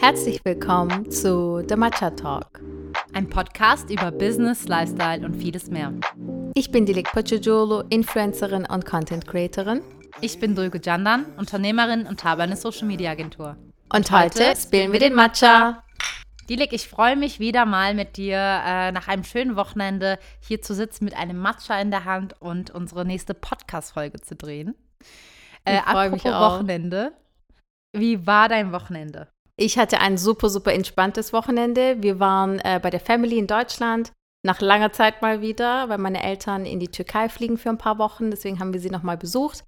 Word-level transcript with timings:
Herzlich 0.00 0.40
willkommen 0.44 1.10
zu 1.10 1.64
The 1.68 1.74
Matcha 1.74 2.10
Talk. 2.10 2.60
Ein 3.14 3.28
Podcast 3.28 3.90
über 3.90 4.12
Business, 4.12 4.68
Lifestyle 4.68 5.26
und 5.26 5.34
vieles 5.34 5.70
mehr. 5.70 5.92
Ich 6.54 6.70
bin 6.70 6.86
Dilek 6.86 7.10
Pochojolo, 7.10 7.82
Influencerin 7.90 8.64
und 8.64 8.86
Content 8.86 9.26
Creatorin. 9.26 9.82
Ich 10.20 10.38
bin 10.38 10.54
Dulgu 10.54 10.78
Jandan, 10.78 11.26
Unternehmerin 11.36 12.06
und 12.06 12.22
habe 12.22 12.44
eine 12.44 12.56
Social 12.56 12.86
Media 12.86 13.10
Agentur. 13.10 13.56
Und, 13.92 14.12
heute 14.12 14.54
spillen 14.56 14.92
wir 14.92 15.00
den 15.00 15.14
Matcha. 15.14 15.82
Dilek, 16.48 16.72
ich 16.72 16.88
freue 16.88 17.16
mich 17.16 17.40
wieder 17.40 17.66
mal 17.66 17.94
mit 17.94 18.16
dir 18.16 18.36
äh, 18.36 18.92
nach 18.92 19.08
einem 19.08 19.24
schönen 19.24 19.56
Wochenende 19.56 20.20
hier 20.40 20.62
zu 20.62 20.74
sitzen 20.74 21.06
mit 21.06 21.16
einem 21.16 21.38
Matcha 21.38 21.78
in 21.80 21.90
der 21.90 22.04
Hand 22.04 22.40
und 22.40 22.70
unsere 22.70 23.04
nächste 23.04 23.34
Podcast-Folge 23.34 24.20
zu 24.20 24.36
drehen. 24.36 24.76
Äh, 25.64 25.78
ich 25.78 25.82
freue 25.82 26.10
mich 26.10 26.24
auch. 26.26 26.52
Wochenende. 26.52 27.12
Wie 27.92 28.26
war 28.28 28.48
dein 28.48 28.70
Wochenende? 28.72 29.28
Ich 29.60 29.76
hatte 29.76 29.98
ein 29.98 30.16
super, 30.18 30.50
super 30.50 30.72
entspanntes 30.72 31.32
Wochenende. 31.32 31.96
Wir 32.00 32.20
waren 32.20 32.60
äh, 32.60 32.78
bei 32.80 32.90
der 32.90 33.00
Family 33.00 33.38
in 33.38 33.48
Deutschland. 33.48 34.12
Nach 34.46 34.60
langer 34.60 34.92
Zeit 34.92 35.20
mal 35.20 35.40
wieder, 35.40 35.88
weil 35.88 35.98
meine 35.98 36.22
Eltern 36.22 36.64
in 36.64 36.78
die 36.78 36.92
Türkei 36.92 37.28
fliegen 37.28 37.58
für 37.58 37.70
ein 37.70 37.76
paar 37.76 37.98
Wochen. 37.98 38.30
Deswegen 38.30 38.60
haben 38.60 38.72
wir 38.72 38.78
sie 38.78 38.88
nochmal 38.88 39.16
besucht. 39.16 39.64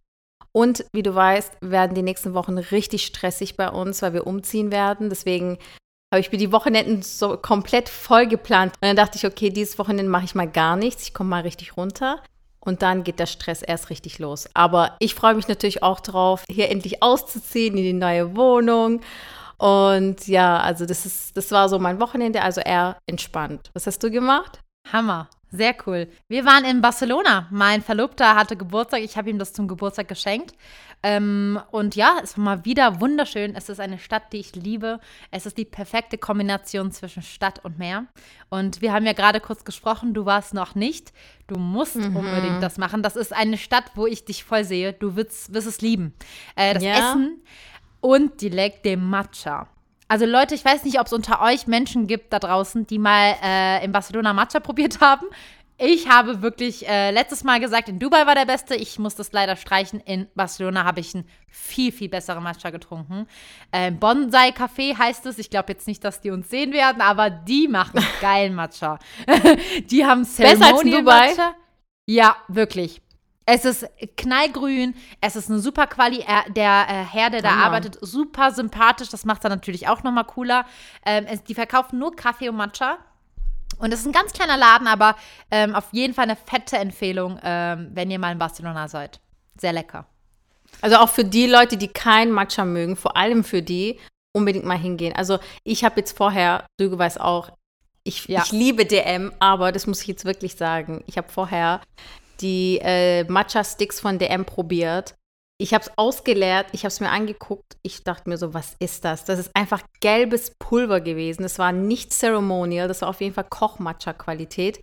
Und 0.53 0.85
wie 0.93 1.03
du 1.03 1.13
weißt, 1.13 1.55
werden 1.61 1.97
die 1.97 2.03
nächsten 2.03 2.35
Wochen 2.35 2.57
richtig 2.57 3.05
stressig 3.05 3.57
bei 3.57 3.69
uns, 3.69 4.01
weil 4.01 4.13
wir 4.13 4.29
umziehen 4.29 4.71
werden. 4.71 5.11
Deswegen 5.11 5.59
habe 6.15 6.21
ich 6.21 6.31
mir 6.31 6.39
die 6.39 6.53
Wochenenden 6.53 7.03
so 7.03 7.37
komplett 7.37 7.89
voll 7.89 8.29
geplant. 8.29 8.75
Und 8.81 8.87
dann 8.87 8.97
dachte 8.97 9.19
ich, 9.19 9.27
okay, 9.27 9.51
dieses 9.51 9.77
Wochenende 9.81 10.09
mache 10.09 10.25
ich 10.25 10.37
mal 10.37 10.49
gar 10.49 10.77
nichts. 10.77 11.03
Ich 11.03 11.15
komme 11.15 11.31
mal 11.31 11.43
richtig 11.43 11.77
runter. 11.77 12.23
Und 12.61 12.83
dann 12.83 13.03
geht 13.03 13.19
der 13.19 13.27
Stress 13.27 13.61
erst 13.61 13.91
richtig 13.91 14.21
los. 14.21 14.49
Aber 14.55 14.95
ich 15.01 15.17
freue 15.17 15.35
mich 15.35 15.49
natürlich 15.49 15.83
auch 15.83 15.99
drauf, 15.99 16.45
hier 16.49 16.69
endlich 16.69 17.03
auszuziehen 17.03 17.77
in 17.77 17.83
die 17.83 17.93
neue 17.93 18.37
Wohnung 18.37 19.01
und 19.61 20.27
ja, 20.27 20.59
also 20.59 20.87
das 20.87 21.05
ist, 21.05 21.37
das 21.37 21.53
war 21.53 21.69
so 21.69 21.79
mein 21.79 22.01
Wochenende, 22.01 22.41
also 22.41 22.63
eher 22.63 22.97
entspannt. 23.07 23.71
Was 23.75 23.87
hast 23.87 24.03
du 24.03 24.11
gemacht? 24.11 24.61
Hammer. 24.91 25.29
Sehr 25.53 25.75
cool. 25.85 26.09
Wir 26.29 26.47
waren 26.47 26.65
in 26.65 26.81
Barcelona. 26.81 27.47
Mein 27.51 27.83
Verlobter 27.83 28.37
hatte 28.37 28.57
Geburtstag. 28.57 29.03
Ich 29.03 29.19
habe 29.19 29.29
ihm 29.29 29.39
das 29.39 29.53
zum 29.53 29.69
Geburtstag 29.69 30.09
geschenkt. 30.09 30.55
Ähm, 31.03 31.61
und 31.73 31.95
ja, 31.95 32.21
es 32.23 32.39
war 32.39 32.45
mal 32.45 32.65
wieder 32.65 33.03
wunderschön. 33.03 33.55
Es 33.55 33.69
ist 33.69 33.81
eine 33.81 33.99
Stadt, 33.99 34.33
die 34.33 34.39
ich 34.39 34.55
liebe. 34.55 34.99
Es 35.31 35.45
ist 35.45 35.59
die 35.59 35.67
perfekte 35.67 36.17
Kombination 36.17 36.91
zwischen 36.91 37.23
Stadt 37.23 37.63
und 37.63 37.79
Meer. 37.79 38.07
Und 38.49 38.81
wir 38.81 38.95
haben 38.95 39.05
ja 39.05 39.13
gerade 39.13 39.41
kurz 39.41 39.65
gesprochen, 39.65 40.15
du 40.15 40.25
warst 40.25 40.55
noch 40.55 40.75
nicht. 40.75 41.13
Du 41.49 41.57
musst 41.59 41.97
mhm. 41.97 42.17
unbedingt 42.17 42.63
das 42.63 42.79
machen. 42.79 43.03
Das 43.03 43.17
ist 43.17 43.35
eine 43.35 43.59
Stadt, 43.59 43.91
wo 43.95 44.07
ich 44.07 44.25
dich 44.25 44.45
voll 44.45 44.65
sehe. 44.65 44.95
Du 44.95 45.17
wirst, 45.17 45.53
wirst 45.53 45.67
es 45.67 45.83
lieben. 45.83 46.15
Äh, 46.57 46.75
das 46.75 46.83
ja. 46.83 46.95
Essen 46.95 47.43
und 48.01 48.41
direkt 48.41 48.85
dem 48.85 49.09
Matcha. 49.09 49.69
Also 50.09 50.27
Leute, 50.27 50.57
ich 50.57 50.65
weiß 50.65 50.85
nicht, 50.85 50.99
ob 50.99 51.07
es 51.07 51.13
unter 51.13 51.41
euch 51.41 51.67
Menschen 51.69 52.09
gibt 52.09 52.33
da 52.33 52.41
draußen, 52.41 52.87
die 52.87 52.99
mal 52.99 53.37
äh, 53.45 53.85
in 53.85 53.93
Barcelona 53.93 54.33
Matcha 54.33 54.61
probiert 54.61 55.01
haben. 55.01 55.27
Ich 55.83 56.09
habe 56.09 56.43
wirklich 56.43 56.87
äh, 56.87 57.11
letztes 57.11 57.43
Mal 57.43 57.59
gesagt, 57.59 57.89
in 57.89 57.99
Dubai 57.99 58.27
war 58.27 58.35
der 58.35 58.45
beste. 58.45 58.75
Ich 58.75 58.99
muss 58.99 59.15
das 59.15 59.33
leider 59.33 59.57
streichen. 59.57 60.01
In 60.01 60.27
Barcelona 60.35 60.85
habe 60.85 61.01
ich 61.01 61.15
einen 61.15 61.27
viel, 61.49 61.91
viel 61.91 62.11
besseren 62.11 62.43
Matcha 62.43 62.69
getrunken. 62.69 63.27
Äh, 63.73 63.91
Bonsai 63.91 64.51
Café 64.51 64.99
heißt 64.99 65.25
es. 65.25 65.39
Ich 65.39 65.49
glaube 65.49 65.73
jetzt 65.73 65.87
nicht, 65.87 66.05
dass 66.05 66.21
die 66.21 66.33
uns 66.33 66.51
sehen 66.51 66.75
werden, 66.75 67.01
aber 67.01 67.31
die 67.31 67.67
machen 67.67 68.05
geilen 68.21 68.55
Matcha. 68.55 68.99
die 69.91 70.05
haben 70.05 70.25
Ceremonial 70.25 71.03
Matcha. 71.03 71.55
Ja, 72.05 72.37
wirklich. 72.49 73.01
Es 73.47 73.65
ist 73.65 73.87
knallgrün, 74.17 74.95
es 75.21 75.35
ist 75.35 75.51
eine 75.51 75.59
super 75.59 75.87
Quali. 75.87 76.25
der 76.49 76.87
äh, 76.89 77.05
Herr, 77.05 77.31
der 77.31 77.43
da 77.43 77.51
Hammer. 77.51 77.65
arbeitet, 77.65 77.99
super 78.01 78.53
sympathisch. 78.53 79.09
Das 79.09 79.25
macht 79.25 79.45
er 79.45 79.51
natürlich 79.51 79.89
auch 79.89 80.03
nochmal 80.03 80.25
cooler. 80.25 80.67
Ähm, 81.05 81.27
es, 81.27 81.43
die 81.43 81.55
verkaufen 81.55 81.99
nur 81.99 82.15
Kaffee 82.15 82.49
und 82.49 82.57
Matcha. 82.57 82.99
Und 83.79 83.93
es 83.93 84.01
ist 84.01 84.07
ein 84.07 84.13
ganz 84.13 84.33
kleiner 84.33 84.57
Laden, 84.57 84.87
aber 84.87 85.17
ähm, 85.51 85.75
auf 85.75 85.89
jeden 85.93 86.13
Fall 86.13 86.25
eine 86.25 86.37
fette 86.37 86.77
Empfehlung, 86.77 87.41
ähm, 87.43 87.91
wenn 87.95 88.11
ihr 88.11 88.19
mal 88.19 88.33
in 88.33 88.39
Barcelona 88.39 88.89
seid. 88.89 89.21
Sehr 89.59 89.73
lecker. 89.73 90.07
Also 90.83 90.97
auch 90.97 91.09
für 91.09 91.25
die 91.25 91.47
Leute, 91.47 91.77
die 91.77 91.89
kein 91.89 92.31
Matcha 92.31 92.65
mögen, 92.65 92.97
vor 92.97 93.17
allem 93.17 93.43
für 93.43 93.63
die, 93.63 93.99
unbedingt 94.33 94.65
mal 94.65 94.79
hingehen. 94.79 95.15
Also 95.17 95.39
ich 95.65 95.83
habe 95.83 96.01
jetzt 96.01 96.17
vorher, 96.17 96.67
du 96.79 96.97
weißt 96.97 97.21
auch, 97.21 97.51
ich, 98.05 98.27
ja. 98.27 98.43
ich 98.45 98.53
liebe 98.53 98.87
DM, 98.87 99.33
aber 99.41 99.73
das 99.73 99.87
muss 99.87 100.01
ich 100.03 100.07
jetzt 100.07 100.25
wirklich 100.25 100.57
sagen. 100.57 101.03
Ich 101.07 101.19
habe 101.19 101.29
vorher 101.29 101.81
die 102.41 102.79
äh, 102.83 103.25
Matcha-Sticks 103.25 104.01
von 104.01 104.19
DM 104.19 104.45
probiert. 104.45 105.15
Ich 105.59 105.75
habe 105.75 105.85
es 105.85 105.93
ausgeleert, 105.97 106.69
ich 106.73 106.81
habe 106.81 106.89
es 106.89 107.01
mir 107.01 107.11
angeguckt. 107.11 107.77
Ich 107.83 108.03
dachte 108.03 108.31
mir 108.31 108.39
so, 108.39 108.55
was 108.55 108.77
ist 108.79 109.05
das? 109.05 109.25
Das 109.25 109.39
ist 109.39 109.55
einfach 109.55 109.83
gelbes 110.01 110.53
Pulver 110.59 111.01
gewesen. 111.01 111.43
Das 111.43 111.59
war 111.59 111.73
nicht 111.73 112.13
ceremonial, 112.13 112.89
das 112.89 113.03
war 113.03 113.09
auf 113.09 113.21
jeden 113.21 113.35
Fall 113.35 113.47
Koch-Matcha-Qualität. 113.49 114.81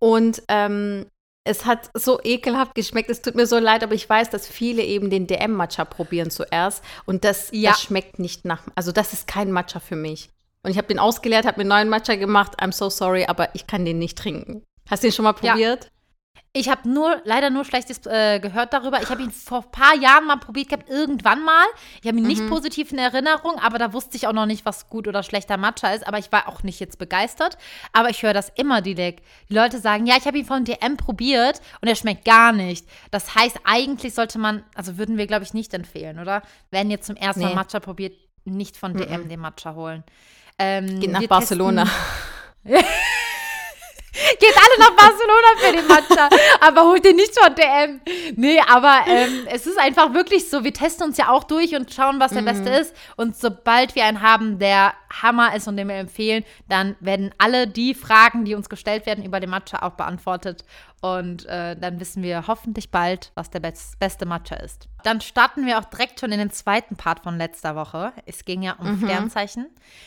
Und 0.00 0.42
ähm, 0.48 1.06
es 1.48 1.64
hat 1.64 1.90
so 1.94 2.20
ekelhaft 2.22 2.74
geschmeckt. 2.74 3.10
Es 3.10 3.22
tut 3.22 3.34
mir 3.34 3.46
so 3.46 3.58
leid, 3.58 3.82
aber 3.82 3.94
ich 3.94 4.08
weiß, 4.08 4.30
dass 4.30 4.46
viele 4.46 4.82
eben 4.82 5.08
den 5.08 5.26
DM-Matcha 5.26 5.84
probieren 5.84 6.30
zuerst. 6.30 6.84
Und 7.06 7.24
das, 7.24 7.48
ja. 7.52 7.70
das 7.70 7.82
schmeckt 7.82 8.18
nicht 8.18 8.44
nach. 8.44 8.62
Also, 8.74 8.92
das 8.92 9.12
ist 9.12 9.26
kein 9.26 9.50
Matcha 9.50 9.80
für 9.80 9.96
mich. 9.96 10.30
Und 10.62 10.72
ich 10.72 10.78
habe 10.78 10.88
den 10.88 10.98
ausgeleert, 10.98 11.46
habe 11.46 11.58
mir 11.58 11.62
einen 11.62 11.86
neuen 11.86 11.88
Matcha 11.88 12.16
gemacht. 12.16 12.60
I'm 12.60 12.72
so 12.72 12.90
sorry, 12.90 13.24
aber 13.26 13.54
ich 13.54 13.66
kann 13.66 13.84
den 13.84 13.98
nicht 13.98 14.18
trinken. 14.18 14.62
Hast 14.90 15.02
du 15.02 15.08
den 15.08 15.12
schon 15.12 15.24
mal 15.24 15.32
probiert? 15.32 15.84
Ja. 15.84 15.90
Ich 16.54 16.68
habe 16.68 16.88
nur, 16.88 17.20
leider 17.24 17.50
nur 17.50 17.64
Schlechtes 17.64 18.04
äh, 18.06 18.40
gehört 18.40 18.72
darüber. 18.72 19.02
Ich 19.02 19.10
habe 19.10 19.22
ihn 19.22 19.30
vor 19.30 19.64
ein 19.64 19.70
paar 19.70 19.94
Jahren 19.94 20.26
mal 20.26 20.36
probiert 20.36 20.70
gehabt, 20.70 20.88
irgendwann 20.88 21.44
mal. 21.44 21.66
Ich 22.00 22.08
habe 22.08 22.16
ihn 22.16 22.22
mhm. 22.22 22.28
nicht 22.28 22.48
positiv 22.48 22.90
in 22.90 22.98
Erinnerung, 22.98 23.58
aber 23.58 23.78
da 23.78 23.92
wusste 23.92 24.16
ich 24.16 24.26
auch 24.26 24.32
noch 24.32 24.46
nicht, 24.46 24.64
was 24.64 24.88
gut 24.88 25.06
oder 25.06 25.22
schlechter 25.22 25.58
Matcha 25.58 25.92
ist. 25.92 26.06
Aber 26.06 26.18
ich 26.18 26.32
war 26.32 26.48
auch 26.48 26.62
nicht 26.62 26.80
jetzt 26.80 26.98
begeistert. 26.98 27.58
Aber 27.92 28.08
ich 28.08 28.22
höre 28.22 28.32
das 28.32 28.50
immer, 28.56 28.80
die, 28.80 28.94
die 28.94 29.14
Leute 29.48 29.78
sagen, 29.78 30.06
ja, 30.06 30.16
ich 30.16 30.26
habe 30.26 30.38
ihn 30.38 30.46
von 30.46 30.64
DM 30.64 30.96
probiert 30.96 31.60
und 31.80 31.88
er 31.88 31.96
schmeckt 31.96 32.24
gar 32.24 32.52
nicht. 32.52 32.86
Das 33.10 33.34
heißt, 33.34 33.60
eigentlich 33.64 34.14
sollte 34.14 34.38
man, 34.38 34.64
also 34.74 34.96
würden 34.96 35.18
wir, 35.18 35.26
glaube 35.26 35.44
ich, 35.44 35.52
nicht 35.52 35.74
empfehlen, 35.74 36.18
oder? 36.18 36.42
Wenn 36.70 36.90
ihr 36.90 37.00
zum 37.00 37.16
ersten 37.16 37.40
nee. 37.40 37.46
Mal 37.46 37.56
Matcha 37.56 37.78
probiert, 37.78 38.16
nicht 38.44 38.76
von 38.76 38.94
DM 38.96 39.24
mhm. 39.24 39.28
den 39.28 39.40
Matcha 39.40 39.74
holen. 39.74 40.02
Ähm, 40.58 40.98
Geht 40.98 41.12
nach 41.12 41.26
Barcelona. 41.26 41.86
Geht 44.40 44.56
alle 44.56 44.78
nach 44.80 44.96
Barcelona 44.96 45.48
Matcha, 46.00 46.28
aber 46.60 46.82
holt 46.84 47.04
den 47.04 47.16
nicht 47.16 47.38
von 47.38 47.54
DM. 47.54 48.00
Nee, 48.36 48.60
aber 48.68 49.00
ähm, 49.06 49.46
es 49.50 49.66
ist 49.66 49.78
einfach 49.78 50.14
wirklich 50.14 50.48
so, 50.48 50.64
wir 50.64 50.72
testen 50.72 51.06
uns 51.06 51.16
ja 51.16 51.28
auch 51.28 51.44
durch 51.44 51.74
und 51.74 51.92
schauen, 51.92 52.20
was 52.20 52.32
der 52.32 52.42
mhm. 52.42 52.46
beste 52.46 52.70
ist. 52.70 52.94
Und 53.16 53.36
sobald 53.36 53.94
wir 53.94 54.04
einen 54.04 54.22
haben, 54.22 54.58
der 54.58 54.92
Hammer 55.10 55.54
ist 55.54 55.68
und 55.68 55.76
den 55.76 55.88
wir 55.88 55.96
empfehlen, 55.96 56.44
dann 56.68 56.96
werden 57.00 57.30
alle 57.38 57.66
die 57.66 57.94
Fragen, 57.94 58.44
die 58.44 58.54
uns 58.54 58.68
gestellt 58.68 59.06
werden 59.06 59.24
über 59.24 59.40
den 59.40 59.50
Matcha 59.50 59.82
auch 59.82 59.92
beantwortet. 59.92 60.64
Und 61.00 61.46
äh, 61.46 61.76
dann 61.76 62.00
wissen 62.00 62.24
wir 62.24 62.48
hoffentlich 62.48 62.90
bald, 62.90 63.30
was 63.36 63.50
der 63.50 63.60
best 63.60 64.00
beste 64.00 64.26
Matcha 64.26 64.56
ist. 64.56 64.88
Dann 65.04 65.20
starten 65.20 65.64
wir 65.64 65.78
auch 65.78 65.84
direkt 65.84 66.18
schon 66.18 66.32
in 66.32 66.40
den 66.40 66.50
zweiten 66.50 66.96
Part 66.96 67.20
von 67.20 67.38
letzter 67.38 67.76
Woche. 67.76 68.12
Es 68.26 68.44
ging 68.44 68.62
ja 68.62 68.72
um 68.72 68.98
mhm. 68.98 69.04
Sternzeichen. 69.04 69.66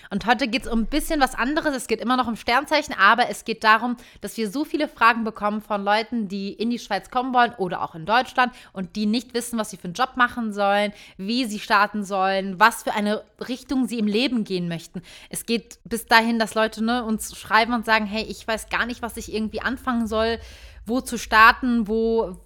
Und 0.10 0.26
heute 0.26 0.50
geht 0.50 0.64
es 0.66 0.72
um 0.72 0.82
ein 0.82 0.86
bisschen 0.88 1.22
was 1.22 1.34
anderes. 1.34 1.74
Es 1.74 1.88
geht 1.88 2.02
immer 2.02 2.18
noch 2.18 2.28
um 2.28 2.36
Sternzeichen, 2.36 2.94
aber 3.00 3.30
es 3.30 3.46
geht 3.46 3.64
darum, 3.64 3.96
dass 4.20 4.36
wir 4.36 4.52
so 4.52 4.66
viele 4.66 4.90
Fragen 4.90 5.24
bekommen 5.24 5.62
von 5.62 5.82
Leuten, 5.82 6.28
die 6.28 6.52
in 6.52 6.70
die 6.70 6.80
Schweiz 6.80 7.10
kommen 7.10 7.34
wollen 7.34 7.54
oder 7.58 7.82
auch 7.84 7.96
in 7.96 8.06
Deutschland 8.06 8.54
und 8.74 8.98
die 8.98 9.06
nicht 9.06 9.34
wissen, 9.34 9.58
was 9.58 9.70
sie 9.70 9.78
für 9.78 9.86
einen 9.86 9.94
Job 9.94 10.18
machen 10.18 10.52
sollen, 10.52 10.92
wie 11.16 11.46
sie 11.46 11.60
starten 11.60 12.04
sollen, 12.04 12.60
was 12.60 12.84
für 12.84 12.94
eine 12.94 13.24
Richtung 13.48 13.88
sie 13.88 13.98
im 13.98 14.08
Leben 14.08 14.44
gehen 14.44 14.68
möchten. 14.68 14.91
Es 15.30 15.46
geht 15.46 15.80
bis 15.84 16.06
dahin, 16.06 16.40
dass 16.40 16.56
Leute 16.56 16.84
ne, 16.84 17.04
uns 17.04 17.38
schreiben 17.38 17.74
und 17.74 17.86
sagen, 17.86 18.06
hey, 18.06 18.24
ich 18.24 18.48
weiß 18.48 18.70
gar 18.70 18.86
nicht, 18.86 19.02
was 19.02 19.18
ich 19.18 19.34
irgendwie 19.34 19.62
anfangen 19.62 20.08
soll 20.08 20.40
wo 20.86 21.02
zu 21.02 21.18
starten, 21.18 21.88
wo, 21.88 22.38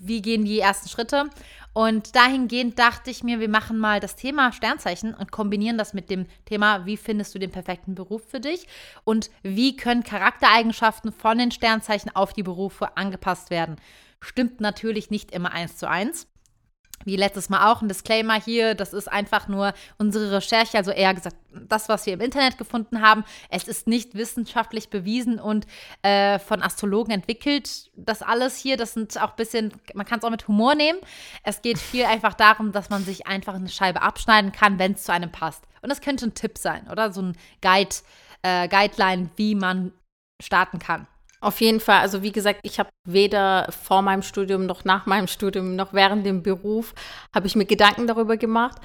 wie 0.00 0.22
gehen 0.22 0.44
die 0.44 0.60
ersten 0.60 0.88
Schritte. 0.88 1.30
Und 1.72 2.16
dahingehend 2.16 2.78
dachte 2.78 3.10
ich 3.10 3.22
mir, 3.22 3.40
wir 3.40 3.48
machen 3.48 3.78
mal 3.78 4.00
das 4.00 4.16
Thema 4.16 4.52
Sternzeichen 4.52 5.14
und 5.14 5.30
kombinieren 5.30 5.78
das 5.78 5.94
mit 5.94 6.10
dem 6.10 6.26
Thema, 6.44 6.86
wie 6.86 6.96
findest 6.96 7.34
du 7.34 7.38
den 7.38 7.52
perfekten 7.52 7.94
Beruf 7.94 8.22
für 8.26 8.40
dich 8.40 8.66
und 9.04 9.30
wie 9.42 9.76
können 9.76 10.02
Charaktereigenschaften 10.02 11.12
von 11.12 11.38
den 11.38 11.50
Sternzeichen 11.52 12.14
auf 12.14 12.32
die 12.32 12.42
Berufe 12.42 12.96
angepasst 12.96 13.50
werden. 13.50 13.76
Stimmt 14.20 14.60
natürlich 14.60 15.10
nicht 15.10 15.30
immer 15.30 15.52
eins 15.52 15.76
zu 15.76 15.88
eins 15.88 16.26
wie 17.04 17.16
letztes 17.16 17.48
Mal 17.48 17.70
auch 17.70 17.82
ein 17.82 17.88
Disclaimer 17.88 18.40
hier, 18.40 18.74
das 18.74 18.92
ist 18.92 19.10
einfach 19.10 19.48
nur 19.48 19.72
unsere 19.98 20.36
Recherche, 20.36 20.76
also 20.76 20.90
eher 20.90 21.14
gesagt, 21.14 21.36
das, 21.52 21.88
was 21.88 22.06
wir 22.06 22.14
im 22.14 22.20
Internet 22.20 22.58
gefunden 22.58 23.00
haben. 23.00 23.24
Es 23.48 23.68
ist 23.68 23.86
nicht 23.86 24.14
wissenschaftlich 24.14 24.90
bewiesen 24.90 25.40
und 25.40 25.66
äh, 26.02 26.38
von 26.38 26.62
Astrologen 26.62 27.12
entwickelt. 27.12 27.90
Das 27.96 28.22
alles 28.22 28.56
hier, 28.56 28.76
das 28.76 28.94
sind 28.94 29.16
auch 29.20 29.30
ein 29.30 29.36
bisschen, 29.36 29.72
man 29.94 30.06
kann 30.06 30.18
es 30.18 30.24
auch 30.24 30.30
mit 30.30 30.46
Humor 30.48 30.74
nehmen. 30.74 30.98
Es 31.42 31.62
geht 31.62 31.78
viel 31.78 32.04
einfach 32.06 32.34
darum, 32.34 32.72
dass 32.72 32.90
man 32.90 33.04
sich 33.04 33.26
einfach 33.26 33.54
eine 33.54 33.68
Scheibe 33.68 34.02
abschneiden 34.02 34.52
kann, 34.52 34.78
wenn 34.78 34.92
es 34.92 35.04
zu 35.04 35.12
einem 35.12 35.32
passt. 35.32 35.64
Und 35.82 35.90
das 35.90 36.00
könnte 36.00 36.26
ein 36.26 36.34
Tipp 36.34 36.58
sein, 36.58 36.88
oder? 36.90 37.12
So 37.12 37.22
ein 37.22 37.36
Guide, 37.62 37.96
äh, 38.42 38.68
Guideline, 38.68 39.30
wie 39.36 39.54
man 39.54 39.92
starten 40.40 40.78
kann. 40.78 41.06
Auf 41.40 41.60
jeden 41.60 41.80
Fall, 41.80 42.00
also 42.00 42.22
wie 42.22 42.32
gesagt, 42.32 42.60
ich 42.64 42.78
habe 42.78 42.90
weder 43.06 43.70
vor 43.70 44.02
meinem 44.02 44.22
Studium 44.22 44.66
noch 44.66 44.84
nach 44.84 45.06
meinem 45.06 45.28
Studium 45.28 45.76
noch 45.76 45.92
während 45.92 46.26
dem 46.26 46.42
Beruf 46.42 46.94
habe 47.34 47.46
ich 47.46 47.54
mir 47.54 47.64
Gedanken 47.64 48.06
darüber 48.06 48.36
gemacht. 48.36 48.78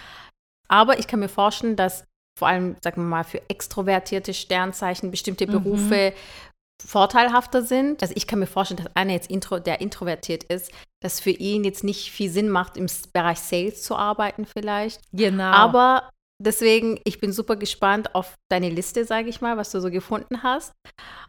Aber 0.67 0.99
ich 0.99 1.07
kann 1.07 1.19
mir 1.19 1.29
vorstellen, 1.29 1.75
dass 1.75 2.05
vor 2.37 2.47
allem, 2.47 2.75
sagen 2.83 3.01
wir 3.01 3.07
mal, 3.07 3.23
für 3.23 3.41
extrovertierte 3.49 4.33
Sternzeichen 4.33 5.11
bestimmte 5.11 5.45
Berufe 5.45 6.11
mhm. 6.11 6.87
vorteilhafter 6.87 7.61
sind. 7.61 8.01
Also 8.01 8.13
ich 8.15 8.27
kann 8.27 8.39
mir 8.39 8.47
vorstellen, 8.47 8.83
dass 8.83 8.95
einer 8.95 9.13
jetzt 9.13 9.29
intro, 9.29 9.59
der 9.59 9.81
introvertiert 9.81 10.43
ist, 10.45 10.71
dass 11.01 11.19
für 11.19 11.31
ihn 11.31 11.63
jetzt 11.63 11.83
nicht 11.83 12.11
viel 12.11 12.29
Sinn 12.29 12.49
macht, 12.49 12.77
im 12.77 12.87
Bereich 13.13 13.39
Sales 13.39 13.83
zu 13.83 13.95
arbeiten 13.95 14.45
vielleicht. 14.45 15.01
Genau. 15.11 15.51
Aber 15.51 16.09
deswegen, 16.39 16.99
ich 17.03 17.19
bin 17.19 17.31
super 17.31 17.55
gespannt 17.55 18.15
auf 18.15 18.35
deine 18.49 18.69
Liste, 18.69 19.05
sage 19.05 19.29
ich 19.29 19.41
mal, 19.41 19.57
was 19.57 19.71
du 19.71 19.79
so 19.79 19.89
gefunden 19.89 20.43
hast. 20.43 20.73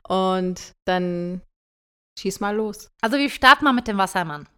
Und 0.09 0.73
dann 0.87 1.43
schieß 2.19 2.41
mal 2.41 2.57
los. 2.57 2.91
Also 3.03 3.17
wir 3.17 3.31
starten 3.31 3.65
mal 3.65 3.73
mit 3.73 3.89
dem 3.89 3.99
Wassermann. 3.99 4.49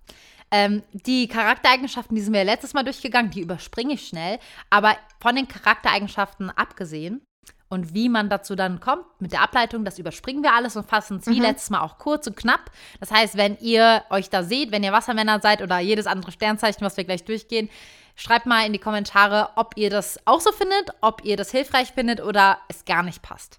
Ähm, 0.52 0.82
die 0.92 1.26
Charaktereigenschaften, 1.26 2.14
die 2.14 2.22
sind 2.22 2.32
wir 2.32 2.44
letztes 2.44 2.72
Mal 2.72 2.84
durchgegangen, 2.84 3.30
die 3.30 3.40
überspringe 3.40 3.94
ich 3.94 4.06
schnell. 4.06 4.38
Aber 4.70 4.96
von 5.20 5.34
den 5.34 5.48
Charaktereigenschaften 5.48 6.50
abgesehen 6.50 7.25
und 7.68 7.94
wie 7.94 8.08
man 8.08 8.28
dazu 8.28 8.54
dann 8.54 8.80
kommt 8.80 9.04
mit 9.18 9.32
der 9.32 9.42
Ableitung, 9.42 9.84
das 9.84 9.98
überspringen 9.98 10.42
wir 10.42 10.54
alles 10.54 10.76
und 10.76 10.88
fassen 10.88 11.18
es 11.18 11.26
wie 11.26 11.36
mhm. 11.36 11.42
letztes 11.42 11.70
Mal 11.70 11.80
auch 11.80 11.98
kurz 11.98 12.26
und 12.26 12.36
knapp. 12.36 12.70
Das 13.00 13.10
heißt, 13.10 13.36
wenn 13.36 13.58
ihr 13.58 14.02
euch 14.10 14.30
da 14.30 14.42
seht, 14.42 14.70
wenn 14.70 14.84
ihr 14.84 14.92
Wassermänner 14.92 15.40
seid 15.40 15.62
oder 15.62 15.78
jedes 15.78 16.06
andere 16.06 16.32
Sternzeichen, 16.32 16.82
was 16.82 16.96
wir 16.96 17.04
gleich 17.04 17.24
durchgehen, 17.24 17.68
schreibt 18.14 18.46
mal 18.46 18.64
in 18.66 18.72
die 18.72 18.78
Kommentare, 18.78 19.50
ob 19.56 19.76
ihr 19.76 19.90
das 19.90 20.18
auch 20.26 20.40
so 20.40 20.52
findet, 20.52 20.90
ob 21.00 21.24
ihr 21.24 21.36
das 21.36 21.50
hilfreich 21.50 21.92
findet 21.92 22.20
oder 22.20 22.58
es 22.68 22.84
gar 22.84 23.02
nicht 23.02 23.22
passt. 23.22 23.56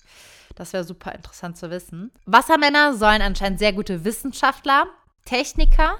Das 0.55 0.73
wäre 0.73 0.83
super 0.83 1.13
interessant 1.13 1.57
zu 1.57 1.69
wissen. 1.69 2.11
Wassermänner 2.25 2.95
sollen 2.95 3.21
anscheinend 3.21 3.59
sehr 3.59 3.73
gute 3.73 4.03
Wissenschaftler, 4.03 4.87
Techniker, 5.25 5.97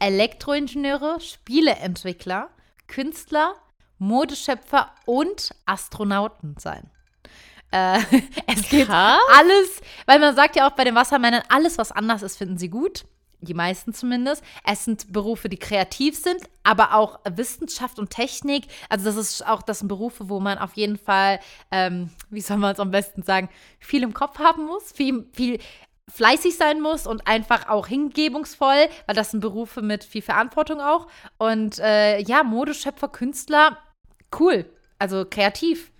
Elektroingenieure, 0.00 1.20
Spieleentwickler, 1.20 2.48
Künstler, 2.88 3.54
Modeschöpfer 3.98 4.90
und 5.04 5.54
Astronauten 5.66 6.56
sein. 6.58 6.90
Äh, 7.70 7.98
es 8.46 8.68
geht 8.68 8.88
Krass. 8.88 9.20
alles, 9.38 9.80
weil 10.06 10.18
man 10.18 10.34
sagt 10.34 10.56
ja 10.56 10.68
auch 10.68 10.72
bei 10.72 10.84
den 10.84 10.94
Wassermännern, 10.94 11.42
alles, 11.48 11.78
was 11.78 11.92
anders 11.92 12.22
ist, 12.22 12.36
finden 12.36 12.58
sie 12.58 12.68
gut. 12.68 13.04
Die 13.42 13.54
meisten 13.54 13.94
zumindest. 13.94 14.44
Es 14.66 14.84
sind 14.84 15.14
Berufe, 15.14 15.48
die 15.48 15.56
kreativ 15.56 16.14
sind, 16.14 16.42
aber 16.62 16.94
auch 16.94 17.20
Wissenschaft 17.24 17.98
und 17.98 18.10
Technik. 18.10 18.66
Also, 18.90 19.06
das 19.06 19.16
ist 19.16 19.46
auch 19.46 19.62
das 19.62 19.78
sind 19.78 19.88
Berufe, 19.88 20.28
wo 20.28 20.40
man 20.40 20.58
auf 20.58 20.74
jeden 20.74 20.98
Fall, 20.98 21.40
ähm, 21.70 22.10
wie 22.28 22.42
soll 22.42 22.58
man 22.58 22.74
es 22.74 22.80
am 22.80 22.90
besten 22.90 23.22
sagen, 23.22 23.48
viel 23.78 24.02
im 24.02 24.12
Kopf 24.12 24.38
haben 24.38 24.66
muss, 24.66 24.92
viel, 24.92 25.26
viel 25.32 25.58
fleißig 26.10 26.56
sein 26.56 26.80
muss 26.80 27.06
und 27.06 27.26
einfach 27.26 27.68
auch 27.68 27.86
hingebungsvoll, 27.86 28.88
weil 29.06 29.14
das 29.14 29.30
sind 29.30 29.40
Berufe 29.40 29.80
mit 29.80 30.04
viel 30.04 30.22
Verantwortung 30.22 30.80
auch. 30.80 31.06
Und 31.38 31.78
äh, 31.78 32.20
ja, 32.20 32.42
Modeschöpfer, 32.42 33.08
Künstler, 33.08 33.78
cool. 34.38 34.66
Also 34.98 35.24
kreativ. 35.24 35.92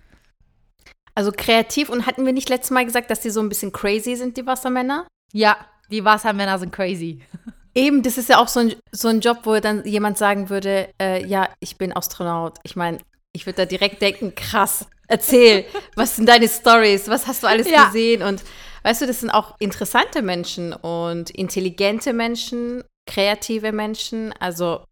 Also 1.15 1.31
kreativ 1.35 1.89
und 1.89 2.05
hatten 2.05 2.25
wir 2.25 2.33
nicht 2.33 2.49
letztes 2.49 2.71
Mal 2.71 2.85
gesagt, 2.85 3.09
dass 3.09 3.21
die 3.21 3.29
so 3.29 3.41
ein 3.41 3.49
bisschen 3.49 3.71
crazy 3.71 4.15
sind, 4.15 4.37
die 4.37 4.45
Wassermänner? 4.45 5.07
Ja, 5.33 5.57
die 5.89 6.05
Wassermänner 6.05 6.57
sind 6.59 6.71
crazy. 6.71 7.21
Eben, 7.75 8.03
das 8.03 8.17
ist 8.17 8.29
ja 8.29 8.37
auch 8.37 8.47
so 8.47 8.59
ein, 8.59 8.75
so 8.91 9.07
ein 9.07 9.21
Job, 9.21 9.39
wo 9.43 9.57
dann 9.59 9.85
jemand 9.85 10.17
sagen 10.17 10.49
würde, 10.49 10.89
äh, 11.01 11.25
ja, 11.25 11.49
ich 11.59 11.77
bin 11.77 11.95
Astronaut. 11.95 12.57
Ich 12.63 12.75
meine, 12.75 12.97
ich 13.33 13.45
würde 13.45 13.57
da 13.57 13.65
direkt 13.65 14.01
denken, 14.01 14.35
krass, 14.35 14.87
erzähl, 15.07 15.65
was 15.95 16.17
sind 16.17 16.27
deine 16.27 16.49
Stories, 16.49 17.07
was 17.07 17.27
hast 17.27 17.43
du 17.43 17.47
alles 17.47 17.69
ja. 17.69 17.85
gesehen 17.85 18.23
und 18.23 18.43
weißt 18.83 19.01
du, 19.01 19.07
das 19.07 19.21
sind 19.21 19.29
auch 19.29 19.55
interessante 19.59 20.21
Menschen 20.21 20.73
und 20.73 21.29
intelligente 21.29 22.13
Menschen, 22.13 22.83
kreative 23.05 23.71
Menschen, 23.71 24.33
also 24.39 24.83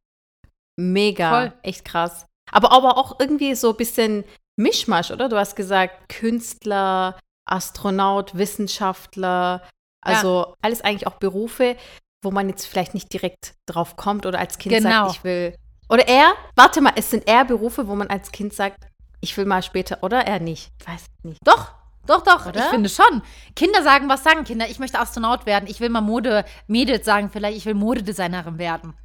mega, 0.77 1.29
Voll. 1.29 1.53
echt 1.63 1.85
krass. 1.85 2.25
Aber, 2.51 2.71
aber 2.71 2.97
auch 2.97 3.19
irgendwie 3.19 3.55
so 3.55 3.71
ein 3.71 3.77
bisschen 3.77 4.23
Mischmasch, 4.59 5.11
oder? 5.11 5.29
Du 5.29 5.37
hast 5.37 5.55
gesagt, 5.55 6.09
Künstler, 6.09 7.17
Astronaut, 7.45 8.37
Wissenschaftler, 8.37 9.63
also 10.01 10.45
ja. 10.47 10.53
alles 10.61 10.81
eigentlich 10.81 11.07
auch 11.07 11.15
Berufe, 11.15 11.75
wo 12.21 12.31
man 12.31 12.49
jetzt 12.49 12.65
vielleicht 12.65 12.93
nicht 12.93 13.11
direkt 13.11 13.55
drauf 13.65 13.95
kommt 13.95 14.25
oder 14.25 14.39
als 14.39 14.57
Kind 14.57 14.75
genau. 14.75 15.07
sagt, 15.07 15.15
ich 15.15 15.23
will. 15.23 15.55
Oder 15.89 16.07
er, 16.07 16.33
warte 16.55 16.81
mal, 16.81 16.93
es 16.95 17.09
sind 17.09 17.27
eher 17.27 17.45
Berufe, 17.45 17.87
wo 17.87 17.95
man 17.95 18.07
als 18.07 18.31
Kind 18.31 18.53
sagt, 18.53 18.77
ich 19.21 19.35
will 19.37 19.45
mal 19.45 19.63
später, 19.63 20.03
oder? 20.03 20.27
Er 20.27 20.39
nicht. 20.39 20.71
Ich 20.79 20.87
weiß 20.87 21.05
nicht. 21.23 21.39
Doch, 21.45 21.73
doch, 22.05 22.23
doch, 22.23 22.47
Oder? 22.47 22.59
ich 22.59 22.65
finde 22.65 22.89
schon. 22.89 23.21
Kinder 23.55 23.83
sagen, 23.83 24.09
was 24.09 24.23
sagen 24.23 24.43
Kinder? 24.43 24.67
Ich 24.67 24.79
möchte 24.79 24.99
Astronaut 24.99 25.45
werden. 25.45 25.67
Ich 25.69 25.79
will 25.79 25.89
mal 25.89 26.01
Mode, 26.01 26.43
Mädels 26.67 27.05
sagen 27.05 27.29
vielleicht, 27.29 27.57
ich 27.57 27.65
will 27.65 27.75
Modedesignerin 27.75 28.57
werden. 28.57 28.95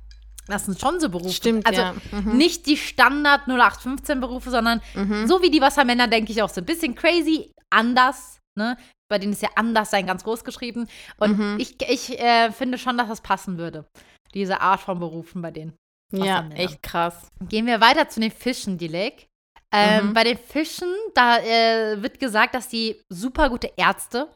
Das 0.46 0.66
sind 0.66 0.78
schon 0.78 1.00
so 1.00 1.08
Berufe. 1.08 1.32
Stimmt, 1.32 1.66
also 1.66 1.80
ja. 1.80 1.94
mhm. 2.12 2.36
nicht 2.36 2.66
die 2.66 2.76
Standard 2.76 3.48
0815 3.48 4.20
Berufe, 4.20 4.50
sondern 4.50 4.82
mhm. 4.94 5.26
so 5.26 5.42
wie 5.42 5.50
die 5.50 5.60
Wassermänner, 5.60 6.08
denke 6.08 6.32
ich 6.32 6.42
auch 6.42 6.50
so 6.50 6.60
ein 6.60 6.66
bisschen 6.66 6.94
crazy, 6.94 7.50
anders. 7.70 8.40
Ne? 8.58 8.76
Bei 9.08 9.18
denen 9.18 9.32
ist 9.32 9.42
ja 9.42 9.50
anders 9.56 9.90
sein 9.90 10.06
ganz 10.06 10.24
groß 10.24 10.44
geschrieben. 10.44 10.88
Und 11.18 11.38
mhm. 11.38 11.56
ich, 11.58 11.76
ich 11.88 12.18
äh, 12.20 12.52
finde 12.52 12.78
schon, 12.78 12.98
dass 12.98 13.08
das 13.08 13.20
passen 13.20 13.58
würde. 13.58 13.86
Diese 14.34 14.60
Art 14.60 14.80
von 14.80 14.98
Berufen 14.98 15.40
bei 15.42 15.50
denen. 15.50 15.74
Ja, 16.12 16.48
echt 16.50 16.82
krass. 16.82 17.28
Gehen 17.48 17.66
wir 17.66 17.80
weiter 17.80 18.08
zu 18.08 18.20
den 18.20 18.30
Fischen, 18.30 18.78
Dilek. 18.78 19.26
Ähm, 19.72 20.08
mhm. 20.08 20.14
Bei 20.14 20.24
den 20.24 20.38
Fischen, 20.38 20.88
da 21.14 21.38
äh, 21.38 22.00
wird 22.00 22.20
gesagt, 22.20 22.54
dass 22.54 22.68
die 22.68 23.00
super 23.08 23.50
gute 23.50 23.72
Ärzte 23.76 24.30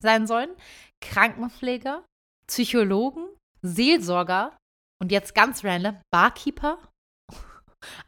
sein 0.00 0.26
sollen, 0.26 0.50
Krankenpfleger, 1.00 2.04
Psychologen, 2.46 3.26
Seelsorger 3.62 4.56
und 5.00 5.12
jetzt 5.12 5.34
ganz 5.34 5.64
random, 5.64 5.96
Barkeeper, 6.12 6.78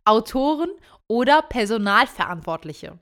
Autoren 0.04 0.70
oder 1.08 1.42
Personalverantwortliche. 1.42 2.98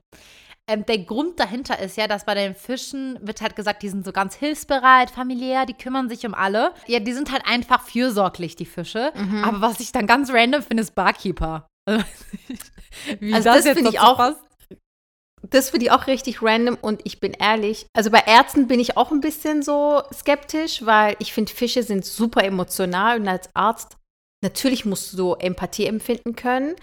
Ähm, 0.67 0.83
der 0.87 0.97
Grund 0.99 1.39
dahinter 1.39 1.77
ist 1.79 1.95
ja, 1.95 2.07
dass 2.07 2.25
bei 2.25 2.33
den 2.33 2.55
Fischen 2.55 3.19
wird 3.21 3.41
halt 3.41 3.55
gesagt, 3.55 3.83
die 3.83 3.89
sind 3.89 4.03
so 4.03 4.11
ganz 4.11 4.33
hilfsbereit, 4.33 5.11
familiär, 5.11 5.67
die 5.67 5.75
kümmern 5.75 6.09
sich 6.09 6.25
um 6.25 6.33
alle. 6.33 6.73
Ja, 6.87 6.99
die 6.99 7.13
sind 7.13 7.31
halt 7.31 7.45
einfach 7.45 7.83
fürsorglich, 7.83 8.55
die 8.55 8.65
Fische. 8.65 9.13
Mhm. 9.15 9.43
Aber 9.43 9.61
was 9.61 9.79
ich 9.79 9.91
dann 9.91 10.07
ganz 10.07 10.31
random 10.31 10.63
finde, 10.63 10.81
ist 10.81 10.95
Barkeeper. 10.95 11.67
Wie 13.19 13.33
also 13.33 13.49
das, 13.49 13.63
das 13.63 13.73
finde 13.75 13.91
ich 13.91 13.99
auch. 13.99 14.17
Passt? 14.17 14.39
Das 15.49 15.69
finde 15.69 15.87
ich 15.87 15.91
auch 15.91 16.07
richtig 16.07 16.41
random 16.41 16.77
und 16.81 17.01
ich 17.03 17.19
bin 17.19 17.33
ehrlich, 17.33 17.85
also 17.93 18.09
bei 18.09 18.23
Ärzten 18.25 18.67
bin 18.67 18.79
ich 18.79 18.97
auch 18.97 19.11
ein 19.11 19.21
bisschen 19.21 19.63
so 19.63 20.01
skeptisch, 20.13 20.85
weil 20.85 21.15
ich 21.19 21.33
finde, 21.33 21.51
Fische 21.51 21.83
sind 21.83 22.05
super 22.05 22.43
emotional 22.43 23.19
und 23.19 23.27
als 23.27 23.49
Arzt 23.53 23.97
natürlich 24.43 24.85
musst 24.85 25.17
du 25.17 25.33
Empathie 25.33 25.85
empfinden 25.85 26.35
können, 26.35 26.75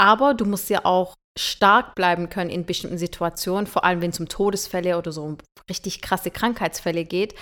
aber 0.00 0.34
du 0.34 0.44
musst 0.44 0.70
ja 0.70 0.84
auch 0.84 1.14
stark 1.38 1.94
bleiben 1.94 2.28
können 2.30 2.50
in 2.50 2.66
bestimmten 2.66 2.98
Situationen, 2.98 3.66
vor 3.66 3.84
allem 3.84 4.00
wenn 4.00 4.10
es 4.10 4.20
um 4.20 4.28
Todesfälle 4.28 4.98
oder 4.98 5.12
so 5.12 5.22
um 5.22 5.38
richtig 5.70 6.02
krasse 6.02 6.30
Krankheitsfälle 6.30 7.04
geht. 7.04 7.34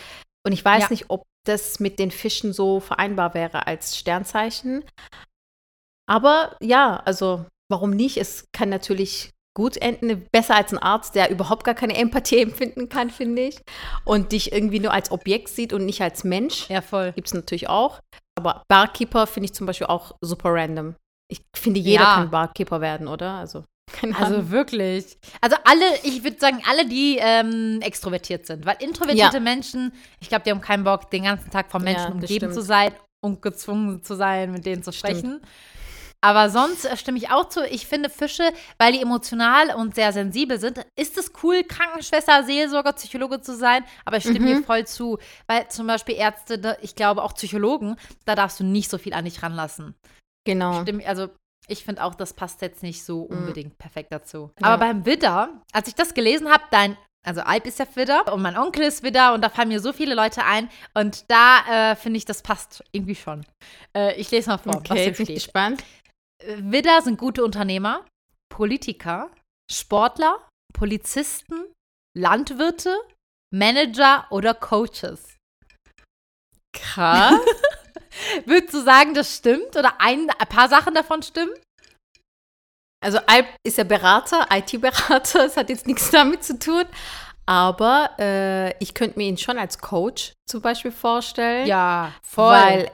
Und 0.45 0.53
ich 0.53 0.65
weiß 0.65 0.85
ja. 0.85 0.89
nicht, 0.91 1.07
ob 1.09 1.25
das 1.45 1.81
mit 1.81 1.99
den 1.99 2.11
Fischen 2.11 2.53
so 2.53 2.81
vereinbar 2.81 3.35
wäre 3.35 3.67
als 3.67 3.97
Sternzeichen. 3.97 4.85
Aber 6.09 6.57
ja, 6.61 6.97
also 7.05 7.47
warum 7.71 7.91
nicht? 7.91 8.19
Es 8.19 8.45
kann 8.53 8.69
natürlich 8.69 9.31
gut 9.57 9.79
enden, 9.79 10.27
besser 10.31 10.55
als 10.55 10.73
ein 10.73 10.79
Arzt, 10.79 11.15
der 11.15 11.31
überhaupt 11.31 11.65
gar 11.65 11.75
keine 11.75 11.97
Empathie 11.97 12.39
empfinden 12.43 12.89
kann, 12.89 13.11
finde 13.11 13.43
ich. 13.43 13.59
Und 14.05 14.31
dich 14.31 14.53
irgendwie 14.53 14.79
nur 14.79 14.93
als 14.93 15.11
Objekt 15.11 15.49
sieht 15.49 15.73
und 15.73 15.85
nicht 15.85 16.03
als 16.03 16.23
Mensch. 16.23 16.69
Ja, 16.69 16.83
voll. 16.83 17.13
Gibt 17.13 17.29
es 17.29 17.35
natürlich 17.35 17.69
auch. 17.69 18.01
Aber 18.39 18.63
Barkeeper 18.69 19.27
finde 19.27 19.47
ich 19.47 19.55
zum 19.55 19.67
Beispiel 19.67 19.87
auch 19.87 20.13
super 20.21 20.53
random. 20.53 20.95
Ich 21.29 21.41
finde, 21.57 21.81
jeder 21.81 22.05
ja. 22.05 22.15
kann 22.17 22.31
Barkeeper 22.31 22.81
werden, 22.83 23.09
oder? 23.09 23.33
Also, 23.33 23.65
also 24.21 24.51
wirklich. 24.51 25.17
Also 25.41 25.57
alle, 25.65 25.85
ich 26.03 26.23
würde 26.23 26.39
sagen, 26.39 26.63
alle, 26.69 26.87
die 26.87 27.19
ähm, 27.19 27.81
extrovertiert 27.81 28.47
sind. 28.47 28.67
Weil 28.67 28.77
introvertierte 28.81 29.39
ja. 29.39 29.43
Menschen, 29.43 29.93
ich 30.21 30.29
glaube, 30.29 30.45
die 30.45 30.51
haben 30.51 30.61
keinen 30.61 30.85
Bock, 30.85 31.11
den 31.11 31.25
ganzen 31.25 31.51
Tag 31.51 31.71
von 31.71 31.83
Menschen 31.83 32.09
ja, 32.09 32.13
umgeben 32.13 32.53
zu 32.53 32.61
sein 32.61 32.93
und 33.25 33.41
gezwungen 33.41 34.05
zu 34.05 34.15
sein, 34.17 34.53
mit 34.53 34.67
denen 34.67 34.83
zu 34.83 34.93
sprechen. 34.93 35.41
Stimmt. 35.41 35.49
Aber 36.26 36.50
sonst 36.50 36.85
äh, 36.85 36.97
stimme 36.97 37.18
ich 37.18 37.30
auch 37.30 37.49
zu. 37.49 37.64
Ich 37.64 37.87
finde 37.87 38.11
Fische, 38.11 38.52
weil 38.78 38.92
die 38.92 39.00
emotional 39.00 39.73
und 39.76 39.95
sehr 39.95 40.12
sensibel 40.12 40.59
sind, 40.59 40.85
ist 40.97 41.16
es 41.16 41.30
cool, 41.45 41.62
Krankenschwester, 41.62 42.42
Seelsorger, 42.42 42.95
Psychologe 42.95 43.40
zu 43.40 43.54
sein. 43.54 43.85
Aber 44.04 44.16
ich 44.16 44.25
stimme 44.25 44.40
mhm. 44.40 44.47
dir 44.47 44.62
voll 44.64 44.85
zu. 44.88 45.18
Weil 45.47 45.68
zum 45.68 45.87
Beispiel 45.87 46.16
Ärzte, 46.16 46.78
ich 46.83 46.97
glaube 46.97 47.23
auch 47.23 47.35
Psychologen, 47.35 47.95
da 48.25 48.35
darfst 48.35 48.59
du 48.59 48.64
nicht 48.64 48.90
so 48.90 48.99
viel 48.99 49.14
an 49.14 49.25
dich 49.25 49.40
ranlassen. 49.45 49.95
Genau. 50.45 50.83
Stimme, 50.83 51.06
also 51.06 51.28
ich 51.68 51.85
finde 51.85 52.02
auch, 52.02 52.16
das 52.16 52.35
passt 52.35 52.61
jetzt 52.61 52.83
nicht 52.83 53.04
so 53.04 53.28
mhm. 53.30 53.38
unbedingt 53.38 53.75
mhm. 53.75 53.78
perfekt 53.78 54.11
dazu. 54.11 54.50
Ja. 54.61 54.66
Aber 54.66 54.78
beim 54.78 55.06
Widder, 55.06 55.62
als 55.73 55.87
ich 55.87 55.95
das 55.95 56.12
gelesen 56.12 56.50
habe, 56.50 56.64
dein 56.73 56.97
also 57.25 57.40
Alp 57.40 57.66
ist 57.66 57.80
ja 57.80 57.87
Widder 57.95 58.33
und 58.33 58.40
mein 58.40 58.56
Onkel 58.56 58.85
ist 58.85 59.02
Widder 59.02 59.35
und 59.35 59.42
da 59.42 59.49
fallen 59.49 59.66
mir 59.68 59.80
so 59.80 59.92
viele 59.92 60.14
Leute 60.14 60.45
ein 60.45 60.68
und 60.95 61.25
da 61.28 61.90
äh, 61.90 61.97
finde 61.97 62.18
ich, 62.18 62.25
das 62.25 62.40
passt 62.40 62.85
irgendwie 62.92 63.16
schon. 63.16 63.45
Äh, 63.97 64.14
ich 64.14 64.30
lese 64.30 64.50
mal 64.50 64.59
vor, 64.59 64.76
okay, 64.76 64.90
was 64.90 64.99
hier 64.99 65.12
bin 65.12 65.26
steht. 65.26 65.35
gespannt. 65.35 65.83
Widder 66.45 67.02
sind 67.02 67.19
gute 67.19 67.45
Unternehmer, 67.45 68.05
Politiker, 68.49 69.31
Sportler, 69.71 70.47
Polizisten, 70.73 71.73
Landwirte, 72.16 72.97
Manager 73.52 74.26
oder 74.31 74.55
Coaches. 74.55 75.37
Krass. 76.73 77.40
Würdest 78.45 78.75
du 78.75 78.83
sagen, 78.83 79.14
das 79.14 79.37
stimmt? 79.37 79.76
Oder 79.76 80.00
ein, 80.00 80.28
ein 80.31 80.49
paar 80.49 80.69
Sachen 80.69 80.95
davon 80.95 81.23
stimmen? 81.23 81.52
Also 83.05 83.19
Alp 83.26 83.47
ist 83.62 83.78
ja 83.78 83.85
Berater, 83.85 84.49
IT-Berater, 84.50 85.45
das 85.45 85.57
hat 85.57 85.69
jetzt 85.69 85.87
nichts 85.87 86.11
damit 86.11 86.45
zu 86.45 86.59
tun. 86.59 86.85
Aber 87.47 88.11
äh, 88.19 88.76
ich 88.83 88.95
könnte 88.95 89.19
mir 89.19 89.28
ihn 89.28 89.38
schon 89.38 89.59
als 89.59 89.78
Coach 89.78 90.33
zum 90.49 90.61
Beispiel 90.61 90.90
vorstellen. 90.90 91.66
Ja, 91.66 92.12
voll. 92.23 92.52
Weil, 92.52 92.90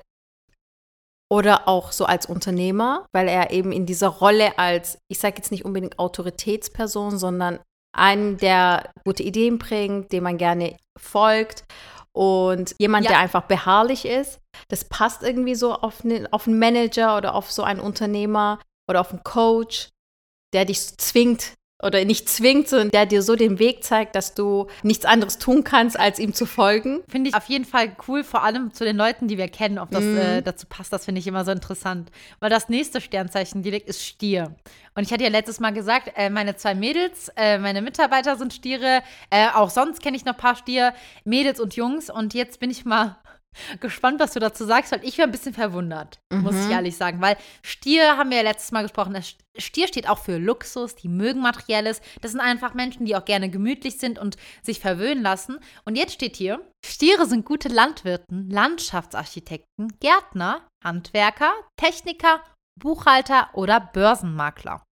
oder 1.33 1.67
auch 1.67 1.93
so 1.93 2.05
als 2.05 2.27
Unternehmer, 2.27 3.07
weil 3.11 3.27
er 3.27 3.53
eben 3.53 3.73
in 3.73 3.87
dieser 3.87 4.09
Rolle 4.09 4.59
als, 4.59 4.99
ich 5.11 5.19
sage 5.19 5.37
jetzt 5.39 5.51
nicht 5.51 5.65
unbedingt 5.65 5.99
Autoritätsperson, 5.99 7.19
sondern 7.19 7.59
einen, 7.97 8.37
der 8.37 8.93
gute 9.07 9.23
Ideen 9.23 9.57
bringt, 9.57 10.13
dem 10.13 10.25
man 10.25 10.37
gerne 10.37 10.77
folgt 11.01 11.65
und 12.15 12.75
jemand, 12.79 13.07
ja. 13.07 13.13
der 13.13 13.21
einfach 13.21 13.45
beharrlich 13.45 14.05
ist. 14.05 14.41
Das 14.69 14.85
passt 14.85 15.23
irgendwie 15.23 15.55
so 15.55 15.73
auf, 15.73 16.05
ne, 16.05 16.29
auf 16.33 16.47
einen 16.47 16.59
Manager 16.59 17.17
oder 17.17 17.35
auf 17.35 17.51
so 17.51 17.63
einen 17.63 17.81
Unternehmer 17.81 18.59
oder 18.87 19.01
auf 19.01 19.11
einen 19.11 19.25
Coach, 19.25 19.89
der 20.53 20.67
dich 20.67 20.99
zwingt, 20.99 21.55
oder 21.83 22.05
nicht 22.05 22.29
zwingt, 22.29 22.69
sondern 22.69 22.91
der 22.91 23.07
dir 23.07 23.23
so 23.23 23.37
den 23.37 23.59
Weg 23.59 23.85
zeigt, 23.85 24.15
dass 24.15 24.35
du 24.35 24.69
nichts 24.83 25.05
anderes 25.05 25.39
tun 25.39 25.65
kannst, 25.65 25.99
als 25.99 26.19
ihm 26.19 26.33
zu 26.33 26.47
folgen. 26.47 27.03
Finde 27.09 27.31
ich 27.31 27.37
auf 27.37 27.47
jeden 27.47 27.65
Fall 27.65 27.95
cool, 28.09 28.25
vor 28.25 28.45
allem 28.45 28.73
zu 28.73 28.85
den 28.85 28.97
Leuten, 28.97 29.29
die 29.29 29.37
wir 29.37 29.49
kennen, 29.49 29.79
ob 29.79 29.91
das 29.91 30.05
mm. 30.05 30.17
äh, 30.17 30.43
dazu 30.43 30.67
passt, 30.69 30.93
das 30.93 31.05
finde 31.05 31.19
ich 31.19 31.27
immer 31.27 31.45
so 31.45 31.51
interessant. 31.51 32.11
Weil 32.41 32.51
das 32.51 32.69
nächste 32.69 33.01
Sternzeichen 33.01 33.63
direkt 33.63 33.89
ist 33.89 34.05
Stier. 34.05 34.55
Und 34.95 35.05
ich 35.05 35.13
hatte 35.13 35.25
ja 35.25 35.31
letztes 35.31 35.59
Mal 35.59 35.73
gesagt, 35.73 36.13
äh, 36.17 36.31
meine 36.31 36.55
zwei 36.57 36.75
Mädels, 36.75 37.31
äh, 37.37 37.59
meine 37.59 37.83
Mitarbeiter 37.83 38.37
sind 38.37 38.53
Stiere, 38.53 39.03
äh, 39.31 39.49
auch 39.55 39.71
sonst 39.71 40.03
kenne 40.03 40.17
ich 40.17 40.25
noch 40.25 40.35
ein 40.35 40.39
paar 40.39 40.57
Stier, 40.57 40.95
Mädels 41.25 41.61
und 41.61 41.75
Jungs. 41.75 42.11
Und 42.11 42.35
jetzt 42.35 42.61
bin 42.61 42.71
ich 42.71 42.85
mal 42.85 43.17
gespannt, 43.81 44.21
was 44.21 44.33
du 44.33 44.41
dazu 44.41 44.65
sagst, 44.65 44.93
weil 44.93 45.05
ich 45.05 45.19
wäre 45.19 45.29
ein 45.29 45.33
bisschen 45.33 45.55
verwundert, 45.55 46.21
mhm. 46.33 46.43
muss 46.43 46.57
ich 46.57 46.67
mhm. 46.67 46.73
ehrlich 46.73 46.97
sagen. 46.97 47.21
Weil 47.21 47.37
Stier 47.63 48.17
haben 48.17 48.31
wir 48.31 48.39
ja 48.39 48.43
letztes 48.43 48.73
Mal 48.73 48.83
gesprochen. 48.83 49.17
Stier 49.57 49.89
steht 49.89 50.09
auch 50.09 50.19
für 50.19 50.39
Luxus, 50.39 50.95
die 50.95 51.09
mögen 51.09 51.41
Materielles. 51.41 52.01
Das 52.21 52.33
sind 52.33 52.41
einfach 52.41 52.75
Menschen, 52.75 53.05
die 53.07 53.17
auch 53.17 53.25
gerne 53.25 53.51
gemütlich 53.51 53.99
sind 53.99 54.19
und 54.19 54.37
sich 54.63 54.81
verwöhnen 54.81 55.23
lassen. 55.23 55.59
Und 55.85 55.97
jetzt 55.97 56.15
steht 56.15 56.37
hier: 56.37 56.61
Stiere 56.85 57.27
sind 57.27 57.45
gute 57.45 57.69
Landwirten, 57.69 58.49
Landschaftsarchitekten, 58.51 59.93
Gärtner, 60.01 60.67
Handwerker, 60.85 61.53
Techniker, 61.77 62.43
Buchhalter 62.79 63.51
oder 63.53 63.81
Börsenmakler. 63.81 64.83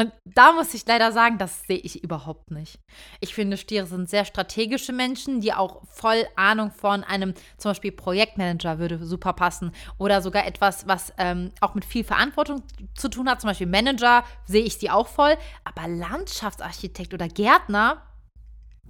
Und 0.00 0.12
da 0.24 0.52
muss 0.52 0.72
ich 0.72 0.86
leider 0.86 1.12
sagen, 1.12 1.36
das 1.36 1.64
sehe 1.64 1.76
ich 1.76 2.02
überhaupt 2.02 2.50
nicht. 2.50 2.78
Ich 3.20 3.34
finde, 3.34 3.58
Stiere 3.58 3.84
sind 3.84 4.08
sehr 4.08 4.24
strategische 4.24 4.94
Menschen, 4.94 5.42
die 5.42 5.52
auch 5.52 5.82
voll 5.88 6.26
Ahnung 6.36 6.70
von 6.70 7.04
einem 7.04 7.34
zum 7.58 7.72
Beispiel 7.72 7.92
Projektmanager 7.92 8.78
würde 8.78 9.04
super 9.04 9.34
passen. 9.34 9.72
Oder 9.98 10.22
sogar 10.22 10.46
etwas, 10.46 10.88
was 10.88 11.12
ähm, 11.18 11.50
auch 11.60 11.74
mit 11.74 11.84
viel 11.84 12.02
Verantwortung 12.02 12.62
zu 12.94 13.10
tun 13.10 13.28
hat. 13.28 13.42
Zum 13.42 13.48
Beispiel 13.48 13.66
Manager 13.66 14.24
sehe 14.46 14.64
ich 14.64 14.78
sie 14.78 14.88
auch 14.88 15.06
voll. 15.06 15.36
Aber 15.64 15.86
Landschaftsarchitekt 15.86 17.12
oder 17.12 17.28
Gärtner, 17.28 18.00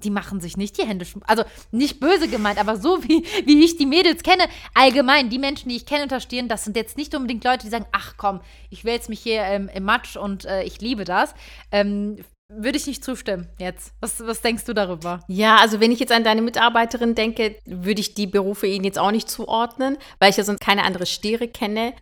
die 0.04 0.10
machen 0.10 0.40
sich 0.40 0.56
nicht 0.56 0.78
die 0.78 0.86
Hände 0.86 1.06
Also 1.26 1.44
nicht 1.70 2.00
böse 2.00 2.28
gemeint, 2.28 2.58
aber 2.58 2.76
so 2.76 3.02
wie, 3.04 3.24
wie 3.44 3.64
ich 3.64 3.76
die 3.76 3.86
Mädels 3.86 4.22
kenne, 4.22 4.44
allgemein, 4.74 5.30
die 5.30 5.38
Menschen, 5.38 5.68
die 5.68 5.76
ich 5.76 5.86
kenne 5.86 6.04
unterstehen, 6.04 6.48
das 6.48 6.64
sind 6.64 6.76
jetzt 6.76 6.96
nicht 6.96 7.14
unbedingt 7.14 7.44
Leute, 7.44 7.64
die 7.64 7.70
sagen, 7.70 7.86
ach 7.92 8.14
komm, 8.16 8.40
ich 8.70 8.84
wälze 8.84 9.10
mich 9.10 9.20
hier 9.20 9.42
ähm, 9.42 9.70
im 9.72 9.84
Matsch 9.84 10.16
und 10.16 10.44
äh, 10.44 10.62
ich 10.62 10.80
liebe 10.80 11.04
das. 11.04 11.34
Ähm, 11.70 12.16
würde 12.52 12.76
ich 12.76 12.86
nicht 12.86 13.04
zustimmen 13.04 13.48
jetzt. 13.58 13.92
Was, 14.00 14.20
was 14.26 14.42
denkst 14.42 14.64
du 14.64 14.72
darüber? 14.72 15.20
Ja, 15.28 15.58
also 15.58 15.80
wenn 15.80 15.92
ich 15.92 16.00
jetzt 16.00 16.12
an 16.12 16.24
deine 16.24 16.42
Mitarbeiterin 16.42 17.14
denke, 17.14 17.56
würde 17.64 18.00
ich 18.00 18.14
die 18.14 18.26
Berufe 18.26 18.66
ihnen 18.66 18.84
jetzt 18.84 18.98
auch 18.98 19.12
nicht 19.12 19.30
zuordnen, 19.30 19.96
weil 20.18 20.30
ich 20.30 20.36
ja 20.36 20.44
sonst 20.44 20.60
keine 20.60 20.84
andere 20.84 21.06
Stiere 21.06 21.46
kenne. 21.46 21.92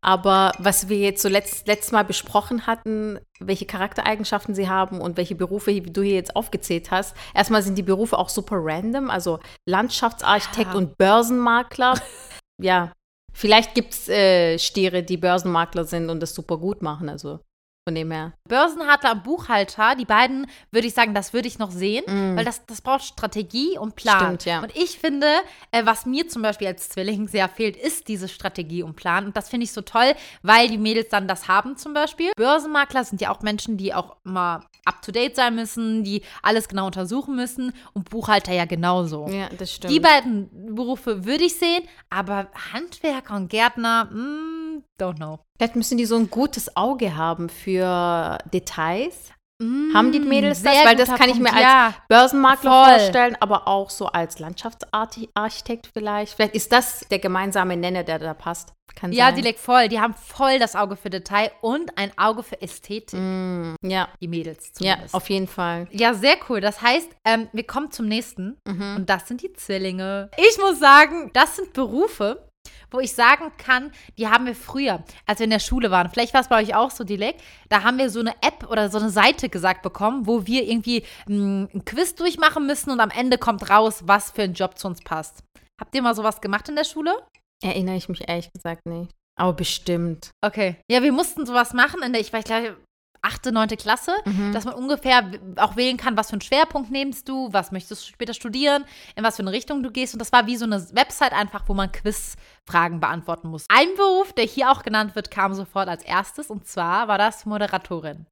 Aber 0.00 0.52
was 0.58 0.88
wir 0.88 0.98
jetzt 0.98 1.22
so 1.22 1.28
letzt, 1.28 1.66
letztes 1.66 1.92
Mal 1.92 2.04
besprochen 2.04 2.66
hatten, 2.66 3.18
welche 3.40 3.66
Charaktereigenschaften 3.66 4.54
sie 4.54 4.68
haben 4.68 5.00
und 5.00 5.16
welche 5.16 5.34
Berufe 5.34 5.72
wie 5.72 5.80
du 5.80 6.02
hier 6.02 6.14
jetzt 6.14 6.36
aufgezählt 6.36 6.90
hast. 6.90 7.16
Erstmal 7.34 7.62
sind 7.62 7.76
die 7.76 7.82
Berufe 7.82 8.16
auch 8.16 8.28
super 8.28 8.56
random, 8.60 9.10
also 9.10 9.40
Landschaftsarchitekt 9.66 10.72
ja. 10.72 10.76
und 10.76 10.96
Börsenmakler. 10.98 11.94
ja, 12.60 12.92
vielleicht 13.32 13.74
gibt 13.74 13.92
es 13.92 14.08
äh, 14.08 14.58
Stiere, 14.58 15.02
die 15.02 15.16
Börsenmakler 15.16 15.84
sind 15.84 16.10
und 16.10 16.20
das 16.20 16.34
super 16.34 16.58
gut 16.58 16.80
machen. 16.80 17.08
Also 17.08 17.40
von 17.88 17.94
dem 17.94 18.10
her. 18.10 18.34
Börsenhadler 18.46 19.12
und 19.12 19.24
Buchhalter, 19.24 19.94
die 19.94 20.04
beiden, 20.04 20.46
würde 20.70 20.86
ich 20.86 20.92
sagen, 20.92 21.14
das 21.14 21.32
würde 21.32 21.48
ich 21.48 21.58
noch 21.58 21.70
sehen, 21.70 22.04
mm. 22.06 22.36
weil 22.36 22.44
das, 22.44 22.66
das 22.66 22.82
braucht 22.82 23.02
Strategie 23.02 23.78
und 23.78 23.96
Plan. 23.96 24.18
Stimmt, 24.18 24.44
ja. 24.44 24.60
Und 24.60 24.76
ich 24.76 24.98
finde, 24.98 25.26
äh, 25.70 25.86
was 25.86 26.04
mir 26.04 26.28
zum 26.28 26.42
Beispiel 26.42 26.66
als 26.66 26.90
Zwilling 26.90 27.28
sehr 27.28 27.48
fehlt, 27.48 27.78
ist 27.78 28.08
diese 28.08 28.28
Strategie 28.28 28.82
und 28.82 28.94
Plan. 28.94 29.24
Und 29.24 29.38
das 29.38 29.48
finde 29.48 29.64
ich 29.64 29.72
so 29.72 29.80
toll, 29.80 30.12
weil 30.42 30.68
die 30.68 30.76
Mädels 30.76 31.08
dann 31.08 31.26
das 31.28 31.48
haben 31.48 31.78
zum 31.78 31.94
Beispiel. 31.94 32.30
Börsenmakler 32.36 33.04
sind 33.04 33.22
ja 33.22 33.30
auch 33.30 33.40
Menschen, 33.40 33.78
die 33.78 33.94
auch 33.94 34.16
immer 34.26 34.66
up-to-date 34.84 35.36
sein 35.36 35.54
müssen, 35.54 36.04
die 36.04 36.20
alles 36.42 36.68
genau 36.68 36.86
untersuchen 36.86 37.36
müssen 37.36 37.72
und 37.94 38.10
Buchhalter 38.10 38.52
ja 38.52 38.66
genauso. 38.66 39.28
Ja, 39.28 39.48
das 39.56 39.72
stimmt. 39.72 39.94
Die 39.94 40.00
beiden 40.00 40.74
Berufe 40.74 41.24
würde 41.24 41.44
ich 41.44 41.54
sehen, 41.54 41.84
aber 42.10 42.48
Handwerker 42.74 43.36
und 43.36 43.48
Gärtner, 43.48 44.08
mh, 44.10 44.22
mm, 44.22 44.57
Don't 44.98 45.16
know. 45.16 45.38
Vielleicht 45.56 45.76
müssen 45.76 45.98
die 45.98 46.06
so 46.06 46.16
ein 46.16 46.30
gutes 46.30 46.76
Auge 46.76 47.16
haben 47.16 47.48
für 47.48 48.38
Details. 48.52 49.30
Mm, 49.60 49.92
haben 49.92 50.12
die 50.12 50.20
Mädels 50.20 50.62
das? 50.62 50.72
Weil 50.84 50.96
das 50.96 51.08
kann 51.08 51.28
ich 51.30 51.38
mir 51.38 51.52
als 51.52 51.62
ja, 51.62 51.94
Börsenmakler 52.08 52.70
voll. 52.70 52.98
vorstellen, 52.98 53.36
aber 53.40 53.66
auch 53.66 53.90
so 53.90 54.06
als 54.06 54.38
Landschaftsarchitekt 54.38 55.90
vielleicht. 55.92 56.34
Vielleicht 56.34 56.54
ist 56.54 56.72
das 56.72 57.06
der 57.10 57.18
gemeinsame 57.18 57.76
Nenner, 57.76 58.04
der 58.04 58.20
da 58.20 58.34
passt. 58.34 58.72
Kann 58.94 59.12
ja, 59.12 59.26
sein. 59.26 59.36
die 59.36 59.42
legt 59.42 59.60
voll. 59.60 59.88
Die 59.88 60.00
haben 60.00 60.14
voll 60.14 60.58
das 60.58 60.74
Auge 60.74 60.96
für 60.96 61.10
Detail 61.10 61.50
und 61.60 61.96
ein 61.98 62.10
Auge 62.16 62.42
für 62.42 62.60
Ästhetik. 62.60 63.12
Mm, 63.12 63.74
ja. 63.82 64.08
Die 64.20 64.28
Mädels 64.28 64.72
zumindest. 64.72 65.12
Ja, 65.12 65.16
auf 65.16 65.28
jeden 65.28 65.46
Fall. 65.46 65.88
Ja, 65.90 66.14
sehr 66.14 66.36
cool. 66.48 66.60
Das 66.60 66.80
heißt, 66.80 67.08
ähm, 67.24 67.48
wir 67.52 67.64
kommen 67.64 67.90
zum 67.90 68.06
nächsten. 68.06 68.58
Mhm. 68.66 68.96
Und 68.96 69.10
das 69.10 69.28
sind 69.28 69.42
die 69.42 69.52
Zwillinge. 69.52 70.30
Ich 70.36 70.58
muss 70.58 70.78
sagen, 70.78 71.30
das 71.34 71.56
sind 71.56 71.72
Berufe, 71.72 72.47
wo 72.90 73.00
ich 73.00 73.12
sagen 73.14 73.52
kann, 73.58 73.92
die 74.16 74.28
haben 74.28 74.46
wir 74.46 74.54
früher, 74.54 75.02
als 75.26 75.40
wir 75.40 75.44
in 75.44 75.50
der 75.50 75.58
Schule 75.58 75.90
waren, 75.90 76.10
vielleicht 76.10 76.34
war 76.34 76.40
es 76.40 76.48
bei 76.48 76.62
euch 76.62 76.74
auch 76.74 76.90
so, 76.90 77.04
Dilek, 77.04 77.36
da 77.68 77.82
haben 77.82 77.98
wir 77.98 78.10
so 78.10 78.20
eine 78.20 78.34
App 78.42 78.68
oder 78.70 78.90
so 78.90 78.98
eine 78.98 79.10
Seite 79.10 79.48
gesagt 79.48 79.82
bekommen, 79.82 80.26
wo 80.26 80.46
wir 80.46 80.64
irgendwie 80.64 81.04
mh, 81.26 81.68
ein 81.74 81.84
Quiz 81.84 82.14
durchmachen 82.14 82.66
müssen 82.66 82.90
und 82.90 83.00
am 83.00 83.10
Ende 83.10 83.38
kommt 83.38 83.68
raus, 83.70 84.02
was 84.06 84.30
für 84.30 84.42
ein 84.42 84.54
Job 84.54 84.78
zu 84.78 84.88
uns 84.88 85.00
passt. 85.02 85.42
Habt 85.80 85.94
ihr 85.94 86.02
mal 86.02 86.14
sowas 86.14 86.40
gemacht 86.40 86.68
in 86.68 86.76
der 86.76 86.84
Schule? 86.84 87.14
Erinnere 87.62 87.96
ich 87.96 88.08
mich 88.08 88.28
ehrlich 88.28 88.50
gesagt 88.52 88.86
nicht. 88.86 89.12
Aber 89.38 89.52
bestimmt. 89.52 90.30
Okay. 90.44 90.76
Ja, 90.90 91.02
wir 91.02 91.12
mussten 91.12 91.46
sowas 91.46 91.72
machen 91.72 92.02
in 92.02 92.12
der, 92.12 92.20
ich 92.20 92.32
weiß, 92.32 92.44
glaube, 92.44 92.76
achte, 93.22 93.52
neunte 93.52 93.76
Klasse, 93.76 94.12
mhm. 94.24 94.52
dass 94.52 94.64
man 94.64 94.74
ungefähr 94.74 95.30
auch 95.56 95.76
wählen 95.76 95.96
kann, 95.96 96.16
was 96.16 96.28
für 96.28 96.34
einen 96.34 96.40
Schwerpunkt 96.40 96.90
nimmst 96.90 97.28
du, 97.28 97.52
was 97.52 97.72
möchtest 97.72 98.02
du 98.02 98.12
später 98.12 98.34
studieren, 98.34 98.84
in 99.16 99.24
was 99.24 99.36
für 99.36 99.42
eine 99.42 99.52
Richtung 99.52 99.82
du 99.82 99.90
gehst. 99.90 100.14
Und 100.14 100.20
das 100.20 100.32
war 100.32 100.46
wie 100.46 100.56
so 100.56 100.64
eine 100.64 100.84
Website 100.92 101.32
einfach, 101.32 101.64
wo 101.66 101.74
man 101.74 101.90
Quizfragen 101.92 103.00
beantworten 103.00 103.48
muss. 103.48 103.64
Ein 103.68 103.94
Beruf, 103.96 104.32
der 104.32 104.44
hier 104.44 104.70
auch 104.70 104.82
genannt 104.82 105.14
wird, 105.14 105.30
kam 105.30 105.54
sofort 105.54 105.88
als 105.88 106.02
erstes 106.04 106.50
und 106.50 106.66
zwar 106.66 107.08
war 107.08 107.18
das 107.18 107.46
Moderatorin. 107.46 108.26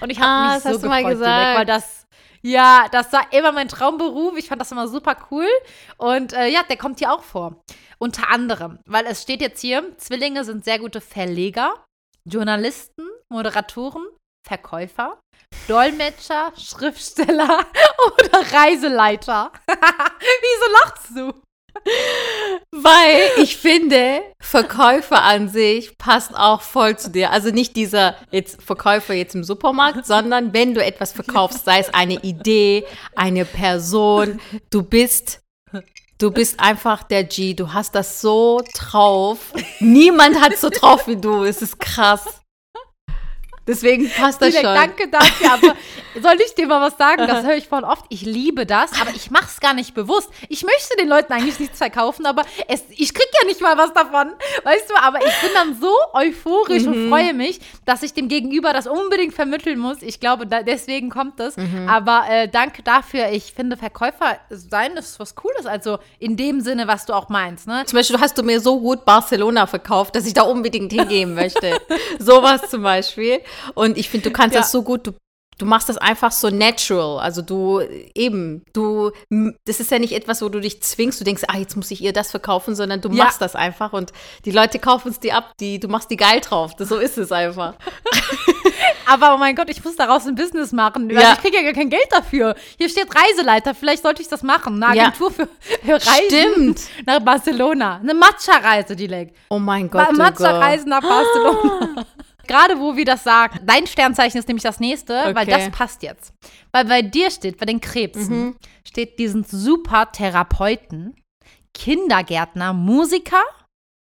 Und 0.00 0.10
ich 0.10 0.20
habe 0.20 0.30
ah, 0.30 0.54
mich 0.54 0.62
so 0.62 0.80
gefreut, 0.80 1.18
direkt, 1.18 1.20
weil 1.58 1.66
das 1.66 2.06
ja, 2.42 2.86
das 2.92 3.12
war 3.12 3.32
immer 3.32 3.50
mein 3.50 3.66
Traumberuf. 3.66 4.36
Ich 4.36 4.48
fand 4.48 4.60
das 4.60 4.70
immer 4.70 4.86
super 4.86 5.16
cool. 5.30 5.48
Und 5.96 6.32
äh, 6.32 6.46
ja, 6.46 6.62
der 6.62 6.76
kommt 6.76 7.00
hier 7.00 7.12
auch 7.12 7.22
vor. 7.22 7.64
Unter 7.98 8.30
anderem, 8.30 8.78
weil 8.86 9.04
es 9.06 9.22
steht 9.22 9.40
jetzt 9.40 9.60
hier, 9.60 9.96
Zwillinge 9.96 10.44
sind 10.44 10.64
sehr 10.64 10.78
gute 10.78 11.00
Verleger, 11.00 11.74
Journalisten, 12.24 13.02
Moderatoren, 13.28 14.04
Verkäufer, 14.46 15.18
Dolmetscher, 15.66 16.52
Schriftsteller 16.56 17.66
oder 18.06 18.52
Reiseleiter. 18.52 19.50
Wieso 19.66 20.72
lachst 20.84 21.10
du? 21.16 21.32
Weil 22.70 23.28
ich 23.42 23.56
finde, 23.56 24.22
Verkäufer 24.40 25.22
an 25.22 25.48
sich 25.48 25.98
passt 25.98 26.34
auch 26.34 26.62
voll 26.62 26.96
zu 26.96 27.10
dir. 27.10 27.32
Also 27.32 27.50
nicht 27.50 27.76
dieser 27.76 28.16
jetzt 28.30 28.62
Verkäufer 28.62 29.14
jetzt 29.14 29.34
im 29.34 29.44
Supermarkt, 29.44 30.06
sondern 30.06 30.52
wenn 30.54 30.74
du 30.74 30.82
etwas 30.82 31.12
verkaufst, 31.12 31.64
sei 31.64 31.80
es 31.80 31.92
eine 31.92 32.22
Idee, 32.22 32.86
eine 33.14 33.44
Person, 33.44 34.40
du 34.70 34.82
bist 34.82 35.42
Du 36.18 36.30
bist 36.30 36.60
einfach 36.60 37.02
der 37.02 37.24
G. 37.24 37.52
Du 37.52 37.74
hast 37.74 37.94
das 37.94 38.22
so 38.22 38.62
drauf. 38.74 39.52
Niemand 39.80 40.40
hat 40.40 40.56
so 40.56 40.70
drauf 40.70 41.06
wie 41.08 41.16
du. 41.16 41.44
Es 41.44 41.60
ist 41.60 41.78
krass. 41.78 42.40
Deswegen 43.66 44.08
passt 44.10 44.40
das 44.40 44.50
Direkt, 44.50 44.64
schon. 44.64 44.74
Danke 44.74 45.08
dafür. 45.08 45.52
Aber 45.52 45.76
soll 46.22 46.40
ich 46.40 46.54
dir 46.54 46.66
mal 46.66 46.80
was 46.80 46.96
sagen? 46.96 47.26
Das 47.26 47.44
höre 47.44 47.56
ich 47.56 47.66
voll 47.68 47.82
oft. 47.82 48.04
Ich 48.10 48.22
liebe 48.22 48.64
das, 48.64 48.92
aber 49.00 49.10
ich 49.14 49.30
mache 49.30 49.46
es 49.46 49.60
gar 49.60 49.74
nicht 49.74 49.94
bewusst. 49.94 50.30
Ich 50.48 50.62
möchte 50.62 50.96
den 50.98 51.08
Leuten 51.08 51.32
eigentlich 51.32 51.58
nichts 51.58 51.78
verkaufen, 51.78 52.26
aber 52.26 52.42
es, 52.68 52.84
ich 52.90 53.12
kriege 53.12 53.28
ja 53.40 53.46
nicht 53.46 53.60
mal 53.60 53.76
was 53.76 53.92
davon. 53.92 54.32
Weißt 54.62 54.88
du, 54.88 54.94
aber 55.02 55.18
ich 55.18 55.40
bin 55.40 55.50
dann 55.54 55.80
so 55.80 55.92
euphorisch 56.12 56.84
mhm. 56.84 56.92
und 56.92 57.08
freue 57.08 57.34
mich, 57.34 57.60
dass 57.84 58.02
ich 58.02 58.14
dem 58.14 58.28
Gegenüber 58.28 58.72
das 58.72 58.86
unbedingt 58.86 59.34
vermitteln 59.34 59.78
muss. 59.78 60.02
Ich 60.02 60.20
glaube, 60.20 60.46
da, 60.46 60.62
deswegen 60.62 61.10
kommt 61.10 61.40
es. 61.40 61.56
Mhm. 61.56 61.88
Aber 61.88 62.24
äh, 62.30 62.48
danke 62.48 62.82
dafür. 62.82 63.30
Ich 63.30 63.52
finde, 63.52 63.76
Verkäufer 63.76 64.38
sein 64.50 64.96
ist 64.96 65.18
was 65.18 65.34
Cooles. 65.34 65.66
Also 65.66 65.98
in 66.20 66.36
dem 66.36 66.60
Sinne, 66.60 66.86
was 66.86 67.06
du 67.06 67.14
auch 67.14 67.28
meinst. 67.28 67.66
Ne? 67.66 67.82
Zum 67.84 67.98
Beispiel 67.98 68.20
hast 68.20 68.38
du 68.38 68.44
mir 68.44 68.60
so 68.60 68.80
gut 68.80 69.04
Barcelona 69.04 69.66
verkauft, 69.66 70.14
dass 70.14 70.26
ich 70.26 70.34
da 70.34 70.42
unbedingt 70.42 70.92
hingehen 70.92 71.34
möchte. 71.34 71.80
Sowas 72.18 72.70
zum 72.70 72.82
Beispiel. 72.82 73.40
Und 73.74 73.98
ich 73.98 74.10
finde, 74.10 74.28
du 74.28 74.32
kannst 74.32 74.54
ja. 74.54 74.60
das 74.60 74.72
so 74.72 74.82
gut, 74.82 75.06
du 75.06 75.12
du 75.58 75.64
machst 75.64 75.88
das 75.88 75.96
einfach 75.96 76.32
so 76.32 76.50
natural. 76.50 77.18
Also 77.18 77.42
du 77.42 77.80
eben, 78.14 78.62
du, 78.72 79.10
das 79.64 79.80
ist 79.80 79.90
ja 79.90 79.98
nicht 79.98 80.12
etwas, 80.12 80.42
wo 80.42 80.48
du 80.48 80.60
dich 80.60 80.82
zwingst, 80.82 81.20
du 81.20 81.24
denkst, 81.24 81.44
ah, 81.48 81.56
jetzt 81.58 81.76
muss 81.76 81.90
ich 81.90 82.02
ihr 82.02 82.12
das 82.12 82.30
verkaufen, 82.30 82.74
sondern 82.74 83.00
du 83.00 83.08
ja. 83.10 83.24
machst 83.24 83.40
das 83.40 83.54
einfach 83.54 83.92
und 83.92 84.12
die 84.44 84.50
Leute 84.50 84.78
kaufen 84.78 85.10
es 85.10 85.20
dir 85.20 85.36
ab, 85.36 85.52
die, 85.60 85.80
du 85.80 85.88
machst 85.88 86.10
die 86.10 86.16
geil 86.16 86.40
drauf. 86.40 86.74
Das, 86.76 86.88
so 86.88 86.98
ist 86.98 87.16
es 87.18 87.32
einfach. 87.32 87.74
Aber 89.06 89.34
oh 89.34 89.38
mein 89.38 89.54
Gott, 89.54 89.70
ich 89.70 89.82
muss 89.84 89.96
daraus 89.96 90.26
ein 90.26 90.34
Business 90.34 90.72
machen. 90.72 91.08
Ja. 91.10 91.32
Ich 91.32 91.40
kriege 91.40 91.56
ja 91.56 91.62
gar 91.62 91.72
kein 91.72 91.90
Geld 91.90 92.08
dafür. 92.10 92.54
Hier 92.76 92.88
steht 92.88 93.08
Reiseleiter, 93.14 93.74
vielleicht 93.74 94.02
sollte 94.02 94.20
ich 94.20 94.28
das 94.28 94.42
machen. 94.42 94.82
Eine 94.82 95.00
Agentur 95.00 95.30
ja. 95.30 95.34
für, 95.34 95.48
für 95.84 95.94
Reisen 95.94 96.74
Stimmt. 96.74 96.80
nach 97.06 97.20
Barcelona. 97.20 97.96
Eine 97.96 98.14
Matcha-Reise, 98.14 98.96
die 98.96 99.06
Leg. 99.06 99.32
Oh 99.48 99.58
mein 99.58 99.88
Gott. 99.88 100.08
Oh 100.10 100.12
Matcha-Reisen 100.12 100.90
nach 100.90 101.02
Barcelona. 101.02 102.04
Gerade 102.46 102.78
wo 102.78 102.96
wir 102.96 103.04
das 103.04 103.24
sagen. 103.24 103.60
Dein 103.64 103.86
Sternzeichen 103.86 104.38
ist 104.38 104.48
nämlich 104.48 104.62
das 104.62 104.80
nächste, 104.80 105.18
okay. 105.20 105.34
weil 105.34 105.46
das 105.46 105.70
passt 105.70 106.02
jetzt. 106.02 106.32
Weil 106.72 106.84
bei 106.84 107.02
dir 107.02 107.30
steht, 107.30 107.58
bei 107.58 107.66
den 107.66 107.80
Krebsen, 107.80 108.38
mhm. 108.38 108.56
steht, 108.86 109.18
die 109.18 109.28
sind 109.28 109.48
super 109.48 110.10
Therapeuten, 110.12 111.14
Kindergärtner, 111.74 112.72
Musiker. 112.72 113.42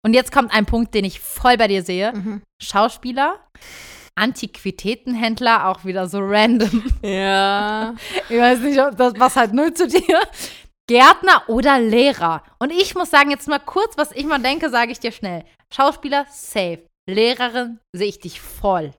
Und 0.03 0.13
jetzt 0.13 0.31
kommt 0.31 0.53
ein 0.53 0.65
Punkt, 0.65 0.93
den 0.93 1.05
ich 1.05 1.19
voll 1.19 1.57
bei 1.57 1.67
dir 1.67 1.83
sehe. 1.83 2.13
Mhm. 2.13 2.41
Schauspieler, 2.61 3.39
Antiquitätenhändler, 4.15 5.67
auch 5.67 5.85
wieder 5.85 6.07
so 6.07 6.19
random. 6.21 6.83
Ja. 7.03 7.95
Ich 8.29 8.37
weiß 8.37 8.59
nicht, 8.59 8.79
ob 8.79 8.97
das 8.97 9.13
passt 9.13 9.35
halt 9.35 9.53
null 9.53 9.73
zu 9.73 9.87
dir. 9.87 10.19
Gärtner 10.87 11.43
oder 11.47 11.79
Lehrer. 11.79 12.43
Und 12.59 12.71
ich 12.71 12.95
muss 12.95 13.09
sagen, 13.09 13.31
jetzt 13.31 13.47
mal 13.47 13.59
kurz, 13.59 13.97
was 13.97 14.11
ich 14.11 14.25
mal 14.25 14.39
denke, 14.39 14.69
sage 14.69 14.91
ich 14.91 14.99
dir 14.99 15.11
schnell. 15.11 15.45
Schauspieler, 15.73 16.25
safe. 16.29 16.83
Lehrerin 17.09 17.79
sehe 17.95 18.07
ich 18.07 18.19
dich 18.19 18.41
voll. 18.41 18.93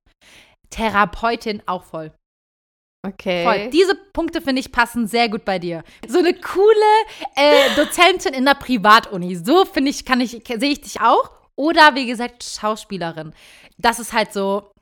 Therapeutin 0.70 1.62
auch 1.66 1.84
voll. 1.84 2.12
Okay. 3.04 3.44
Voll. 3.44 3.70
Diese 3.70 3.96
Punkte, 4.12 4.40
finde 4.40 4.60
ich, 4.60 4.70
passen 4.70 5.08
sehr 5.08 5.28
gut 5.28 5.44
bei 5.44 5.58
dir. 5.58 5.82
So 6.06 6.18
eine 6.18 6.34
coole 6.34 6.92
äh, 7.34 7.74
Dozentin 7.76 8.32
in 8.32 8.44
der 8.44 8.54
Privatuni. 8.54 9.34
So, 9.36 9.64
finde 9.64 9.90
ich, 9.90 10.04
kann 10.04 10.20
ich, 10.20 10.30
sehe 10.30 10.70
ich 10.70 10.80
dich 10.80 11.00
auch. 11.00 11.30
Oder, 11.56 11.94
wie 11.94 12.06
gesagt, 12.06 12.44
Schauspielerin. 12.44 13.34
Das 13.76 13.98
ist 13.98 14.12
halt 14.12 14.32
so, 14.32 14.72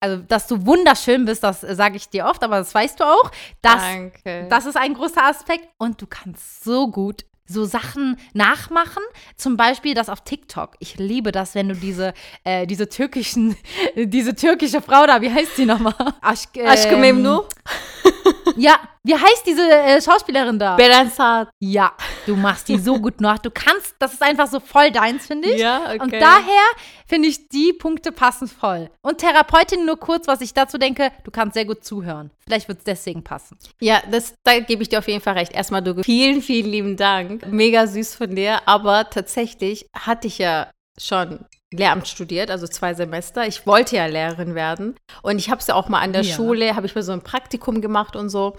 also, 0.00 0.22
dass 0.22 0.46
du 0.46 0.64
wunderschön 0.64 1.24
bist, 1.24 1.42
das 1.42 1.60
sage 1.60 1.96
ich 1.96 2.08
dir 2.08 2.26
oft, 2.26 2.42
aber 2.42 2.58
das 2.58 2.74
weißt 2.74 3.00
du 3.00 3.04
auch. 3.04 3.30
Das, 3.60 3.82
Danke. 3.82 4.46
Das 4.48 4.64
ist 4.64 4.76
ein 4.76 4.94
großer 4.94 5.24
Aspekt. 5.24 5.68
Und 5.78 6.00
du 6.00 6.06
kannst 6.06 6.64
so 6.64 6.90
gut 6.90 7.24
so 7.48 7.64
Sachen 7.64 8.16
nachmachen. 8.34 9.02
Zum 9.36 9.56
Beispiel 9.56 9.94
das 9.94 10.08
auf 10.08 10.22
TikTok. 10.22 10.76
Ich 10.78 10.98
liebe 10.98 11.32
das, 11.32 11.54
wenn 11.54 11.68
du 11.70 11.74
diese, 11.74 12.14
äh, 12.44 12.66
diese 12.66 12.88
türkischen, 12.88 13.56
diese 13.96 14.34
türkische 14.34 14.82
Frau 14.82 15.06
da, 15.06 15.20
wie 15.20 15.32
heißt 15.32 15.56
sie 15.56 15.66
nochmal? 15.66 15.94
Aşk, 16.20 16.56
ähm, 16.56 16.68
Aşkı 16.68 16.96
Memnu? 16.96 17.44
Ja, 18.58 18.78
wie 19.04 19.14
heißt 19.14 19.46
diese 19.46 19.70
äh, 19.70 20.02
Schauspielerin 20.02 20.58
da? 20.58 20.76
Beransat. 20.76 21.48
Ja, 21.60 21.92
du 22.26 22.36
machst 22.36 22.68
die 22.68 22.78
so 22.78 22.98
gut 22.98 23.20
nach. 23.20 23.38
Du 23.38 23.50
kannst, 23.50 23.94
das 23.98 24.14
ist 24.14 24.22
einfach 24.22 24.48
so 24.48 24.60
voll 24.60 24.90
deins, 24.90 25.26
finde 25.26 25.48
ich. 25.48 25.60
Ja, 25.60 25.84
okay. 25.84 25.98
Und 26.00 26.12
daher 26.12 26.66
finde 27.06 27.28
ich, 27.28 27.48
die 27.48 27.72
Punkte 27.72 28.12
passen 28.12 28.48
voll. 28.48 28.90
Und 29.00 29.18
Therapeutin 29.18 29.86
nur 29.86 29.98
kurz, 29.98 30.26
was 30.26 30.40
ich 30.40 30.52
dazu 30.52 30.76
denke, 30.76 31.10
du 31.24 31.30
kannst 31.30 31.54
sehr 31.54 31.64
gut 31.64 31.84
zuhören. 31.84 32.30
Vielleicht 32.40 32.68
wird 32.68 32.78
es 32.78 32.84
deswegen 32.84 33.22
passen. 33.24 33.56
Ja, 33.80 34.02
das, 34.10 34.34
da 34.44 34.58
gebe 34.58 34.82
ich 34.82 34.88
dir 34.88 34.98
auf 34.98 35.08
jeden 35.08 35.22
Fall 35.22 35.34
recht. 35.34 35.52
Erstmal, 35.52 35.82
du, 35.82 36.02
vielen, 36.02 36.42
vielen 36.42 36.70
lieben 36.70 36.96
Dank. 36.96 37.46
Mega 37.46 37.86
süß 37.86 38.14
von 38.14 38.34
dir. 38.34 38.60
Aber 38.66 39.08
tatsächlich 39.08 39.86
hatte 39.94 40.26
ich 40.26 40.38
ja 40.38 40.68
schon 40.98 41.44
Lehramt 41.70 42.08
studiert, 42.08 42.50
also 42.50 42.66
zwei 42.66 42.94
Semester. 42.94 43.46
Ich 43.46 43.66
wollte 43.66 43.96
ja 43.96 44.06
Lehrerin 44.06 44.54
werden 44.54 44.96
und 45.22 45.38
ich 45.38 45.50
habe 45.50 45.60
es 45.60 45.66
ja 45.66 45.74
auch 45.74 45.88
mal 45.88 46.00
an 46.00 46.12
der 46.12 46.22
ja. 46.22 46.34
Schule, 46.34 46.74
habe 46.76 46.86
ich 46.86 46.94
mal 46.94 47.02
so 47.02 47.12
ein 47.12 47.22
Praktikum 47.22 47.80
gemacht 47.80 48.16
und 48.16 48.30
so. 48.30 48.56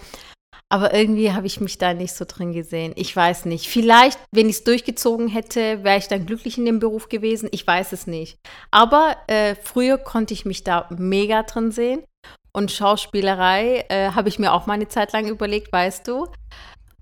Aber 0.72 0.94
irgendwie 0.94 1.34
habe 1.34 1.48
ich 1.48 1.60
mich 1.60 1.80
da 1.80 1.96
nicht 1.96 2.14
so 2.14 2.26
drin 2.26 2.54
gesehen. 2.54 2.94
Ich 2.96 3.16
weiß 3.16 3.46
nicht. 3.46 3.68
Vielleicht, 3.68 4.20
wenn 4.32 4.50
ich 4.50 4.58
es 4.58 4.64
durchgezogen 4.64 5.28
hätte, 5.28 5.84
wäre 5.84 5.98
ich 5.98 6.08
dann 6.08 6.28
glücklich 6.28 6.60
in 6.60 6.66
dem 6.66 6.78
Beruf 6.78 7.10
gewesen. 7.10 7.50
Ich 7.52 7.66
weiß 7.66 7.92
es 7.92 8.06
nicht. 8.06 8.38
Aber 8.70 9.18
äh, 9.26 9.56
früher 9.56 9.98
konnte 9.98 10.36
ich 10.36 10.46
mich 10.46 10.64
da 10.64 10.88
mega 10.92 11.42
drin 11.42 11.72
sehen. 11.72 12.04
Und 12.52 12.72
Schauspielerei 12.72 13.86
äh, 13.90 14.12
habe 14.12 14.30
ich 14.30 14.38
mir 14.38 14.54
auch 14.54 14.68
mal 14.68 14.74
eine 14.74 14.88
Zeit 14.88 15.12
lang 15.14 15.28
überlegt, 15.28 15.72
weißt 15.72 16.08
du. 16.08 16.28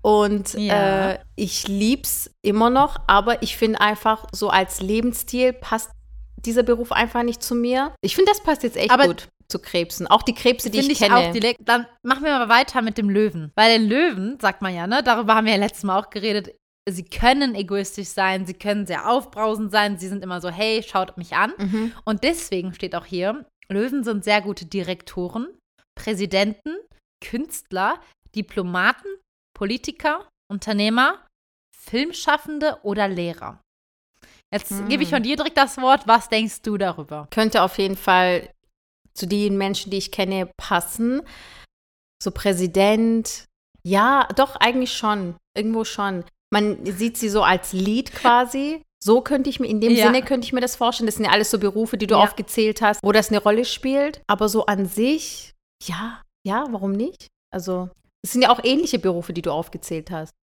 Und 0.02 0.54
ja. 0.54 1.12
äh, 1.12 1.18
ich 1.36 1.68
lieb's 1.68 2.30
immer 2.42 2.70
noch, 2.70 2.96
aber 3.06 3.42
ich 3.42 3.56
finde 3.56 3.80
einfach, 3.80 4.26
so 4.32 4.48
als 4.48 4.80
Lebensstil 4.80 5.52
passt 5.52 5.90
dieser 6.44 6.62
Beruf 6.62 6.92
einfach 6.92 7.22
nicht 7.22 7.42
zu 7.42 7.54
mir. 7.54 7.94
Ich 8.00 8.14
finde, 8.14 8.30
das 8.30 8.42
passt 8.42 8.62
jetzt 8.62 8.76
echt 8.76 8.90
aber 8.90 9.08
gut 9.08 9.28
zu 9.50 9.58
Krebsen. 9.58 10.06
Auch 10.06 10.22
die 10.22 10.34
Krebse, 10.34 10.70
die 10.70 10.78
ich, 10.78 10.90
ich 10.90 10.98
kenne. 10.98 11.32
Direkt. 11.32 11.60
Dann 11.64 11.86
machen 12.02 12.24
wir 12.24 12.32
mal 12.38 12.48
weiter 12.48 12.82
mit 12.82 12.98
dem 12.98 13.08
Löwen. 13.08 13.50
Bei 13.54 13.68
den 13.68 13.88
Löwen, 13.88 14.38
sagt 14.40 14.62
man 14.62 14.74
ja, 14.74 14.86
ne, 14.86 15.02
darüber 15.02 15.34
haben 15.34 15.46
wir 15.46 15.54
ja 15.54 15.58
letztes 15.58 15.84
Mal 15.84 15.98
auch 15.98 16.10
geredet, 16.10 16.54
sie 16.88 17.04
können 17.04 17.54
egoistisch 17.54 18.08
sein, 18.08 18.46
sie 18.46 18.54
können 18.54 18.86
sehr 18.86 19.08
aufbrausend 19.10 19.70
sein, 19.72 19.98
sie 19.98 20.08
sind 20.08 20.22
immer 20.22 20.40
so, 20.40 20.48
hey, 20.48 20.82
schaut 20.82 21.16
mich 21.16 21.34
an. 21.34 21.52
Mhm. 21.58 21.92
Und 22.04 22.24
deswegen 22.24 22.74
steht 22.74 22.94
auch 22.94 23.06
hier, 23.06 23.46
Löwen 23.70 24.04
sind 24.04 24.24
sehr 24.24 24.40
gute 24.42 24.66
Direktoren, 24.66 25.48
Präsidenten, 25.94 26.76
Künstler, 27.24 28.00
Diplomaten, 28.34 29.08
Politiker, 29.58 30.28
Unternehmer, 30.48 31.26
Filmschaffende 31.76 32.78
oder 32.84 33.08
Lehrer. 33.08 33.60
Jetzt 34.54 34.70
hm. 34.70 34.88
gebe 34.88 35.02
ich 35.02 35.10
von 35.10 35.22
dir 35.24 35.34
direkt 35.34 35.56
das 35.56 35.78
Wort. 35.78 36.06
Was 36.06 36.28
denkst 36.28 36.62
du 36.62 36.78
darüber? 36.78 37.26
Könnte 37.32 37.62
auf 37.62 37.76
jeden 37.78 37.96
Fall 37.96 38.50
zu 39.14 39.26
den 39.26 39.58
Menschen, 39.58 39.90
die 39.90 39.98
ich 39.98 40.12
kenne, 40.12 40.48
passen. 40.56 41.22
So 42.22 42.30
Präsident. 42.30 43.46
Ja, 43.82 44.28
doch, 44.36 44.54
eigentlich 44.54 44.92
schon. 44.92 45.34
Irgendwo 45.56 45.82
schon. 45.84 46.24
Man 46.50 46.86
sieht 46.86 47.16
sie 47.16 47.28
so 47.28 47.42
als 47.42 47.72
Lied 47.72 48.12
quasi. 48.12 48.82
So 49.02 49.22
könnte 49.22 49.50
ich 49.50 49.58
mir, 49.58 49.66
in 49.66 49.80
dem 49.80 49.92
ja. 49.92 50.06
Sinne 50.06 50.22
könnte 50.22 50.46
ich 50.46 50.52
mir 50.52 50.60
das 50.60 50.76
vorstellen. 50.76 51.06
Das 51.06 51.16
sind 51.16 51.24
ja 51.24 51.32
alles 51.32 51.50
so 51.50 51.58
Berufe, 51.58 51.98
die 51.98 52.06
du 52.06 52.14
ja. 52.14 52.22
aufgezählt 52.22 52.80
hast, 52.80 53.02
wo 53.02 53.10
das 53.10 53.30
eine 53.30 53.42
Rolle 53.42 53.64
spielt. 53.64 54.22
Aber 54.28 54.48
so 54.48 54.66
an 54.66 54.86
sich, 54.86 55.54
ja, 55.82 56.22
ja, 56.46 56.64
warum 56.70 56.92
nicht? 56.92 57.26
Also, 57.52 57.90
es 58.22 58.32
sind 58.32 58.42
ja 58.42 58.50
auch 58.50 58.60
ähnliche 58.62 58.98
Berufe, 58.98 59.32
die 59.32 59.42
du 59.42 59.50
aufgezählt 59.50 60.10
hast. 60.10 60.34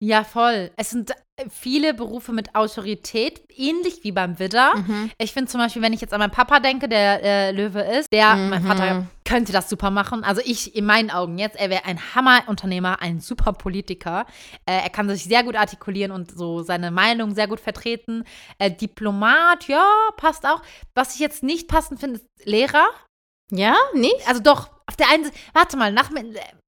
Ja, 0.00 0.22
voll. 0.22 0.70
Es 0.76 0.90
sind 0.90 1.10
äh, 1.10 1.46
viele 1.50 1.92
Berufe 1.92 2.32
mit 2.32 2.54
Autorität, 2.54 3.42
ähnlich 3.56 4.04
wie 4.04 4.12
beim 4.12 4.38
Widder. 4.38 4.76
Mhm. 4.76 5.10
Ich 5.18 5.32
finde 5.32 5.50
zum 5.50 5.60
Beispiel, 5.60 5.82
wenn 5.82 5.92
ich 5.92 6.00
jetzt 6.00 6.14
an 6.14 6.20
meinen 6.20 6.30
Papa 6.30 6.60
denke, 6.60 6.88
der 6.88 7.22
äh, 7.22 7.50
Löwe 7.50 7.80
ist, 7.80 8.12
der, 8.12 8.36
mhm. 8.36 8.50
mein 8.50 8.62
Vater 8.62 9.06
könnte 9.24 9.50
das 9.50 9.68
super 9.68 9.90
machen. 9.90 10.22
Also 10.22 10.40
ich, 10.44 10.76
in 10.76 10.86
meinen 10.86 11.10
Augen 11.10 11.36
jetzt, 11.38 11.56
er 11.56 11.68
wäre 11.68 11.84
ein 11.84 11.98
Hammerunternehmer, 12.14 13.02
ein 13.02 13.18
super 13.18 13.52
Politiker. 13.52 14.24
Äh, 14.66 14.82
er 14.84 14.90
kann 14.90 15.08
sich 15.08 15.24
sehr 15.24 15.42
gut 15.42 15.56
artikulieren 15.56 16.12
und 16.12 16.30
so 16.30 16.62
seine 16.62 16.92
Meinung 16.92 17.34
sehr 17.34 17.48
gut 17.48 17.58
vertreten. 17.58 18.22
Äh, 18.58 18.70
Diplomat, 18.70 19.66
ja, 19.66 19.84
passt 20.16 20.46
auch. 20.46 20.62
Was 20.94 21.14
ich 21.14 21.20
jetzt 21.20 21.42
nicht 21.42 21.66
passend 21.66 21.98
finde, 21.98 22.20
ist 22.20 22.26
Lehrer. 22.44 22.86
Ja, 23.50 23.74
nicht? 23.94 24.28
Also 24.28 24.40
doch, 24.42 24.77
auf 24.88 24.96
der 24.96 25.10
einen 25.10 25.24
Seite, 25.24 25.36
warte 25.52 25.76
mal, 25.76 25.92
nach, 25.92 26.10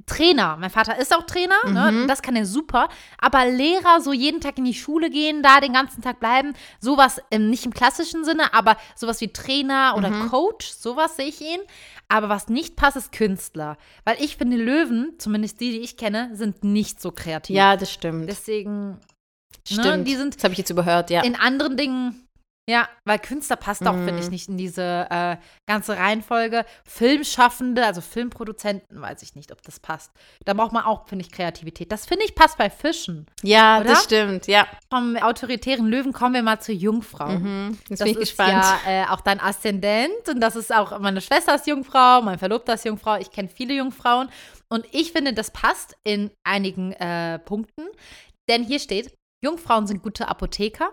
Trainer. 0.06 0.56
Mein 0.58 0.70
Vater 0.70 0.98
ist 0.98 1.14
auch 1.14 1.24
Trainer, 1.24 1.54
ne? 1.66 1.92
mhm. 1.92 2.00
ne? 2.00 2.06
das 2.06 2.20
kann 2.20 2.36
er 2.36 2.44
super. 2.44 2.88
Aber 3.18 3.46
Lehrer, 3.46 4.00
so 4.00 4.12
jeden 4.12 4.40
Tag 4.40 4.58
in 4.58 4.64
die 4.64 4.74
Schule 4.74 5.08
gehen, 5.08 5.42
da 5.42 5.60
den 5.60 5.72
ganzen 5.72 6.02
Tag 6.02 6.20
bleiben, 6.20 6.54
sowas 6.80 7.20
ähm, 7.30 7.48
nicht 7.48 7.64
im 7.64 7.72
klassischen 7.72 8.24
Sinne, 8.24 8.52
aber 8.52 8.76
sowas 8.96 9.20
wie 9.20 9.32
Trainer 9.32 9.94
oder 9.96 10.10
mhm. 10.10 10.28
Coach, 10.28 10.68
sowas 10.70 11.16
sehe 11.16 11.26
ich 11.26 11.40
ihn. 11.40 11.60
Aber 12.08 12.28
was 12.28 12.48
nicht 12.48 12.74
passt, 12.74 12.96
ist 12.96 13.12
Künstler. 13.12 13.76
Weil 14.04 14.16
ich 14.20 14.36
finde, 14.36 14.56
Löwen, 14.56 15.14
zumindest 15.18 15.60
die, 15.60 15.70
die 15.70 15.80
ich 15.80 15.96
kenne, 15.96 16.30
sind 16.34 16.64
nicht 16.64 17.00
so 17.00 17.12
kreativ. 17.12 17.54
Ja, 17.54 17.76
das 17.76 17.92
stimmt. 17.92 18.28
Deswegen. 18.28 18.90
Ne, 18.90 18.98
stimmt. 19.64 19.84
Ne, 19.84 20.04
die 20.04 20.16
sind 20.16 20.36
das 20.36 20.42
habe 20.42 20.52
ich 20.52 20.58
jetzt 20.58 20.70
überhört, 20.70 21.10
ja. 21.10 21.22
In 21.22 21.36
anderen 21.36 21.76
Dingen 21.76 22.26
ja, 22.68 22.88
weil 23.04 23.18
Künstler 23.18 23.56
passt 23.56 23.86
auch, 23.86 23.94
mhm. 23.94 24.06
finde 24.06 24.22
ich, 24.22 24.30
nicht 24.30 24.48
in 24.48 24.56
diese 24.56 25.06
äh, 25.10 25.36
ganze 25.66 25.96
Reihenfolge. 25.96 26.64
Filmschaffende, 26.84 27.84
also 27.84 28.00
Filmproduzenten, 28.00 29.00
weiß 29.00 29.22
ich 29.22 29.34
nicht, 29.34 29.50
ob 29.50 29.62
das 29.62 29.80
passt. 29.80 30.12
Da 30.44 30.54
braucht 30.54 30.72
man 30.72 30.84
auch, 30.84 31.08
finde 31.08 31.24
ich, 31.24 31.32
Kreativität. 31.32 31.90
Das 31.90 32.06
finde 32.06 32.24
ich 32.24 32.34
passt 32.34 32.58
bei 32.58 32.70
Fischen. 32.70 33.26
Ja, 33.42 33.80
oder? 33.80 33.88
das 33.88 34.04
stimmt, 34.04 34.46
ja. 34.46 34.66
Vom 34.92 35.16
autoritären 35.16 35.86
Löwen 35.86 36.12
kommen 36.12 36.34
wir 36.34 36.42
mal 36.42 36.60
zur 36.60 36.74
Jungfrau. 36.74 37.30
Mhm. 37.30 37.78
Das 37.88 37.98
bin 37.98 38.08
ich 38.08 38.14
ist 38.14 38.20
gespannt. 38.36 38.50
ja 38.52 38.78
äh, 38.86 39.04
auch 39.06 39.20
dein 39.20 39.40
Aszendent 39.40 40.28
und 40.28 40.40
das 40.40 40.54
ist 40.54 40.72
auch 40.72 40.98
meine 41.00 41.20
Schwester 41.20 41.54
ist 41.54 41.66
Jungfrau, 41.66 42.22
mein 42.22 42.38
Verlobter 42.38 42.74
ist 42.74 42.84
Jungfrau. 42.84 43.16
Ich 43.16 43.30
kenne 43.32 43.48
viele 43.48 43.74
Jungfrauen 43.74 44.28
und 44.68 44.86
ich 44.92 45.12
finde, 45.12 45.32
das 45.32 45.50
passt 45.50 45.96
in 46.04 46.30
einigen 46.44 46.92
äh, 46.92 47.38
Punkten. 47.40 47.82
Denn 48.48 48.64
hier 48.64 48.78
steht, 48.78 49.12
Jungfrauen 49.42 49.86
sind 49.86 50.02
gute 50.02 50.28
Apotheker, 50.28 50.90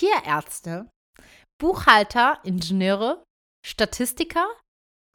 Tierärzte, 0.00 0.88
Buchhalter, 1.60 2.38
Ingenieure, 2.42 3.22
Statistiker, 3.66 4.46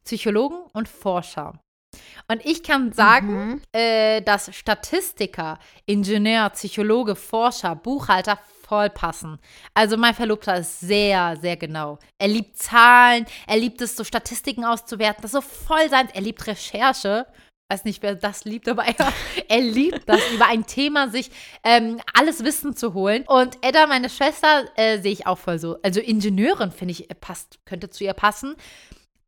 Psychologen 0.05 0.69
und 0.73 0.87
Forscher. 0.87 1.59
Und 2.27 2.45
ich 2.45 2.61
kann 2.61 2.91
sagen, 2.91 3.47
mhm. 3.47 3.61
äh, 3.71 4.21
dass 4.21 4.55
Statistiker, 4.55 5.57
Ingenieur, 5.87 6.51
Psychologe, 6.51 7.15
Forscher, 7.15 7.75
Buchhalter 7.75 8.37
voll 8.61 8.91
passen. 8.91 9.39
Also 9.73 9.97
mein 9.97 10.13
Verlobter 10.13 10.57
ist 10.57 10.81
sehr, 10.81 11.35
sehr 11.37 11.57
genau. 11.57 11.97
Er 12.19 12.27
liebt 12.27 12.57
Zahlen, 12.57 13.25
er 13.47 13.57
liebt 13.57 13.81
es, 13.81 13.95
so 13.95 14.03
Statistiken 14.03 14.65
auszuwerten, 14.65 15.23
das 15.23 15.33
ist 15.33 15.41
so 15.41 15.65
voll 15.65 15.89
sein. 15.89 16.09
Er 16.13 16.21
liebt 16.21 16.45
Recherche 16.45 17.25
weiß 17.69 17.83
nicht, 17.83 18.03
wer 18.03 18.15
das 18.15 18.45
liebt, 18.45 18.67
aber 18.69 18.85
er, 18.87 18.95
er 19.47 19.61
liebt 19.61 20.07
das, 20.07 20.21
über 20.33 20.47
ein 20.47 20.65
Thema 20.65 21.09
sich 21.09 21.31
ähm, 21.63 21.99
alles 22.13 22.43
Wissen 22.43 22.75
zu 22.75 22.93
holen. 22.93 23.23
Und 23.27 23.57
Edda, 23.61 23.87
meine 23.87 24.09
Schwester, 24.09 24.65
äh, 24.75 24.99
sehe 24.99 25.11
ich 25.11 25.27
auch 25.27 25.37
voll 25.37 25.59
so. 25.59 25.77
Also 25.81 25.99
Ingenieurin, 25.99 26.71
finde 26.71 26.91
ich, 26.93 27.09
äh, 27.09 27.15
passt, 27.15 27.59
könnte 27.65 27.89
zu 27.89 28.03
ihr 28.03 28.13
passen. 28.13 28.55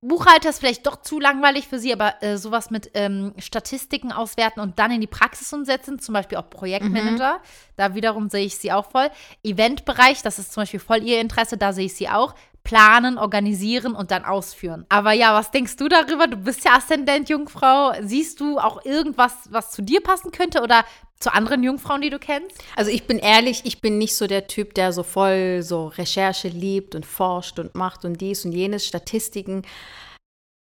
Buchhalter 0.02 0.50
ist 0.50 0.60
vielleicht 0.60 0.86
doch 0.86 1.02
zu 1.02 1.20
langweilig 1.20 1.68
für 1.68 1.80
sie, 1.80 1.92
aber 1.92 2.22
äh, 2.22 2.38
sowas 2.38 2.70
mit 2.70 2.92
ähm, 2.94 3.34
Statistiken 3.40 4.12
auswerten 4.12 4.60
und 4.60 4.78
dann 4.78 4.92
in 4.92 5.02
die 5.02 5.08
Praxis 5.08 5.52
umsetzen, 5.52 5.98
zum 5.98 6.14
Beispiel 6.14 6.38
auch 6.38 6.52
Projektmanager, 6.52 7.34
mhm. 7.34 7.72
da 7.78 7.96
wiederum 7.96 8.30
sehe 8.30 8.46
ich 8.46 8.58
sie 8.58 8.72
auch 8.72 8.92
voll. 8.92 9.10
Eventbereich, 9.44 10.22
das 10.22 10.38
ist 10.38 10.54
zum 10.54 10.62
Beispiel 10.62 10.80
voll 10.80 11.02
ihr 11.02 11.20
Interesse, 11.20 11.58
da 11.58 11.74
sehe 11.74 11.88
ich 11.88 11.96
sie 11.96 12.10
auch 12.10 12.36
planen, 12.68 13.18
organisieren 13.18 13.96
und 13.96 14.12
dann 14.12 14.26
ausführen. 14.26 14.86
Aber 14.90 15.14
ja, 15.14 15.34
was 15.34 15.52
denkst 15.52 15.78
du 15.78 15.88
darüber? 15.88 16.28
Du 16.28 16.36
bist 16.36 16.66
ja 16.66 16.74
Aszendent 16.74 17.30
Jungfrau. 17.30 17.94
Siehst 18.02 18.42
du 18.42 18.60
auch 18.60 18.84
irgendwas, 18.84 19.34
was 19.50 19.72
zu 19.72 19.82
dir 19.82 20.02
passen 20.02 20.32
könnte 20.32 20.62
oder 20.62 20.84
zu 21.18 21.34
anderen 21.34 21.64
Jungfrauen, 21.64 22.02
die 22.02 22.10
du 22.10 22.20
kennst? 22.20 22.62
Also 22.76 22.92
ich 22.92 23.08
bin 23.08 23.20
ehrlich, 23.20 23.62
ich 23.64 23.80
bin 23.80 23.98
nicht 23.98 24.18
so 24.18 24.28
der 24.28 24.48
Typ, 24.48 24.74
der 24.74 24.92
so 24.92 25.04
voll 25.04 25.62
so 25.64 25.88
Recherche 25.88 26.50
liebt 26.50 26.94
und 26.94 27.06
forscht 27.06 27.58
und 27.58 27.74
macht 27.74 28.04
und 28.04 28.20
dies 28.20 28.44
und 28.44 28.52
jenes, 28.52 28.86
Statistiken. 28.86 29.62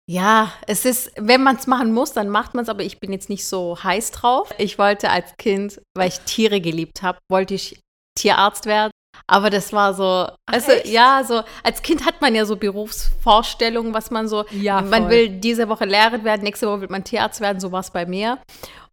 Ja, 0.06 0.52
es 0.68 0.84
ist, 0.84 1.10
wenn 1.16 1.42
man 1.42 1.56
es 1.56 1.68
machen 1.68 1.94
muss, 1.94 2.12
dann 2.12 2.28
macht 2.28 2.54
man 2.54 2.63
es, 2.63 2.70
aber 2.70 2.84
ich 2.84 3.00
bin 3.00 3.13
jetzt 3.13 3.30
nicht 3.30 3.48
so 3.48 3.82
heiß 3.82 4.12
drauf. 4.12 4.54
Ich 4.58 4.78
wollte 4.78 5.10
als 5.10 5.38
Kind, 5.38 5.82
weil 5.96 6.10
ich 6.10 6.20
Tiere 6.20 6.60
geliebt 6.60 7.02
habe, 7.02 7.20
wollte 7.32 7.54
ich 7.54 7.80
Tierarzt 8.20 8.66
werden. 8.66 8.92
Aber 9.28 9.49
das 9.49 9.71
war 9.71 9.93
so, 9.93 10.28
also 10.45 10.71
ja, 10.86 11.23
so 11.26 11.43
als 11.63 11.82
Kind 11.82 12.06
hat 12.06 12.21
man 12.21 12.36
ja 12.36 12.45
so 12.45 12.56
Berufsvorstellungen, 12.56 13.93
was 13.93 14.12
man 14.12 14.28
so, 14.28 14.45
ja, 14.52 14.82
man 14.82 15.10
will 15.10 15.30
diese 15.30 15.69
Woche 15.69 15.86
Lehrer 15.86 16.23
werden, 16.23 16.43
nächste 16.43 16.67
Woche 16.67 16.82
will 16.82 16.89
man 16.89 17.04
Tierarzt 17.04 17.39
werden, 17.39 17.60
so 17.60 17.71
war 17.71 17.80
es 17.80 17.91
bei 17.91 18.06
mir. 18.06 18.39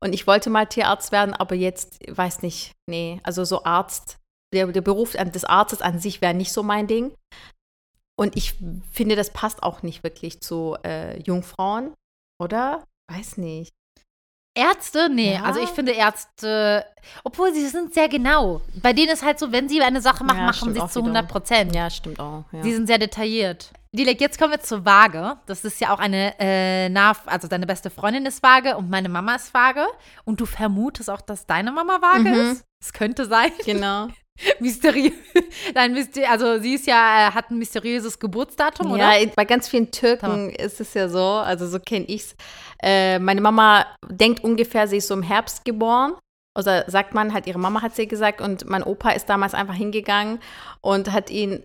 Und 0.01 0.13
ich 0.13 0.27
wollte 0.27 0.49
mal 0.51 0.67
Tierarzt 0.67 1.13
werden, 1.13 1.35
aber 1.35 1.55
jetzt, 1.55 1.99
weiß 2.09 2.43
nicht, 2.43 2.73
nee, 2.87 3.21
also 3.23 3.45
so 3.45 3.65
Arzt, 3.65 4.19
der, 4.55 4.67
der 4.69 4.81
Beruf 4.81 5.13
des 5.13 5.45
Arztes 5.45 5.83
an 5.83 5.99
sich 5.99 6.21
wäre 6.21 6.35
nicht 6.35 6.53
so 6.53 6.63
mein 6.63 6.87
Ding. 6.87 7.15
Und 8.19 8.37
ich 8.37 8.55
finde, 8.91 9.17
das 9.17 9.33
passt 9.33 9.63
auch 9.63 9.83
nicht 9.83 10.03
wirklich 10.03 10.41
zu 10.41 10.77
äh, 10.85 11.21
Jungfrauen, 11.23 11.95
oder? 12.39 12.85
Weiß 13.11 13.39
nicht. 13.39 13.73
Ärzte? 14.55 15.09
Nee, 15.09 15.35
ja. 15.35 15.43
also 15.43 15.61
ich 15.61 15.69
finde 15.69 15.93
Ärzte, 15.93 16.85
obwohl 17.25 17.55
sie 17.55 17.67
sind 17.67 17.95
sehr 17.95 18.09
genau. 18.09 18.61
Bei 18.83 18.93
denen 18.93 19.11
ist 19.11 19.25
halt 19.25 19.39
so, 19.39 19.53
wenn 19.53 19.69
sie 19.69 19.81
eine 19.81 20.01
Sache 20.01 20.25
machen, 20.25 20.41
ja, 20.41 20.47
machen 20.47 20.75
sie 20.75 20.81
es 20.81 20.93
zu 20.93 21.01
100 21.01 21.29
Prozent. 21.29 21.75
Ja, 21.75 21.89
stimmt 21.89 22.19
auch. 22.19 22.45
Ja. 22.53 22.63
Sie 22.63 22.75
sind 22.75 22.87
sehr 22.87 22.99
detailliert. 22.99 23.71
Dilek, 23.93 24.21
jetzt 24.21 24.39
kommen 24.39 24.53
wir 24.53 24.61
zur 24.61 24.85
Waage. 24.85 25.37
Das 25.47 25.65
ist 25.65 25.81
ja 25.81 25.93
auch 25.93 25.99
eine 25.99 26.35
äh, 26.39 26.89
nah, 26.89 27.17
also 27.27 27.49
deine 27.49 27.67
beste 27.67 27.91
Freundin 27.91 28.25
ist 28.25 28.43
Vage 28.43 28.77
und 28.77 28.89
meine 28.89 29.09
Mama 29.09 29.35
ist 29.35 29.53
Vage. 29.53 29.85
Und 30.25 30.41
du 30.41 30.47
vermutest 30.47 31.11
auch, 31.11 31.21
dass 31.21 31.47
deine 31.47 31.73
Mama 31.73 32.01
Vage 32.01 32.29
mhm. 32.29 32.53
ist? 32.53 32.65
Es 32.81 32.93
könnte 32.93 33.27
sein. 33.27 33.51
Genau. 33.65 34.09
Mysteriös. 34.61 35.13
Nein, 35.75 36.09
also 36.29 36.61
sie 36.61 36.75
ist 36.75 36.87
ja, 36.87 37.29
äh, 37.29 37.33
hat 37.33 37.51
ein 37.51 37.59
mysteriöses 37.59 38.19
Geburtsdatum, 38.19 38.93
oder? 38.93 39.19
Ja, 39.19 39.27
bei 39.35 39.45
ganz 39.45 39.69
vielen 39.69 39.91
Türken 39.91 40.51
ist 40.51 40.81
es 40.81 40.95
ja 40.95 41.09
so, 41.09 41.25
also 41.25 41.67
so 41.67 41.79
kenne 41.79 42.07
ich 42.07 42.23
es. 42.23 42.37
Äh, 42.83 43.19
meine 43.19 43.41
Mama 43.41 43.87
denkt 44.09 44.43
ungefähr, 44.43 44.89
sie 44.89 44.99
ist 44.99 45.09
so 45.09 45.15
im 45.15 45.23
Herbst 45.23 45.65
geboren. 45.65 46.15
Oder 46.59 46.85
sagt 46.91 47.15
man, 47.15 47.33
hat 47.33 47.47
ihre 47.47 47.61
Mama 47.61 47.81
hat 47.81 47.95
sie 47.95 48.09
gesagt 48.09 48.41
und 48.41 48.69
mein 48.69 48.83
Opa 48.83 49.11
ist 49.11 49.27
damals 49.27 49.55
einfach 49.55 49.75
hingegangen 49.75 50.41
und 50.81 51.13
hat 51.13 51.31
ihn 51.31 51.63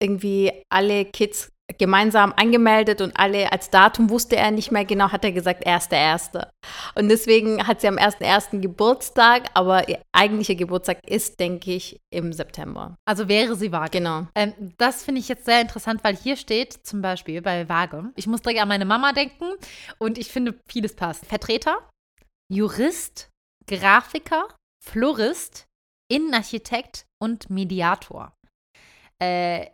irgendwie 0.00 0.52
alle 0.68 1.04
Kids 1.04 1.50
gemeinsam 1.76 2.32
angemeldet 2.34 3.00
und 3.02 3.18
alle 3.18 3.52
als 3.52 3.68
Datum 3.68 4.08
wusste 4.08 4.36
er 4.36 4.50
nicht 4.50 4.72
mehr 4.72 4.86
genau, 4.86 5.12
hat 5.12 5.24
er 5.24 5.32
gesagt, 5.32 5.66
erste 5.66 5.96
erste. 5.96 6.50
Und 6.94 7.08
deswegen 7.08 7.66
hat 7.66 7.80
sie 7.82 7.88
am 7.88 7.96
1.1. 7.96 8.60
Geburtstag, 8.60 9.50
aber 9.54 9.88
ihr 9.88 10.00
eigentlicher 10.12 10.54
Geburtstag 10.54 11.06
ist, 11.06 11.38
denke 11.38 11.72
ich, 11.72 12.00
im 12.10 12.32
September. 12.32 12.96
Also 13.04 13.28
wäre 13.28 13.54
sie 13.54 13.70
Waage. 13.70 13.98
Genau. 13.98 14.26
Ähm, 14.34 14.54
das 14.78 15.04
finde 15.04 15.20
ich 15.20 15.28
jetzt 15.28 15.44
sehr 15.44 15.60
interessant, 15.60 16.02
weil 16.02 16.16
hier 16.16 16.36
steht 16.36 16.72
zum 16.86 17.02
Beispiel 17.02 17.42
bei 17.42 17.68
Waage, 17.68 18.12
ich 18.16 18.26
muss 18.26 18.40
direkt 18.40 18.62
an 18.62 18.68
meine 18.68 18.86
Mama 18.86 19.12
denken 19.12 19.52
und 19.98 20.16
ich 20.16 20.28
finde, 20.28 20.58
vieles 20.68 20.96
passt. 20.96 21.26
Vertreter, 21.26 21.76
Jurist, 22.50 23.28
Grafiker, 23.66 24.48
Florist, 24.82 25.66
Innenarchitekt 26.10 27.04
und 27.20 27.50
Mediator. 27.50 28.32
Äh, 29.20 29.66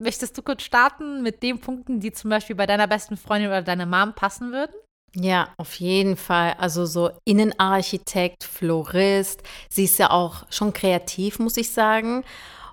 Möchtest 0.00 0.38
du 0.38 0.42
kurz 0.42 0.62
starten 0.62 1.22
mit 1.22 1.42
den 1.42 1.60
Punkten, 1.60 2.00
die 2.00 2.12
zum 2.12 2.30
Beispiel 2.30 2.56
bei 2.56 2.66
deiner 2.66 2.86
besten 2.86 3.16
Freundin 3.16 3.48
oder 3.48 3.62
deiner 3.62 3.86
Mom 3.86 4.14
passen 4.14 4.52
würden? 4.52 4.74
Ja, 5.14 5.48
auf 5.56 5.74
jeden 5.76 6.16
Fall. 6.16 6.54
Also 6.58 6.86
so 6.86 7.10
Innenarchitekt, 7.24 8.44
Florist. 8.44 9.42
Sie 9.68 9.84
ist 9.84 9.98
ja 9.98 10.10
auch 10.10 10.44
schon 10.50 10.72
kreativ, 10.72 11.38
muss 11.38 11.56
ich 11.56 11.70
sagen. 11.72 12.24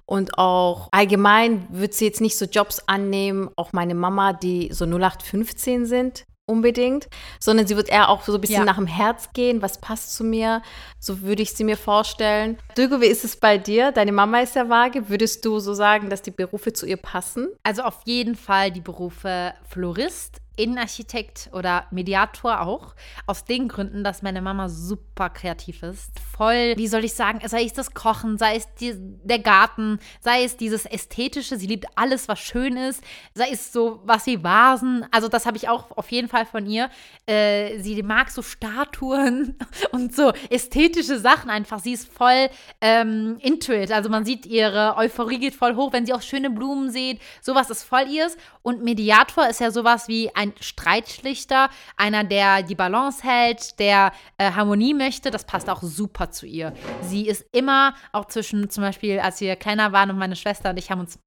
Und 0.05 0.37
auch 0.37 0.89
allgemein 0.91 1.65
wird 1.71 1.95
sie 1.95 2.05
jetzt 2.05 2.21
nicht 2.21 2.37
so 2.37 2.45
Jobs 2.45 2.79
annehmen, 2.85 3.49
auch 3.55 3.73
meine 3.73 3.95
Mama, 3.95 4.33
die 4.33 4.69
so 4.71 4.85
0815 4.85 5.87
sind 5.87 6.25
unbedingt, 6.47 7.07
sondern 7.39 7.67
sie 7.67 7.75
wird 7.75 7.89
eher 7.89 8.09
auch 8.09 8.23
so 8.23 8.35
ein 8.35 8.41
bisschen 8.41 8.59
ja. 8.59 8.65
nach 8.65 8.77
dem 8.77 8.87
Herz 8.87 9.29
gehen, 9.33 9.61
was 9.61 9.79
passt 9.79 10.15
zu 10.15 10.23
mir, 10.23 10.61
so 10.99 11.21
würde 11.21 11.41
ich 11.41 11.53
sie 11.53 11.63
mir 11.63 11.77
vorstellen. 11.77 12.57
Dögo, 12.77 13.01
wie 13.01 13.07
ist 13.07 13.23
es 13.23 13.35
bei 13.35 13.57
dir? 13.57 13.91
Deine 13.91 14.11
Mama 14.11 14.39
ist 14.39 14.55
ja 14.55 14.69
vage. 14.69 15.09
Würdest 15.09 15.43
du 15.45 15.59
so 15.59 15.73
sagen, 15.73 16.09
dass 16.09 16.21
die 16.21 16.31
Berufe 16.31 16.73
zu 16.73 16.85
ihr 16.85 16.97
passen? 16.97 17.47
Also 17.63 17.81
auf 17.83 18.01
jeden 18.05 18.35
Fall 18.35 18.71
die 18.71 18.81
Berufe 18.81 19.53
Florist, 19.67 20.41
Innenarchitekt 20.55 21.49
oder 21.53 21.85
Mediator 21.91 22.61
auch. 22.61 22.95
Aus 23.25 23.45
den 23.45 23.67
Gründen, 23.67 24.03
dass 24.03 24.21
meine 24.21 24.41
Mama 24.41 24.69
super 24.69 25.29
kreativ 25.29 25.83
ist. 25.83 26.11
Voll, 26.35 26.73
wie 26.77 26.87
soll 26.87 27.03
ich 27.03 27.13
sagen, 27.13 27.41
sei 27.47 27.63
es 27.63 27.73
das 27.73 27.93
Kochen, 27.93 28.37
sei 28.37 28.55
es 28.55 28.73
die, 28.75 28.93
der 28.95 29.39
Garten, 29.39 29.99
sei 30.19 30.43
es 30.43 30.57
dieses 30.57 30.85
Ästhetische. 30.85 31.57
Sie 31.57 31.67
liebt 31.67 31.85
alles, 31.95 32.27
was 32.27 32.39
schön 32.39 32.77
ist. 32.77 33.03
Sei 33.33 33.49
es 33.51 33.71
so 33.71 34.01
was 34.05 34.25
wie 34.25 34.43
Vasen. 34.43 35.05
Also, 35.11 35.27
das 35.27 35.45
habe 35.45 35.57
ich 35.57 35.69
auch 35.69 35.91
auf 35.95 36.11
jeden 36.11 36.27
Fall 36.27 36.45
von 36.45 36.65
ihr. 36.65 36.89
Äh, 37.25 37.79
sie 37.79 38.01
mag 38.03 38.29
so 38.31 38.41
Statuen 38.41 39.57
und 39.91 40.15
so 40.15 40.31
ästhetische 40.49 41.19
Sachen 41.19 41.49
einfach. 41.49 41.79
Sie 41.79 41.93
ist 41.93 42.11
voll 42.11 42.49
ähm, 42.81 43.37
into. 43.41 43.73
Also, 43.73 44.09
man 44.09 44.25
sieht 44.25 44.45
ihre 44.45 44.95
Euphorie 44.97 45.39
geht 45.39 45.55
voll 45.55 45.75
hoch, 45.75 45.93
wenn 45.93 46.05
sie 46.05 46.13
auch 46.13 46.21
schöne 46.21 46.49
Blumen 46.49 46.91
sieht. 46.91 47.21
Sowas 47.41 47.69
ist 47.69 47.83
voll 47.83 48.07
ihrs. 48.09 48.37
Und 48.61 48.83
Mediator 48.83 49.47
ist 49.47 49.59
ja 49.59 49.71
sowas 49.71 50.07
wie 50.07 50.33
ein 50.35 50.44
Streitschlichter, 50.59 51.69
einer, 51.97 52.23
der 52.23 52.63
die 52.63 52.75
Balance 52.75 53.23
hält, 53.23 53.79
der 53.79 54.11
äh, 54.37 54.51
Harmonie 54.51 54.93
möchte. 54.93 55.31
Das 55.31 55.45
passt 55.45 55.69
auch 55.69 55.81
super 55.81 56.31
zu 56.31 56.45
ihr. 56.45 56.73
Sie 57.01 57.27
ist 57.27 57.45
immer 57.51 57.95
auch 58.11 58.25
zwischen, 58.25 58.69
zum 58.69 58.83
Beispiel, 58.83 59.19
als 59.19 59.41
wir 59.41 59.55
kleiner 59.55 59.91
waren 59.91 60.11
und 60.11 60.17
meine 60.17 60.35
Schwester 60.35 60.69
und 60.71 60.77
ich 60.77 60.91
haben 60.91 60.99
uns 60.99 61.19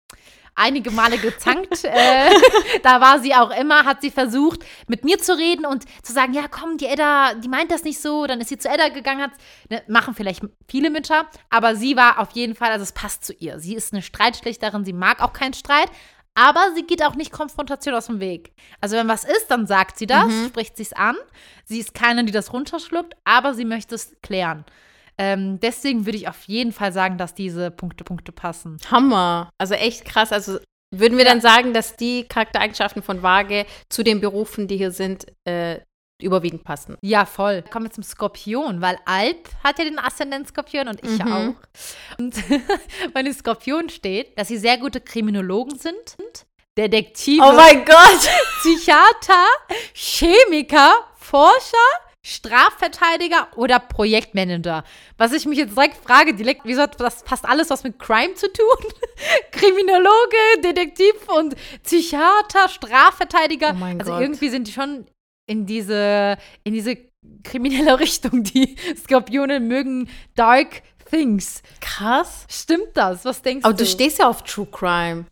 einige 0.58 0.90
Male 0.90 1.18
gezankt. 1.18 1.84
äh, 1.84 2.30
da 2.82 3.00
war 3.00 3.20
sie 3.20 3.34
auch 3.34 3.50
immer, 3.50 3.84
hat 3.84 4.02
sie 4.02 4.10
versucht, 4.10 4.64
mit 4.86 5.04
mir 5.04 5.18
zu 5.18 5.36
reden 5.36 5.64
und 5.64 5.84
zu 6.02 6.12
sagen, 6.12 6.34
ja, 6.34 6.48
komm, 6.50 6.76
die 6.76 6.86
Edda, 6.86 7.34
die 7.34 7.48
meint 7.48 7.70
das 7.70 7.84
nicht 7.84 8.00
so. 8.00 8.26
Dann 8.26 8.40
ist 8.40 8.48
sie 8.48 8.58
zu 8.58 8.68
Edda 8.68 8.88
gegangen, 8.88 9.22
hat, 9.22 9.32
ne, 9.70 9.82
machen 9.88 10.14
vielleicht 10.14 10.42
viele 10.68 10.90
Mütter, 10.90 11.26
aber 11.48 11.76
sie 11.76 11.96
war 11.96 12.18
auf 12.18 12.32
jeden 12.32 12.54
Fall, 12.54 12.70
also 12.70 12.82
es 12.82 12.92
passt 12.92 13.24
zu 13.24 13.32
ihr. 13.32 13.58
Sie 13.60 13.74
ist 13.74 13.92
eine 13.92 14.02
Streitschlichterin, 14.02 14.84
sie 14.84 14.92
mag 14.92 15.22
auch 15.22 15.32
keinen 15.32 15.54
Streit, 15.54 15.90
aber 16.38 16.72
sie 16.76 16.84
geht 16.84 17.04
auch 17.04 17.16
nicht 17.16 17.32
Konfrontation 17.32 17.96
aus 17.96 18.06
dem 18.06 18.20
Weg. 18.20 18.52
Also 18.80 18.96
wenn 18.96 19.08
was 19.08 19.24
ist, 19.24 19.48
dann 19.48 19.66
sagt 19.66 19.98
sie 19.98 20.06
das, 20.06 20.28
mhm. 20.28 20.46
spricht 20.46 20.76
sie 20.76 20.84
es 20.84 20.92
an. 20.92 21.16
Sie 21.64 21.80
ist 21.80 21.94
keine, 21.94 22.24
die 22.24 22.30
das 22.30 22.52
runterschluckt, 22.52 23.14
aber 23.24 23.54
sie 23.54 23.64
möchte 23.64 23.96
es 23.96 24.14
klären. 24.22 24.64
Ähm, 25.18 25.58
deswegen 25.58 26.06
würde 26.06 26.16
ich 26.16 26.28
auf 26.28 26.44
jeden 26.44 26.70
Fall 26.70 26.92
sagen, 26.92 27.18
dass 27.18 27.34
diese 27.34 27.72
Punkte, 27.72 28.04
Punkte 28.04 28.30
passen. 28.30 28.76
Hammer. 28.88 29.50
Also 29.58 29.74
echt 29.74 30.04
krass. 30.04 30.30
Also 30.30 30.60
würden 30.94 31.18
wir 31.18 31.24
ja. 31.24 31.32
dann 31.32 31.40
sagen, 31.40 31.74
dass 31.74 31.96
die 31.96 32.22
Charaktereigenschaften 32.28 33.02
von 33.02 33.24
Waage 33.24 33.66
zu 33.88 34.04
den 34.04 34.20
Berufen, 34.20 34.68
die 34.68 34.76
hier 34.76 34.92
sind, 34.92 35.26
äh, 35.44 35.80
überwiegend 36.22 36.64
passen. 36.64 36.96
Ja, 37.00 37.24
voll. 37.26 37.62
Kommen 37.62 37.86
wir 37.86 37.92
zum 37.92 38.02
Skorpion, 38.02 38.80
weil 38.80 38.98
Alp 39.04 39.48
hat 39.62 39.78
ja 39.78 39.84
den 39.84 39.98
Aszendent 39.98 40.48
Skorpion 40.48 40.88
und 40.88 41.04
ich 41.04 41.22
mhm. 41.22 41.32
auch. 41.32 42.18
Und 42.18 42.34
bei 43.14 43.22
den 43.22 43.32
Skorpion 43.32 43.88
steht, 43.88 44.38
dass 44.38 44.48
sie 44.48 44.58
sehr 44.58 44.78
gute 44.78 45.00
Kriminologen 45.00 45.78
sind, 45.78 46.16
Detektive, 46.76 47.44
oh 47.44 47.52
mein 47.52 47.84
Gott, 47.84 48.28
Psychiater, 48.60 49.46
Chemiker, 49.94 50.92
Forscher, 51.16 51.76
Strafverteidiger 52.22 53.48
oder 53.56 53.78
Projektmanager. 53.78 54.84
Was 55.16 55.32
ich 55.32 55.46
mich 55.46 55.58
jetzt 55.58 55.76
direkt 55.76 55.96
frage, 55.96 56.34
direkt, 56.34 56.62
wieso 56.64 56.82
hat 56.82 57.00
das 57.00 57.22
passt 57.22 57.44
alles 57.44 57.70
was 57.70 57.84
mit 57.84 57.98
Crime 57.98 58.34
zu 58.34 58.52
tun? 58.52 58.92
Kriminologe, 59.52 60.62
Detektiv 60.62 61.14
und 61.28 61.56
Psychiater, 61.82 62.68
Strafverteidiger. 62.68 63.70
Oh 63.72 63.78
mein 63.78 64.00
also 64.00 64.12
Gott. 64.12 64.20
irgendwie 64.20 64.50
sind 64.50 64.66
die 64.68 64.72
schon 64.72 65.06
in 65.48 65.66
diese, 65.66 66.38
in 66.62 66.74
diese 66.74 66.96
kriminelle 67.42 67.98
Richtung. 68.00 68.44
Die 68.44 68.76
Skorpione 68.96 69.58
mögen 69.58 70.08
Dark 70.36 70.82
Things. 71.10 71.62
Krass. 71.80 72.46
Stimmt 72.48 72.96
das? 72.96 73.24
Was 73.24 73.42
denkst 73.42 73.64
aber 73.64 73.74
du? 73.74 73.82
Aber 73.82 73.84
du 73.84 73.90
stehst 73.90 74.18
ja 74.18 74.28
auf 74.28 74.44
True 74.44 74.68
Crime. 74.70 75.26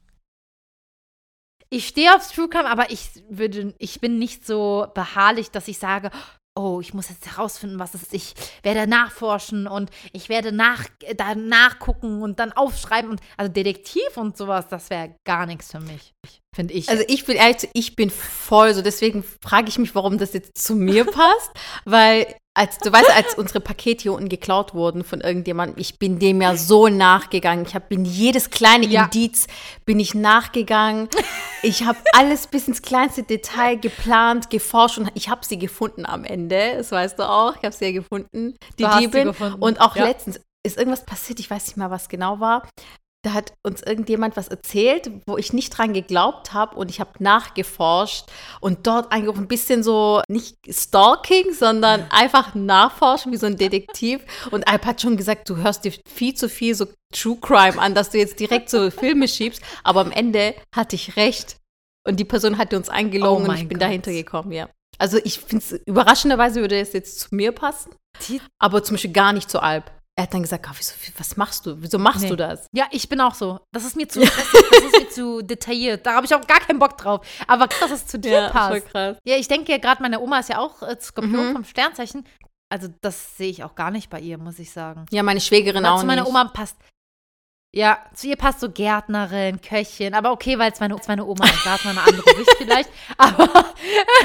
Ich 1.68 1.88
stehe 1.88 2.14
auf 2.14 2.31
True 2.33 2.48
Crime, 2.48 2.68
aber 2.68 2.90
ich 2.90 3.11
würde, 3.29 3.74
ich 3.79 4.00
bin 4.00 4.18
nicht 4.18 4.46
so 4.46 4.87
beharrlich, 4.94 5.50
dass 5.50 5.68
ich 5.68 5.79
sage, 5.79 6.11
oh, 6.55 6.81
ich 6.81 6.94
muss 6.94 7.11
jetzt 7.11 7.26
herausfinden, 7.26 7.79
was 7.79 7.94
es 7.94 8.05
ist. 8.05 8.14
Ich 8.14 8.35
werde 8.62 8.88
nachforschen 8.88 9.66
und 9.66 9.90
ich 10.12 10.29
werde 10.29 10.52
nach, 10.52 10.85
da 11.16 11.35
nachgucken 11.35 12.22
und 12.22 12.38
dann 12.38 12.52
aufschreiben. 12.52 13.11
Und, 13.11 13.20
also 13.37 13.52
Detektiv 13.52 14.16
und 14.16 14.37
sowas, 14.37 14.68
das 14.68 14.88
wäre 14.90 15.16
gar 15.24 15.44
nichts 15.46 15.70
für 15.70 15.81
mich, 15.81 16.14
finde 16.56 16.74
ich. 16.74 16.88
Also 16.88 17.04
ich 17.06 17.24
bin 17.24 17.36
ehrlich, 17.36 17.68
ich 17.74 17.94
bin 17.94 18.10
voll 18.10 18.74
so, 18.74 18.82
deswegen 18.82 19.22
frage 19.42 19.68
ich 19.68 19.78
mich, 19.78 19.94
warum 19.94 20.18
das 20.18 20.32
jetzt 20.32 20.58
zu 20.58 20.74
mir 20.74 21.04
passt, 21.04 21.50
weil 21.84 22.26
als 22.54 22.78
du 22.78 22.90
weißt, 22.90 23.10
als 23.10 23.34
unsere 23.34 23.60
Pakete 23.60 24.04
hier 24.04 24.14
unten 24.14 24.30
geklaut 24.30 24.72
wurden 24.72 25.04
von 25.04 25.20
irgendjemandem, 25.20 25.78
ich 25.78 25.98
bin 25.98 26.18
dem 26.18 26.40
ja 26.40 26.56
so 26.56 26.88
nachgegangen. 26.88 27.66
Ich 27.66 27.74
habe 27.74 27.84
bin 27.86 28.06
jedes 28.06 28.48
kleine 28.48 28.86
ja. 28.86 29.04
Indiz 29.04 29.46
bin 29.84 30.00
ich 30.00 30.14
nachgegangen. 30.14 31.10
Ich 31.62 31.84
habe 31.84 31.98
alles 32.14 32.46
bis 32.46 32.66
ins 32.66 32.80
kleinste 32.80 33.24
Detail 33.24 33.76
geplant, 33.76 34.48
geforscht 34.48 34.96
und 34.96 35.10
ich 35.12 35.28
habe 35.28 35.44
sie 35.44 35.58
gefunden 35.58 36.06
am 36.06 36.24
Ende. 36.24 36.76
Das 36.78 36.92
weißt 36.92 37.18
du 37.18 37.28
auch. 37.28 37.56
Ich 37.56 37.62
habe 37.62 37.72
sie 37.72 37.86
ja 37.86 37.92
gefunden, 37.92 38.54
die 38.78 38.86
Diebin. 39.00 39.28
Und 39.60 39.82
auch 39.82 39.94
ja. 39.94 40.06
letztens 40.06 40.40
ist 40.66 40.78
irgendwas 40.78 41.04
passiert. 41.04 41.38
Ich 41.40 41.50
weiß 41.50 41.66
nicht 41.66 41.76
mal, 41.76 41.90
was 41.90 42.08
genau 42.08 42.40
war 42.40 42.62
da 43.26 43.32
hat 43.32 43.54
uns 43.64 43.82
irgendjemand 43.82 44.36
was 44.36 44.46
erzählt, 44.46 45.10
wo 45.26 45.36
ich 45.36 45.52
nicht 45.52 45.70
dran 45.70 45.92
geglaubt 45.92 46.52
habe 46.52 46.76
und 46.76 46.90
ich 46.90 47.00
habe 47.00 47.10
nachgeforscht 47.18 48.26
und 48.60 48.86
dort 48.86 49.10
eigentlich 49.10 49.36
ein 49.36 49.48
bisschen 49.48 49.82
so, 49.82 50.22
nicht 50.28 50.56
Stalking, 50.70 51.52
sondern 51.52 52.06
einfach 52.10 52.54
nachforschen 52.54 53.32
wie 53.32 53.36
so 53.36 53.46
ein 53.46 53.56
Detektiv. 53.56 54.20
Und 54.52 54.68
Alp 54.68 54.86
hat 54.86 55.02
schon 55.02 55.16
gesagt, 55.16 55.50
du 55.50 55.56
hörst 55.56 55.84
dir 55.84 55.92
viel 56.08 56.34
zu 56.34 56.48
viel 56.48 56.76
so 56.76 56.86
True 57.12 57.36
Crime 57.40 57.80
an, 57.80 57.94
dass 57.94 58.10
du 58.10 58.18
jetzt 58.18 58.38
direkt 58.38 58.70
so 58.70 58.90
Filme 58.92 59.26
schiebst. 59.26 59.60
Aber 59.82 60.02
am 60.02 60.12
Ende 60.12 60.54
hatte 60.72 60.94
ich 60.94 61.16
recht 61.16 61.56
und 62.06 62.20
die 62.20 62.24
Person 62.24 62.58
hatte 62.58 62.76
uns 62.76 62.88
eingelogen 62.88 63.46
oh 63.46 63.50
und 63.50 63.56
ich 63.56 63.66
bin 63.66 63.78
Gott. 63.78 63.88
dahinter 63.88 64.12
gekommen, 64.12 64.52
ja. 64.52 64.68
Also 64.98 65.18
ich 65.24 65.40
finde 65.40 65.64
es, 65.64 65.72
überraschenderweise 65.84 66.60
würde 66.60 66.78
es 66.78 66.92
jetzt 66.92 67.18
zu 67.18 67.34
mir 67.34 67.50
passen, 67.50 67.90
aber 68.60 68.84
zum 68.84 68.94
Beispiel 68.94 69.12
gar 69.12 69.32
nicht 69.32 69.50
zu 69.50 69.60
Alp. 69.60 69.90
Er 70.18 70.22
hat 70.22 70.33
dann 70.33 70.42
gesagt, 70.42 70.66
oh, 70.66 70.72
wieso, 70.74 70.94
was 71.18 71.37
machst 71.37 71.66
du? 71.66 71.76
Wieso 71.83 71.98
machst 71.98 72.22
nee. 72.22 72.31
du 72.31 72.37
das? 72.37 72.68
Ja, 72.72 72.87
ich 72.90 73.07
bin 73.07 73.20
auch 73.20 73.35
so. 73.35 73.61
Das 73.70 73.85
ist 73.85 73.96
mir 73.96 74.09
zu, 74.09 74.20
das, 74.24 74.35
das 74.35 74.83
ist 74.83 74.98
mir 74.98 75.11
zu 75.11 75.42
detailliert. 75.42 76.07
Da 76.07 76.14
habe 76.14 76.24
ich 76.24 76.35
auch 76.35 76.46
gar 76.46 76.61
keinen 76.61 76.79
Bock 76.79 76.96
drauf. 76.96 77.26
Aber 77.46 77.66
dass 77.66 77.90
es 77.90 78.07
zu 78.07 78.18
dir 78.18 78.31
ja, 78.31 78.48
passt. 78.48 78.70
Voll 78.70 78.81
krass. 78.81 79.18
Ja, 79.26 79.37
ich 79.37 79.46
denke 79.46 79.72
ja 79.72 79.79
gerade, 79.79 80.00
meine 80.00 80.20
Oma 80.20 80.38
ist 80.38 80.48
ja 80.48 80.59
auch 80.59 80.81
äh, 80.81 80.96
Skorpion 80.98 81.48
mhm. 81.48 81.52
vom 81.52 81.64
Sternzeichen. 81.64 82.26
Also 82.70 82.88
das 83.02 83.37
sehe 83.37 83.50
ich 83.50 83.62
auch 83.62 83.74
gar 83.74 83.90
nicht 83.90 84.09
bei 84.09 84.18
ihr, 84.18 84.38
muss 84.38 84.59
ich 84.59 84.70
sagen. 84.70 85.05
Ja, 85.11 85.22
meine 85.22 85.40
Schwägerin 85.40 85.85
Aber 85.85 85.96
auch 85.96 86.00
zu 86.00 86.07
meiner 86.07 86.26
Oma 86.26 86.46
passt. 86.46 86.76
Ja, 87.74 87.98
zu 88.14 88.29
ihr 88.29 88.37
passt 88.37 88.61
so 88.61 88.70
Gärtnerin, 88.70 89.61
Köchin. 89.61 90.14
Aber 90.14 90.33
okay, 90.33 90.59
weil 90.59 90.72
es 90.72 90.81
meine, 90.81 90.96
meine 91.09 91.26
Oma 91.26 91.44
ist. 91.44 91.66
Da 91.66 91.72
hat 91.72 91.85
man 91.85 91.98
eine 91.98 92.07
andere 92.07 92.37
Sicht 92.37 92.55
vielleicht. 92.57 92.90
Aber, 93.18 93.66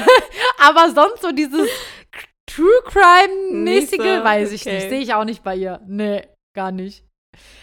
aber 0.58 0.94
sonst 0.94 1.20
so 1.20 1.32
dieses 1.32 1.68
True 2.54 2.82
Crime-mäßige, 2.84 4.24
weiß 4.24 4.52
ich 4.52 4.62
okay. 4.62 4.74
nicht. 4.74 4.88
Sehe 4.88 5.00
ich 5.00 5.14
auch 5.14 5.24
nicht 5.24 5.42
bei 5.42 5.56
ihr. 5.56 5.80
Nee, 5.86 6.28
gar 6.54 6.72
nicht. 6.72 7.04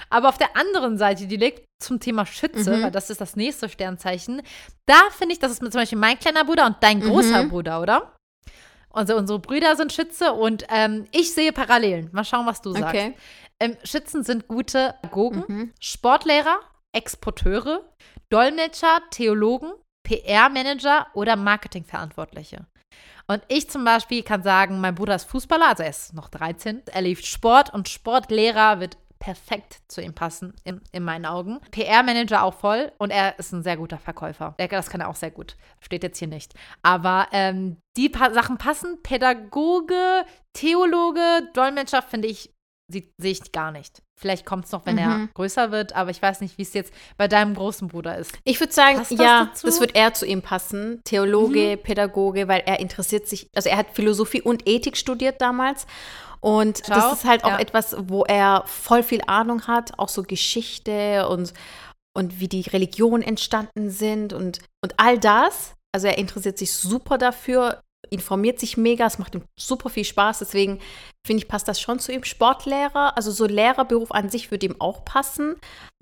Aber 0.09 0.29
auf 0.29 0.37
der 0.37 0.55
anderen 0.57 0.97
Seite, 0.97 1.27
die 1.27 1.37
legt 1.37 1.65
zum 1.79 1.99
Thema 1.99 2.25
Schütze, 2.25 2.77
mhm. 2.77 2.83
weil 2.83 2.91
das 2.91 3.09
ist 3.09 3.21
das 3.21 3.35
nächste 3.35 3.69
Sternzeichen. 3.69 4.41
Da 4.87 4.99
finde 5.11 5.33
ich, 5.33 5.39
das 5.39 5.51
ist 5.51 5.59
zum 5.59 5.69
Beispiel 5.69 5.97
mein 5.97 6.17
kleiner 6.17 6.43
Bruder 6.43 6.65
und 6.65 6.77
dein 6.81 6.99
großer 6.99 7.43
mhm. 7.43 7.49
Bruder, 7.49 7.81
oder? 7.81 8.15
Also 8.91 9.15
unsere 9.15 9.37
Brüder 9.37 9.75
sind 9.75 9.93
Schütze 9.93 10.33
und 10.33 10.65
ähm, 10.69 11.05
ich 11.11 11.33
sehe 11.33 11.53
Parallelen. 11.53 12.09
Mal 12.11 12.25
schauen, 12.25 12.47
was 12.47 12.61
du 12.61 12.71
sagst. 12.71 12.95
Okay. 12.95 13.13
Ähm, 13.59 13.77
Schützen 13.83 14.23
sind 14.23 14.47
gute 14.47 14.95
Pädagogen, 15.01 15.43
mhm. 15.47 15.73
Sportlehrer, 15.79 16.59
Exporteure, 16.91 17.81
Dolmetscher, 18.29 19.01
Theologen, 19.11 19.73
PR-Manager 20.03 21.07
oder 21.13 21.35
Marketingverantwortliche. 21.35 22.65
Und 23.29 23.43
ich 23.47 23.69
zum 23.69 23.85
Beispiel 23.85 24.23
kann 24.23 24.41
sagen, 24.41 24.81
mein 24.81 24.95
Bruder 24.95 25.13
ist 25.13 25.25
Fußballer, 25.25 25.67
also 25.67 25.83
er 25.83 25.91
ist 25.91 26.15
noch 26.15 26.29
13. 26.29 26.81
Er 26.87 27.01
liebt 27.03 27.23
Sport 27.23 27.71
und 27.71 27.87
Sportlehrer 27.87 28.79
wird 28.79 28.97
perfekt 29.19 29.81
zu 29.87 30.01
ihm 30.01 30.15
passen, 30.15 30.55
in, 30.63 30.81
in 30.91 31.03
meinen 31.03 31.27
Augen. 31.27 31.59
PR-Manager 31.69 32.41
auch 32.41 32.55
voll 32.55 32.91
und 32.97 33.11
er 33.11 33.37
ist 33.37 33.51
ein 33.51 33.61
sehr 33.61 33.77
guter 33.77 33.99
Verkäufer. 33.99 34.55
Das 34.57 34.89
kann 34.89 35.01
er 35.01 35.09
auch 35.09 35.15
sehr 35.15 35.29
gut. 35.29 35.57
Steht 35.79 36.01
jetzt 36.01 36.17
hier 36.17 36.27
nicht. 36.27 36.55
Aber 36.81 37.27
ähm, 37.31 37.77
die 37.97 38.09
pa 38.09 38.33
Sachen 38.33 38.57
passen. 38.57 38.97
Pädagoge, 39.03 40.25
Theologe, 40.53 41.49
Dolmetscher 41.53 42.01
finde 42.01 42.29
ich 42.29 42.51
sehe 42.91 43.31
ich 43.31 43.51
gar 43.51 43.71
nicht. 43.71 44.01
Vielleicht 44.15 44.45
kommt 44.45 44.65
es 44.65 44.71
noch, 44.71 44.85
wenn 44.85 44.95
mhm. 44.95 45.01
er 45.01 45.27
größer 45.33 45.71
wird, 45.71 45.95
aber 45.95 46.09
ich 46.09 46.21
weiß 46.21 46.41
nicht, 46.41 46.57
wie 46.57 46.63
es 46.63 46.73
jetzt 46.73 46.93
bei 47.17 47.27
deinem 47.27 47.55
großen 47.55 47.87
Bruder 47.87 48.17
ist. 48.17 48.37
Ich 48.43 48.59
würde 48.59 48.73
sagen, 48.73 48.97
das 48.97 49.09
ja, 49.11 49.45
dazu? 49.45 49.67
das 49.67 49.79
wird 49.79 49.95
eher 49.95 50.13
zu 50.13 50.25
ihm 50.25 50.41
passen. 50.41 51.01
Theologe, 51.05 51.77
mhm. 51.77 51.83
Pädagoge, 51.83 52.47
weil 52.47 52.63
er 52.65 52.79
interessiert 52.79 53.27
sich, 53.27 53.49
also 53.55 53.69
er 53.69 53.77
hat 53.77 53.91
Philosophie 53.93 54.41
und 54.41 54.67
Ethik 54.67 54.97
studiert 54.97 55.41
damals. 55.41 55.85
Und 56.41 56.81
Schau, 56.85 56.95
das 56.95 57.13
ist 57.13 57.25
halt 57.25 57.43
auch 57.43 57.51
ja. 57.51 57.59
etwas, 57.59 57.95
wo 57.99 58.23
er 58.23 58.63
voll 58.65 59.03
viel 59.03 59.21
Ahnung 59.27 59.67
hat, 59.67 59.97
auch 59.97 60.09
so 60.09 60.23
Geschichte 60.23 61.27
und, 61.27 61.53
und 62.13 62.39
wie 62.39 62.47
die 62.47 62.61
Religionen 62.61 63.23
entstanden 63.23 63.89
sind 63.89 64.33
und, 64.33 64.59
und 64.81 64.93
all 64.97 65.17
das. 65.17 65.73
Also 65.91 66.07
er 66.07 66.17
interessiert 66.17 66.57
sich 66.57 66.71
super 66.73 67.17
dafür, 67.17 67.81
informiert 68.09 68.59
sich 68.59 68.77
mega, 68.77 69.05
es 69.05 69.19
macht 69.19 69.35
ihm 69.35 69.43
super 69.55 69.89
viel 69.89 70.05
Spaß. 70.05 70.39
Deswegen 70.39 70.79
finde 71.25 71.43
ich, 71.43 71.49
passt 71.49 71.67
das 71.67 71.81
schon 71.81 71.99
zu 71.99 72.11
ihm. 72.11 72.23
Sportlehrer, 72.23 73.15
also 73.17 73.31
so 73.31 73.45
Lehrerberuf 73.45 74.11
an 74.11 74.29
sich 74.29 74.51
würde 74.51 74.67
ihm 74.67 74.75
auch 74.79 75.05
passen. 75.05 75.55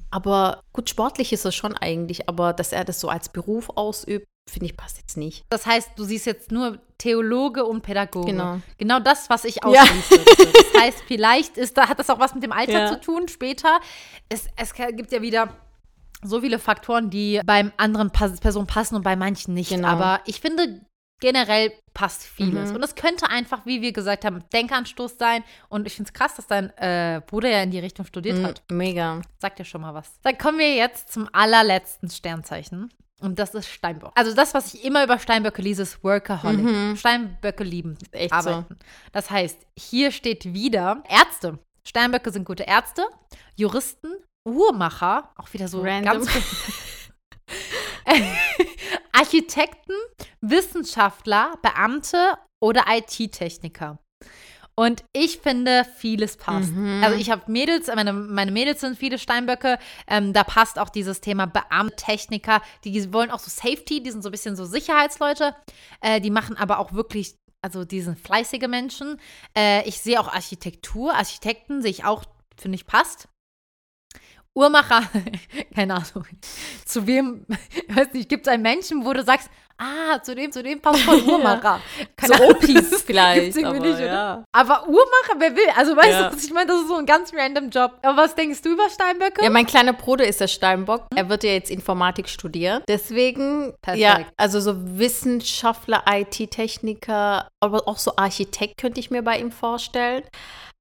Aber 0.10 0.62
gut, 0.74 0.90
sportlich 0.90 1.34
ist 1.34 1.46
er 1.46 1.52
schon 1.52 1.76
eigentlich, 1.76 2.30
aber 2.30 2.54
dass 2.54 2.72
er 2.72 2.86
das 2.86 3.00
so 3.00 3.10
als 3.10 3.30
Beruf 3.30 3.70
ausübt, 3.76 4.26
finde 4.50 4.68
ich, 4.68 4.78
passt 4.78 4.98
jetzt 4.98 5.18
nicht. 5.18 5.44
Das 5.50 5.66
heißt, 5.66 5.92
du 5.98 6.06
siehst 6.06 6.26
jetzt 6.26 6.52
nur 6.52 6.80
Theologe 6.98 7.66
und 7.66 7.82
Pädagoge. 7.82 8.32
Genau. 8.32 8.62
Genau 8.78 9.00
das, 9.00 9.30
was 9.30 9.44
ich 9.44 9.64
ausschließe. 9.64 10.16
Ja. 10.16 10.46
das 10.54 10.82
heißt, 10.82 11.04
vielleicht 11.06 11.58
ist 11.58 11.78
da, 11.78 11.90
hat 11.90 12.00
das 12.00 12.10
auch 12.10 12.20
was 12.20 12.34
mit 12.34 12.44
dem 12.44 12.54
Alter 12.54 12.72
ja. 12.72 12.88
zu 12.88 13.02
tun 13.02 13.28
später. 13.28 13.82
Es, 14.30 14.48
es 14.56 14.74
gibt 14.74 15.12
ja 15.12 15.22
wieder 15.22 15.50
so 16.24 16.42
viele 16.42 16.60
Faktoren, 16.60 17.10
die 17.10 17.42
beim 17.46 17.72
anderen 17.78 18.12
Person 18.12 18.66
passen 18.66 18.96
und 18.96 19.04
bei 19.04 19.16
manchen 19.16 19.54
nicht. 19.54 19.70
Genau. 19.70 19.88
Aber 19.88 20.22
ich 20.26 20.40
finde, 20.40 20.82
generell 21.19 21.71
passt 21.93 22.23
vieles. 22.23 22.69
Mhm. 22.69 22.75
Und 22.75 22.84
es 22.84 22.95
könnte 22.95 23.30
einfach, 23.30 23.65
wie 23.65 23.82
wir 23.82 23.91
gesagt 23.91 24.25
haben, 24.25 24.43
Denkanstoß 24.53 25.17
sein. 25.17 25.43
Und 25.69 25.88
ich 25.88 25.95
finde 25.95 26.10
es 26.10 26.13
krass, 26.13 26.36
dass 26.36 26.47
dein 26.47 26.69
äh, 26.77 27.21
Bruder 27.25 27.49
ja 27.49 27.63
in 27.63 27.71
die 27.71 27.80
Richtung 27.80 28.06
studiert 28.06 28.38
mhm, 28.38 28.45
hat. 28.45 28.63
Mega. 28.71 29.21
Sagt 29.39 29.60
dir 29.60 29.65
schon 29.65 29.82
mal 29.82 29.93
was. 29.93 30.19
Dann 30.21 30.38
kommen 30.38 30.60
wir 30.60 30.75
jetzt 30.75 31.12
zum 31.12 31.27
allerletzten 31.34 32.10
Sternzeichen. 32.10 32.91
Und 33.19 33.39
das 33.39 33.56
ist 33.56 33.67
Steinbock. 33.67 34.12
Also 34.13 34.36
das, 34.36 34.53
was 34.53 34.75
ich 34.75 34.86
immer 34.86 35.03
über 35.03 35.17
Steinböcke 35.17 35.62
lese, 35.62 35.82
ist 35.82 36.03
Workaholic. 36.03 36.63
Mhm. 36.63 36.95
Steinböcke 36.97 37.63
lieben 37.63 37.97
Echt 38.12 38.32
arbeiten. 38.32 38.65
So. 38.69 38.75
Das 39.12 39.32
heißt, 39.32 39.58
hier 39.75 40.12
steht 40.12 40.53
wieder 40.53 41.03
Ärzte. 41.10 41.58
Steinböcke 41.84 42.32
sind 42.32 42.45
gute 42.45 42.63
Ärzte, 42.63 43.06
Juristen, 43.56 44.12
Uhrmacher, 44.45 45.32
auch 45.36 45.51
wieder 45.53 45.67
so 45.67 45.82
Random. 45.82 46.25
ganz 46.25 46.30
Architekten, 49.17 49.93
Wissenschaftler, 50.41 51.56
Beamte 51.63 52.38
oder 52.60 52.86
IT-Techniker. 52.88 53.97
Und 54.75 55.03
ich 55.12 55.39
finde, 55.39 55.86
vieles 55.97 56.38
passt. 56.38 56.71
Mhm. 56.71 57.01
Also 57.03 57.17
ich 57.17 57.32
habe 57.32 57.51
Mädels, 57.51 57.88
meine, 57.88 58.13
meine 58.13 58.51
Mädels 58.51 58.82
sind 58.82 58.95
viele 58.95 59.17
Steinböcke. 59.17 59.80
Ähm, 60.08 60.34
da 60.34 60.43
passt 60.43 60.77
auch 60.77 60.89
dieses 60.89 61.19
Thema 61.19 61.47
Beamte, 61.47 61.95
Techniker. 61.95 62.62
Die 62.84 63.12
wollen 63.12 63.32
auch 63.32 63.39
so 63.39 63.49
Safety, 63.49 64.03
die 64.03 64.12
sind 64.12 64.21
so 64.21 64.30
ein 64.30 64.32
bisschen 64.32 64.56
so 64.56 64.65
Sicherheitsleute. 64.65 65.56
Äh, 66.01 66.21
die 66.21 66.30
machen 66.30 66.56
aber 66.56 66.77
auch 66.77 66.93
wirklich, 66.93 67.36
also 67.63 67.86
die 67.86 68.01
sind 68.01 68.19
fleißige 68.19 68.67
Menschen. 68.67 69.19
Äh, 69.58 69.88
ich 69.89 69.99
sehe 69.99 70.19
auch 70.19 70.32
Architektur. 70.32 71.15
Architekten 71.15 71.82
sehe 71.82 71.89
ich 71.89 72.06
auch, 72.06 72.23
finde 72.56 72.75
ich, 72.75 72.86
passt. 72.86 73.30
Uhrmacher, 74.58 75.04
keine 75.76 75.93
Ahnung, 75.93 76.26
zu 76.84 77.06
wem, 77.06 77.46
ich 77.88 77.96
weiß 77.96 78.13
nicht, 78.13 78.28
gibt 78.28 78.48
es 78.48 78.52
einen 78.52 78.63
Menschen, 78.63 79.06
wo 79.06 79.13
du 79.13 79.24
sagst, 79.24 79.52
ah, 79.78 80.20
zu 80.24 80.34
dem, 80.34 80.52
zu 80.52 80.63
dem 80.63 80.82
passt 80.82 81.02
voll 81.02 81.22
Uhrmacher. 81.28 81.80
Keine 82.15 82.38
so 82.38 82.43
Opis 82.43 83.04
vielleicht. 83.04 83.63
Aber, 83.63 83.80
nicht, 83.80 84.00
ja. 84.00 84.43
aber 84.52 84.88
Uhrmacher, 84.88 85.36
wer 85.38 85.56
will? 85.56 85.70
Also 85.76 85.96
weißt 85.96 86.10
ja. 86.10 86.30
du, 86.32 86.38
ich 86.38 86.52
meine, 86.52 86.72
das 86.72 86.82
ist 86.82 86.88
so 86.88 86.96
ein 86.96 87.06
ganz 87.06 87.32
random 87.36 87.70
Job. 87.70 88.00
Aber 88.02 88.17
was 88.17 88.34
denkst 88.34 88.63
du 88.63 88.70
über 88.70 88.89
Steinböcke? 88.89 89.43
Ja, 89.43 89.52
mein 89.52 89.67
kleiner 89.67 89.93
Bruder 89.93 90.26
ist 90.26 90.41
der 90.41 90.48
Steinbock. 90.48 91.06
Er 91.15 91.30
wird 91.30 91.43
ja 91.43 91.52
jetzt 91.52 91.70
Informatik 91.70 92.28
studieren. 92.28 92.82
Deswegen, 92.88 93.76
Perfekt. 93.84 94.02
ja, 94.02 94.22
also 94.38 94.60
so 94.60 94.74
Wissenschaftler, 94.98 96.04
IT-Techniker, 96.10 97.48
aber 97.60 97.88
auch 97.88 98.00
so 98.00 98.15
Architekt 98.15 98.78
könnte 98.78 99.00
ich 99.00 99.12
mir 99.12 99.22
bei 99.22 99.38
ihm 99.38 99.52
vorstellen. 99.52 100.24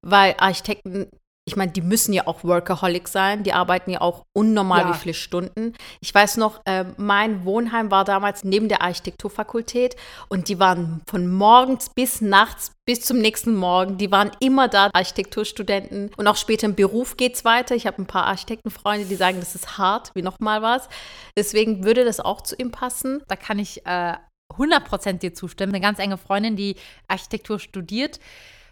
Weil 0.00 0.34
Architekten 0.38 1.10
ich 1.48 1.54
meine, 1.54 1.70
die 1.70 1.80
müssen 1.80 2.12
ja 2.12 2.26
auch 2.26 2.42
Workaholic 2.42 3.06
sein, 3.06 3.44
die 3.44 3.52
arbeiten 3.52 3.90
ja 3.90 4.00
auch 4.00 4.24
unnormal 4.32 4.80
ja. 4.80 4.90
wie 4.90 4.98
viele 4.98 5.14
Stunden. 5.14 5.74
Ich 6.00 6.12
weiß 6.12 6.38
noch, 6.38 6.60
äh, 6.64 6.84
mein 6.96 7.44
Wohnheim 7.44 7.92
war 7.92 8.04
damals 8.04 8.42
neben 8.42 8.68
der 8.68 8.82
Architekturfakultät 8.82 9.94
und 10.28 10.48
die 10.48 10.58
waren 10.58 11.02
von 11.08 11.28
morgens 11.28 11.90
bis 11.90 12.20
nachts 12.20 12.72
bis 12.84 13.00
zum 13.02 13.18
nächsten 13.18 13.54
Morgen. 13.54 13.96
Die 13.96 14.10
waren 14.10 14.32
immer 14.40 14.66
da, 14.66 14.90
Architekturstudenten. 14.92 16.10
Und 16.16 16.26
auch 16.26 16.36
später 16.36 16.66
im 16.66 16.74
Beruf 16.74 17.16
geht 17.16 17.36
es 17.36 17.44
weiter. 17.44 17.76
Ich 17.76 17.86
habe 17.86 18.02
ein 18.02 18.06
paar 18.06 18.26
Architektenfreunde, 18.26 19.06
die 19.06 19.16
sagen, 19.16 19.38
das 19.38 19.54
ist 19.54 19.78
hart, 19.78 20.10
wie 20.14 20.22
nochmal 20.22 20.62
was. 20.62 20.88
Deswegen 21.36 21.84
würde 21.84 22.04
das 22.04 22.18
auch 22.18 22.40
zu 22.40 22.56
ihm 22.56 22.72
passen. 22.72 23.22
Da 23.28 23.36
kann 23.36 23.60
ich 23.60 23.86
äh, 23.86 24.14
100% 24.52 25.18
dir 25.18 25.34
zustimmen. 25.34 25.72
Eine 25.72 25.80
ganz 25.80 25.98
enge 25.98 26.18
Freundin, 26.18 26.56
die 26.56 26.76
Architektur 27.08 27.58
studiert, 27.58 28.20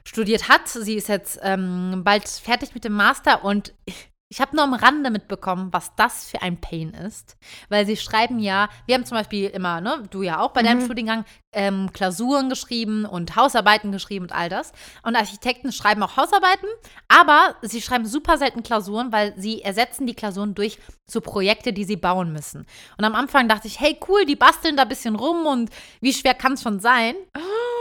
studiert 0.06 0.48
hat. 0.48 0.68
Sie 0.68 0.94
ist 0.94 1.08
jetzt 1.08 1.38
ähm, 1.42 2.02
bald 2.04 2.28
fertig 2.28 2.74
mit 2.74 2.84
dem 2.84 2.92
Master 2.92 3.44
und 3.44 3.74
ich 4.34 4.40
habe 4.40 4.56
nur 4.56 4.64
am 4.64 4.74
Rande 4.74 5.10
mitbekommen, 5.10 5.68
was 5.70 5.94
das 5.94 6.28
für 6.28 6.42
ein 6.42 6.60
Pain 6.60 6.90
ist. 6.90 7.36
Weil 7.68 7.86
sie 7.86 7.96
schreiben 7.96 8.40
ja, 8.40 8.68
wir 8.86 8.96
haben 8.96 9.04
zum 9.04 9.16
Beispiel 9.16 9.48
immer, 9.48 9.80
ne, 9.80 10.02
du 10.10 10.22
ja 10.22 10.40
auch 10.40 10.50
bei 10.50 10.62
deinem 10.62 10.80
mhm. 10.80 10.86
Studiengang, 10.86 11.24
ähm, 11.52 11.92
Klausuren 11.92 12.48
geschrieben 12.48 13.04
und 13.04 13.36
Hausarbeiten 13.36 13.92
geschrieben 13.92 14.24
und 14.24 14.32
all 14.32 14.48
das. 14.48 14.72
Und 15.04 15.14
Architekten 15.14 15.70
schreiben 15.70 16.02
auch 16.02 16.16
Hausarbeiten, 16.16 16.68
aber 17.06 17.54
sie 17.62 17.80
schreiben 17.80 18.06
super 18.06 18.36
selten 18.36 18.64
Klausuren, 18.64 19.12
weil 19.12 19.34
sie 19.36 19.62
ersetzen 19.62 20.06
die 20.06 20.14
Klausuren 20.14 20.56
durch 20.56 20.80
so 21.06 21.20
Projekte, 21.20 21.72
die 21.72 21.84
sie 21.84 21.96
bauen 21.96 22.32
müssen. 22.32 22.66
Und 22.98 23.04
am 23.04 23.14
Anfang 23.14 23.46
dachte 23.46 23.68
ich, 23.68 23.78
hey, 23.78 24.00
cool, 24.08 24.24
die 24.24 24.36
basteln 24.36 24.76
da 24.76 24.82
ein 24.82 24.88
bisschen 24.88 25.14
rum 25.14 25.46
und 25.46 25.70
wie 26.00 26.12
schwer 26.12 26.34
kann 26.34 26.54
es 26.54 26.62
schon 26.62 26.80
sein? 26.80 27.14
Oh, 27.36 27.73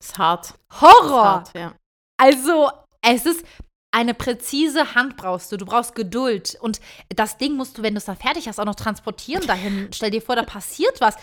ist 0.00 0.18
hart. 0.18 0.54
Horror! 0.80 1.42
Ist 1.44 1.54
hart, 1.54 1.54
ja. 1.54 1.74
Also, 2.20 2.70
es 3.02 3.26
ist, 3.26 3.44
eine 3.90 4.12
präzise 4.12 4.94
Hand 4.94 5.16
brauchst 5.16 5.50
du, 5.50 5.56
du 5.56 5.64
brauchst 5.64 5.94
Geduld. 5.94 6.56
Und 6.60 6.80
das 7.08 7.38
Ding 7.38 7.56
musst 7.56 7.78
du, 7.78 7.82
wenn 7.82 7.94
du 7.94 7.98
es 7.98 8.04
dann 8.04 8.16
fertig 8.16 8.46
hast, 8.46 8.60
auch 8.60 8.66
noch 8.66 8.74
transportieren 8.74 9.46
dahin. 9.46 9.88
Stell 9.94 10.10
dir 10.10 10.20
vor, 10.20 10.36
da 10.36 10.42
passiert 10.42 11.00
was. 11.00 11.16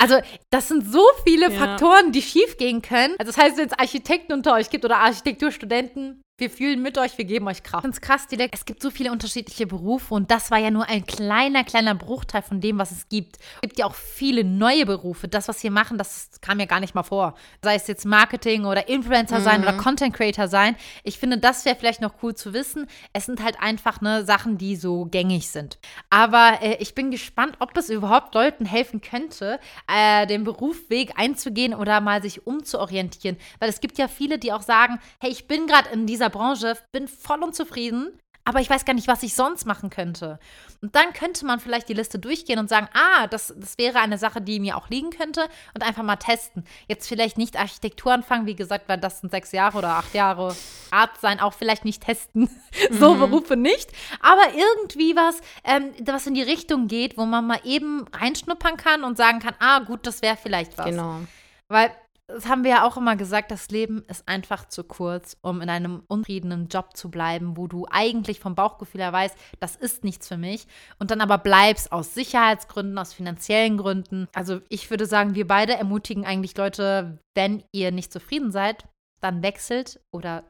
Also, 0.00 0.20
das 0.50 0.68
sind 0.68 0.90
so 0.90 1.04
viele 1.24 1.50
ja. 1.50 1.58
Faktoren, 1.58 2.12
die 2.12 2.22
schief 2.22 2.58
gehen 2.58 2.82
können. 2.82 3.14
Also, 3.18 3.32
das 3.32 3.42
heißt, 3.42 3.56
wenn 3.56 3.66
es 3.66 3.78
Architekten 3.78 4.32
unter 4.32 4.54
euch 4.54 4.68
gibt 4.68 4.84
oder 4.84 4.98
Architekturstudenten, 4.98 6.20
wir 6.38 6.50
fühlen 6.50 6.82
mit 6.82 6.98
euch, 6.98 7.16
wir 7.18 7.24
geben 7.24 7.46
euch 7.46 7.62
Kraft. 7.62 7.86
Es 7.86 8.00
krass, 8.00 8.26
Dilek. 8.26 8.50
Es 8.52 8.64
gibt 8.64 8.82
so 8.82 8.90
viele 8.90 9.12
unterschiedliche 9.12 9.66
Berufe 9.66 10.14
und 10.14 10.30
das 10.30 10.50
war 10.50 10.58
ja 10.58 10.70
nur 10.70 10.88
ein 10.88 11.06
kleiner, 11.06 11.62
kleiner 11.62 11.94
Bruchteil 11.94 12.42
von 12.42 12.60
dem, 12.60 12.78
was 12.78 12.90
es 12.90 13.08
gibt. 13.08 13.36
Es 13.56 13.60
gibt 13.60 13.78
ja 13.78 13.86
auch 13.86 13.94
viele 13.94 14.42
neue 14.42 14.84
Berufe. 14.84 15.28
Das, 15.28 15.46
was 15.46 15.62
wir 15.62 15.70
machen, 15.70 15.98
das 15.98 16.30
kam 16.40 16.58
ja 16.58 16.66
gar 16.66 16.80
nicht 16.80 16.94
mal 16.94 17.04
vor. 17.04 17.34
Sei 17.62 17.76
es 17.76 17.86
jetzt 17.86 18.04
Marketing 18.04 18.64
oder 18.64 18.88
Influencer 18.88 19.38
mhm. 19.38 19.44
sein 19.44 19.62
oder 19.62 19.74
Content 19.74 20.14
Creator 20.14 20.48
sein. 20.48 20.74
Ich 21.04 21.18
finde, 21.18 21.38
das 21.38 21.64
wäre 21.64 21.76
vielleicht 21.76 22.00
noch 22.00 22.14
cool 22.22 22.34
zu 22.34 22.52
wissen. 22.52 22.88
Es 23.12 23.26
sind 23.26 23.42
halt 23.42 23.60
einfach 23.60 24.00
ne, 24.00 24.24
Sachen, 24.24 24.58
die 24.58 24.74
so 24.74 25.04
gängig 25.04 25.48
sind. 25.48 25.78
Aber 26.10 26.58
äh, 26.60 26.76
ich 26.80 26.94
bin 26.94 27.12
gespannt, 27.12 27.56
ob 27.60 27.76
es 27.76 27.88
überhaupt 27.88 28.34
Leuten 28.34 28.64
helfen 28.64 29.00
könnte, 29.00 29.60
äh, 29.86 30.26
den 30.26 30.42
Berufsweg 30.42 31.12
einzugehen 31.16 31.72
oder 31.72 32.00
mal 32.00 32.20
sich 32.20 32.46
umzuorientieren. 32.48 33.36
Weil 33.60 33.68
es 33.68 33.80
gibt 33.80 33.96
ja 33.98 34.08
viele, 34.08 34.38
die 34.38 34.52
auch 34.52 34.62
sagen, 34.62 34.98
hey, 35.20 35.30
ich 35.30 35.46
bin 35.46 35.68
gerade 35.68 35.90
in 35.90 36.06
dieser 36.06 36.31
Branche, 36.32 36.76
bin 36.90 37.06
voll 37.06 37.42
unzufrieden, 37.42 38.18
aber 38.44 38.60
ich 38.60 38.68
weiß 38.68 38.84
gar 38.84 38.94
nicht, 38.94 39.06
was 39.06 39.22
ich 39.22 39.34
sonst 39.34 39.66
machen 39.66 39.88
könnte. 39.88 40.40
Und 40.80 40.96
dann 40.96 41.12
könnte 41.12 41.46
man 41.46 41.60
vielleicht 41.60 41.88
die 41.88 41.94
Liste 41.94 42.18
durchgehen 42.18 42.58
und 42.58 42.68
sagen, 42.68 42.88
ah, 42.92 43.28
das, 43.28 43.54
das 43.56 43.78
wäre 43.78 44.00
eine 44.00 44.18
Sache, 44.18 44.40
die 44.40 44.58
mir 44.58 44.76
auch 44.76 44.88
liegen 44.88 45.10
könnte 45.10 45.48
und 45.74 45.86
einfach 45.86 46.02
mal 46.02 46.16
testen. 46.16 46.64
Jetzt 46.88 47.06
vielleicht 47.06 47.38
nicht 47.38 47.56
Architektur 47.56 48.12
anfangen, 48.12 48.46
wie 48.46 48.56
gesagt, 48.56 48.88
weil 48.88 48.98
das 48.98 49.20
sind 49.20 49.30
sechs 49.30 49.52
Jahre 49.52 49.78
oder 49.78 49.90
acht 49.90 50.12
Jahre. 50.12 50.56
Arzt 50.90 51.20
sein 51.20 51.38
auch 51.38 51.52
vielleicht 51.52 51.84
nicht 51.84 52.02
testen. 52.02 52.50
so 52.90 53.14
mhm. 53.14 53.20
Berufe 53.20 53.56
nicht. 53.56 53.90
Aber 54.20 54.42
irgendwie 54.54 55.14
was, 55.14 55.40
ähm, 55.62 55.92
was 56.04 56.26
in 56.26 56.34
die 56.34 56.42
Richtung 56.42 56.88
geht, 56.88 57.16
wo 57.16 57.26
man 57.26 57.46
mal 57.46 57.60
eben 57.62 58.06
reinschnuppern 58.12 58.76
kann 58.76 59.04
und 59.04 59.16
sagen 59.16 59.38
kann, 59.38 59.54
ah, 59.60 59.78
gut, 59.80 60.04
das 60.04 60.20
wäre 60.20 60.36
vielleicht 60.36 60.76
was. 60.78 60.86
Genau. 60.86 61.20
Weil 61.68 61.92
das 62.34 62.48
haben 62.48 62.64
wir 62.64 62.70
ja 62.70 62.86
auch 62.86 62.96
immer 62.96 63.16
gesagt, 63.16 63.50
das 63.50 63.68
Leben 63.70 64.04
ist 64.08 64.26
einfach 64.28 64.66
zu 64.68 64.84
kurz, 64.84 65.36
um 65.42 65.60
in 65.60 65.70
einem 65.70 66.02
unfriedenen 66.08 66.68
Job 66.68 66.96
zu 66.96 67.10
bleiben, 67.10 67.56
wo 67.56 67.66
du 67.66 67.86
eigentlich 67.90 68.40
vom 68.40 68.54
Bauchgefühl 68.54 69.00
her 69.00 69.12
weißt, 69.12 69.36
das 69.60 69.76
ist 69.76 70.04
nichts 70.04 70.28
für 70.28 70.36
mich 70.36 70.66
und 70.98 71.10
dann 71.10 71.20
aber 71.20 71.38
bleibst 71.38 71.92
aus 71.92 72.14
Sicherheitsgründen, 72.14 72.98
aus 72.98 73.12
finanziellen 73.12 73.76
Gründen. 73.76 74.28
Also 74.34 74.60
ich 74.68 74.90
würde 74.90 75.06
sagen, 75.06 75.34
wir 75.34 75.46
beide 75.46 75.74
ermutigen 75.74 76.24
eigentlich 76.24 76.56
Leute, 76.56 77.18
wenn 77.34 77.62
ihr 77.72 77.92
nicht 77.92 78.12
zufrieden 78.12 78.50
seid, 78.50 78.88
dann 79.20 79.42
wechselt 79.42 80.00
oder 80.12 80.44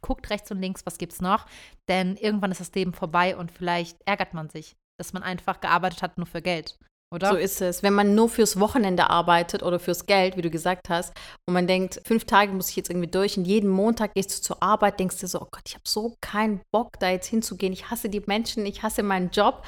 guckt 0.00 0.30
rechts 0.30 0.50
und 0.50 0.60
links, 0.60 0.86
was 0.86 0.98
gibt's 0.98 1.20
noch, 1.20 1.46
denn 1.88 2.16
irgendwann 2.16 2.52
ist 2.52 2.60
das 2.60 2.74
Leben 2.74 2.92
vorbei 2.92 3.36
und 3.36 3.50
vielleicht 3.50 3.98
ärgert 4.06 4.34
man 4.34 4.48
sich, 4.48 4.76
dass 4.98 5.12
man 5.12 5.22
einfach 5.22 5.60
gearbeitet 5.60 6.02
hat 6.02 6.18
nur 6.18 6.26
für 6.26 6.42
Geld. 6.42 6.78
Oder? 7.10 7.30
So 7.30 7.36
ist 7.36 7.62
es. 7.62 7.82
Wenn 7.82 7.94
man 7.94 8.14
nur 8.14 8.28
fürs 8.28 8.60
Wochenende 8.60 9.08
arbeitet 9.08 9.62
oder 9.62 9.78
fürs 9.78 10.04
Geld, 10.04 10.36
wie 10.36 10.42
du 10.42 10.50
gesagt 10.50 10.90
hast, 10.90 11.14
und 11.46 11.54
man 11.54 11.66
denkt, 11.66 12.00
fünf 12.04 12.24
Tage 12.24 12.52
muss 12.52 12.68
ich 12.68 12.76
jetzt 12.76 12.90
irgendwie 12.90 13.10
durch 13.10 13.38
und 13.38 13.46
jeden 13.46 13.70
Montag 13.70 14.14
gehst 14.14 14.36
du 14.36 14.42
zur 14.42 14.62
Arbeit, 14.62 15.00
denkst 15.00 15.18
du 15.18 15.26
so, 15.26 15.40
oh 15.40 15.48
Gott, 15.50 15.62
ich 15.66 15.74
habe 15.74 15.84
so 15.86 16.16
keinen 16.20 16.60
Bock, 16.70 16.98
da 17.00 17.08
jetzt 17.10 17.28
hinzugehen. 17.28 17.72
Ich 17.72 17.90
hasse 17.90 18.10
die 18.10 18.22
Menschen, 18.26 18.66
ich 18.66 18.82
hasse 18.82 19.02
meinen 19.02 19.30
Job. 19.30 19.64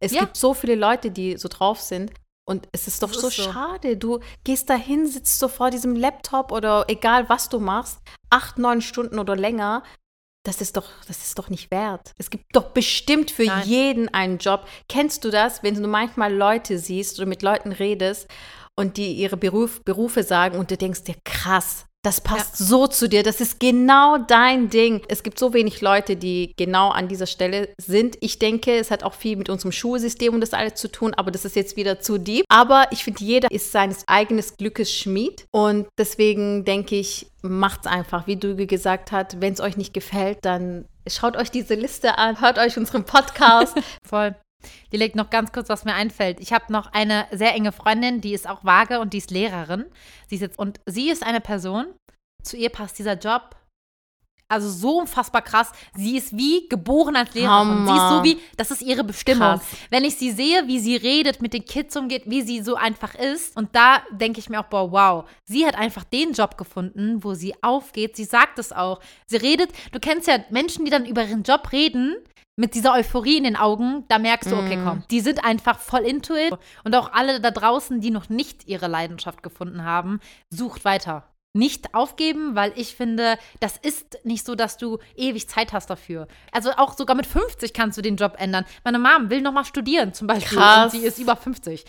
Es 0.00 0.12
ja. 0.12 0.20
gibt 0.20 0.36
so 0.36 0.52
viele 0.52 0.74
Leute, 0.74 1.10
die 1.10 1.36
so 1.36 1.48
drauf 1.48 1.80
sind. 1.80 2.12
Und 2.44 2.66
es 2.72 2.88
ist 2.88 3.00
doch 3.04 3.12
so, 3.12 3.28
ist 3.28 3.36
so, 3.36 3.42
schade. 3.52 3.96
Du 3.96 4.18
gehst 4.42 4.68
dahin, 4.68 5.06
sitzt 5.06 5.38
so 5.38 5.46
vor 5.46 5.70
diesem 5.70 5.94
Laptop 5.94 6.50
oder 6.50 6.86
egal 6.88 7.28
was 7.28 7.48
du 7.48 7.60
machst, 7.60 8.00
acht, 8.30 8.58
neun 8.58 8.80
Stunden 8.80 9.20
oder 9.20 9.36
länger 9.36 9.84
das 10.44 10.60
ist 10.60 10.76
doch, 10.76 10.88
das 11.06 11.18
ist 11.18 11.38
doch 11.38 11.50
nicht 11.50 11.70
wert. 11.70 12.12
Es 12.18 12.30
gibt 12.30 12.56
doch 12.56 12.70
bestimmt 12.70 13.30
für 13.30 13.44
Nein. 13.44 13.68
jeden 13.68 14.08
einen 14.08 14.38
Job. 14.38 14.66
Kennst 14.88 15.24
du 15.24 15.30
das, 15.30 15.62
wenn 15.62 15.74
du 15.74 15.86
manchmal 15.86 16.34
Leute 16.34 16.78
siehst 16.78 17.18
oder 17.18 17.26
mit 17.26 17.42
Leuten 17.42 17.72
redest 17.72 18.26
und 18.74 18.96
die 18.96 19.12
ihre 19.12 19.36
Beruf, 19.36 19.82
Berufe 19.84 20.22
sagen 20.22 20.58
und 20.58 20.70
du 20.70 20.76
denkst 20.76 21.04
dir, 21.04 21.16
krass, 21.24 21.86
das 22.02 22.20
passt 22.20 22.60
ja. 22.60 22.66
so 22.66 22.86
zu 22.86 23.08
dir. 23.08 23.22
Das 23.22 23.40
ist 23.40 23.60
genau 23.60 24.16
dein 24.16 24.70
Ding. 24.70 25.02
Es 25.08 25.22
gibt 25.22 25.38
so 25.38 25.52
wenig 25.52 25.80
Leute, 25.80 26.16
die 26.16 26.54
genau 26.56 26.90
an 26.90 27.08
dieser 27.08 27.26
Stelle 27.26 27.68
sind. 27.78 28.16
Ich 28.20 28.38
denke, 28.38 28.76
es 28.78 28.90
hat 28.90 29.02
auch 29.02 29.14
viel 29.14 29.36
mit 29.36 29.50
unserem 29.50 29.72
Schulsystem 29.72 30.32
und 30.32 30.40
das 30.40 30.54
alles 30.54 30.76
zu 30.76 30.90
tun, 30.90 31.12
aber 31.14 31.30
das 31.30 31.44
ist 31.44 31.56
jetzt 31.56 31.76
wieder 31.76 32.00
zu 32.00 32.18
deep. 32.18 32.44
Aber 32.48 32.86
ich 32.90 33.04
finde, 33.04 33.22
jeder 33.22 33.50
ist 33.50 33.72
seines 33.72 34.08
eigenen 34.08 34.44
Glückes 34.56 34.94
Schmied. 34.94 35.44
Und 35.50 35.86
deswegen 35.98 36.64
denke 36.64 36.96
ich, 36.96 37.26
macht's 37.42 37.86
einfach, 37.86 38.26
wie 38.26 38.36
Duge 38.36 38.66
gesagt 38.66 39.12
hat. 39.12 39.40
Wenn 39.40 39.52
es 39.52 39.60
euch 39.60 39.76
nicht 39.76 39.92
gefällt, 39.92 40.38
dann 40.42 40.86
schaut 41.06 41.36
euch 41.36 41.50
diese 41.50 41.74
Liste 41.74 42.16
an, 42.16 42.40
hört 42.40 42.58
euch 42.58 42.78
unseren 42.78 43.04
Podcast. 43.04 43.76
Voll. 44.08 44.34
Die 44.92 44.96
legt 44.96 45.16
noch 45.16 45.30
ganz 45.30 45.52
kurz, 45.52 45.68
was 45.68 45.84
mir 45.84 45.94
einfällt. 45.94 46.40
Ich 46.40 46.52
habe 46.52 46.72
noch 46.72 46.92
eine 46.92 47.26
sehr 47.30 47.54
enge 47.54 47.72
Freundin, 47.72 48.20
die 48.20 48.34
ist 48.34 48.48
auch 48.48 48.64
vage 48.64 49.00
und 49.00 49.12
die 49.12 49.18
ist 49.18 49.30
Lehrerin. 49.30 49.86
Sie 50.28 50.36
ist 50.36 50.40
jetzt, 50.42 50.58
und 50.58 50.80
sie 50.86 51.10
ist 51.10 51.24
eine 51.24 51.40
Person, 51.40 51.86
zu 52.42 52.56
ihr 52.56 52.70
passt 52.70 52.98
dieser 52.98 53.18
Job. 53.18 53.56
Also 54.50 54.68
so 54.68 54.98
unfassbar 54.98 55.42
krass. 55.42 55.72
Sie 55.94 56.16
ist 56.16 56.36
wie 56.36 56.68
geboren 56.68 57.16
als 57.16 57.32
Lehrerin. 57.34 57.86
Sie 57.86 57.92
ist 57.92 58.08
so 58.08 58.24
wie, 58.24 58.38
das 58.56 58.70
ist 58.70 58.82
ihre 58.82 59.04
Bestimmung. 59.04 59.58
Krass. 59.58 59.62
Wenn 59.90 60.04
ich 60.04 60.16
sie 60.16 60.32
sehe, 60.32 60.66
wie 60.66 60.80
sie 60.80 60.96
redet, 60.96 61.40
mit 61.40 61.54
den 61.54 61.64
Kids 61.64 61.96
umgeht, 61.96 62.24
wie 62.26 62.42
sie 62.42 62.60
so 62.60 62.74
einfach 62.74 63.14
ist. 63.14 63.56
Und 63.56 63.74
da 63.76 64.02
denke 64.10 64.40
ich 64.40 64.50
mir 64.50 64.60
auch, 64.60 64.66
boah, 64.66 64.90
wow. 64.90 65.24
Sie 65.44 65.64
hat 65.64 65.76
einfach 65.76 66.04
den 66.04 66.32
Job 66.32 66.58
gefunden, 66.58 67.22
wo 67.22 67.34
sie 67.34 67.54
aufgeht. 67.62 68.16
Sie 68.16 68.24
sagt 68.24 68.58
es 68.58 68.72
auch. 68.72 69.00
Sie 69.26 69.36
redet, 69.36 69.70
du 69.92 70.00
kennst 70.00 70.26
ja 70.26 70.38
Menschen, 70.50 70.84
die 70.84 70.90
dann 70.90 71.06
über 71.06 71.24
ihren 71.24 71.44
Job 71.44 71.70
reden, 71.72 72.16
mit 72.56 72.74
dieser 72.74 72.92
Euphorie 72.92 73.38
in 73.38 73.44
den 73.44 73.56
Augen, 73.56 74.04
da 74.08 74.18
merkst 74.18 74.50
du, 74.50 74.56
okay, 74.56 74.76
mm. 74.76 74.84
komm, 74.84 75.02
die 75.10 75.20
sind 75.20 75.42
einfach 75.42 75.78
voll 75.78 76.00
into 76.02 76.34
it. 76.34 76.52
Und 76.84 76.94
auch 76.94 77.10
alle 77.12 77.40
da 77.40 77.50
draußen, 77.50 78.00
die 78.00 78.10
noch 78.10 78.28
nicht 78.28 78.68
ihre 78.68 78.86
Leidenschaft 78.86 79.42
gefunden 79.42 79.84
haben, 79.84 80.20
sucht 80.50 80.84
weiter. 80.84 81.24
Nicht 81.52 81.94
aufgeben, 81.94 82.54
weil 82.54 82.72
ich 82.76 82.94
finde, 82.94 83.36
das 83.58 83.76
ist 83.76 84.18
nicht 84.24 84.46
so, 84.46 84.54
dass 84.54 84.76
du 84.76 84.98
ewig 85.16 85.48
Zeit 85.48 85.72
hast 85.72 85.90
dafür. 85.90 86.28
Also 86.52 86.70
auch 86.72 86.96
sogar 86.96 87.16
mit 87.16 87.26
50 87.26 87.74
kannst 87.74 87.98
du 87.98 88.02
den 88.02 88.16
Job 88.16 88.36
ändern. 88.38 88.64
Meine 88.84 89.00
Mom 89.00 89.30
will 89.30 89.40
noch 89.42 89.52
mal 89.52 89.64
studieren 89.64 90.14
zum 90.14 90.28
Beispiel 90.28 90.58
Krass. 90.58 90.92
und 90.94 91.00
sie 91.00 91.06
ist 91.06 91.18
über 91.18 91.34
50. 91.34 91.84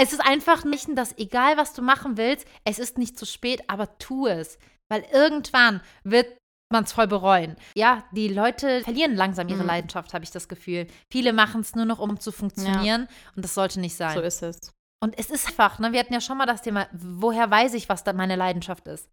Es 0.00 0.12
ist 0.12 0.24
einfach 0.24 0.64
nicht, 0.64 0.88
dass 0.96 1.18
egal 1.18 1.56
was 1.56 1.74
du 1.74 1.82
machen 1.82 2.16
willst, 2.16 2.46
es 2.64 2.78
ist 2.78 2.98
nicht 2.98 3.18
zu 3.18 3.26
spät, 3.26 3.62
aber 3.66 3.98
tu 3.98 4.26
es. 4.26 4.58
Weil 4.88 5.04
irgendwann 5.12 5.82
wird 6.04 6.38
man 6.70 6.84
es 6.84 6.92
voll 6.92 7.06
bereuen. 7.06 7.56
Ja, 7.74 8.04
die 8.12 8.28
Leute 8.28 8.82
verlieren 8.82 9.16
langsam 9.16 9.48
ihre 9.48 9.62
mhm. 9.62 9.68
Leidenschaft, 9.68 10.14
habe 10.14 10.24
ich 10.24 10.30
das 10.30 10.48
Gefühl. 10.48 10.86
Viele 11.10 11.32
machen 11.32 11.60
es 11.60 11.74
nur 11.74 11.84
noch, 11.84 11.98
um 11.98 12.20
zu 12.20 12.32
funktionieren 12.32 13.02
ja. 13.02 13.32
und 13.36 13.44
das 13.44 13.54
sollte 13.54 13.80
nicht 13.80 13.96
sein. 13.96 14.14
So 14.14 14.22
ist 14.22 14.42
es. 14.42 14.72
Und 15.00 15.18
es 15.18 15.30
ist 15.30 15.46
einfach, 15.46 15.78
ne, 15.78 15.92
wir 15.92 16.00
hatten 16.00 16.12
ja 16.12 16.20
schon 16.20 16.38
mal 16.38 16.46
das 16.46 16.62
Thema, 16.62 16.88
woher 16.92 17.50
weiß 17.50 17.74
ich, 17.74 17.88
was 17.88 18.04
da 18.04 18.12
meine 18.12 18.36
Leidenschaft 18.36 18.86
ist? 18.88 19.08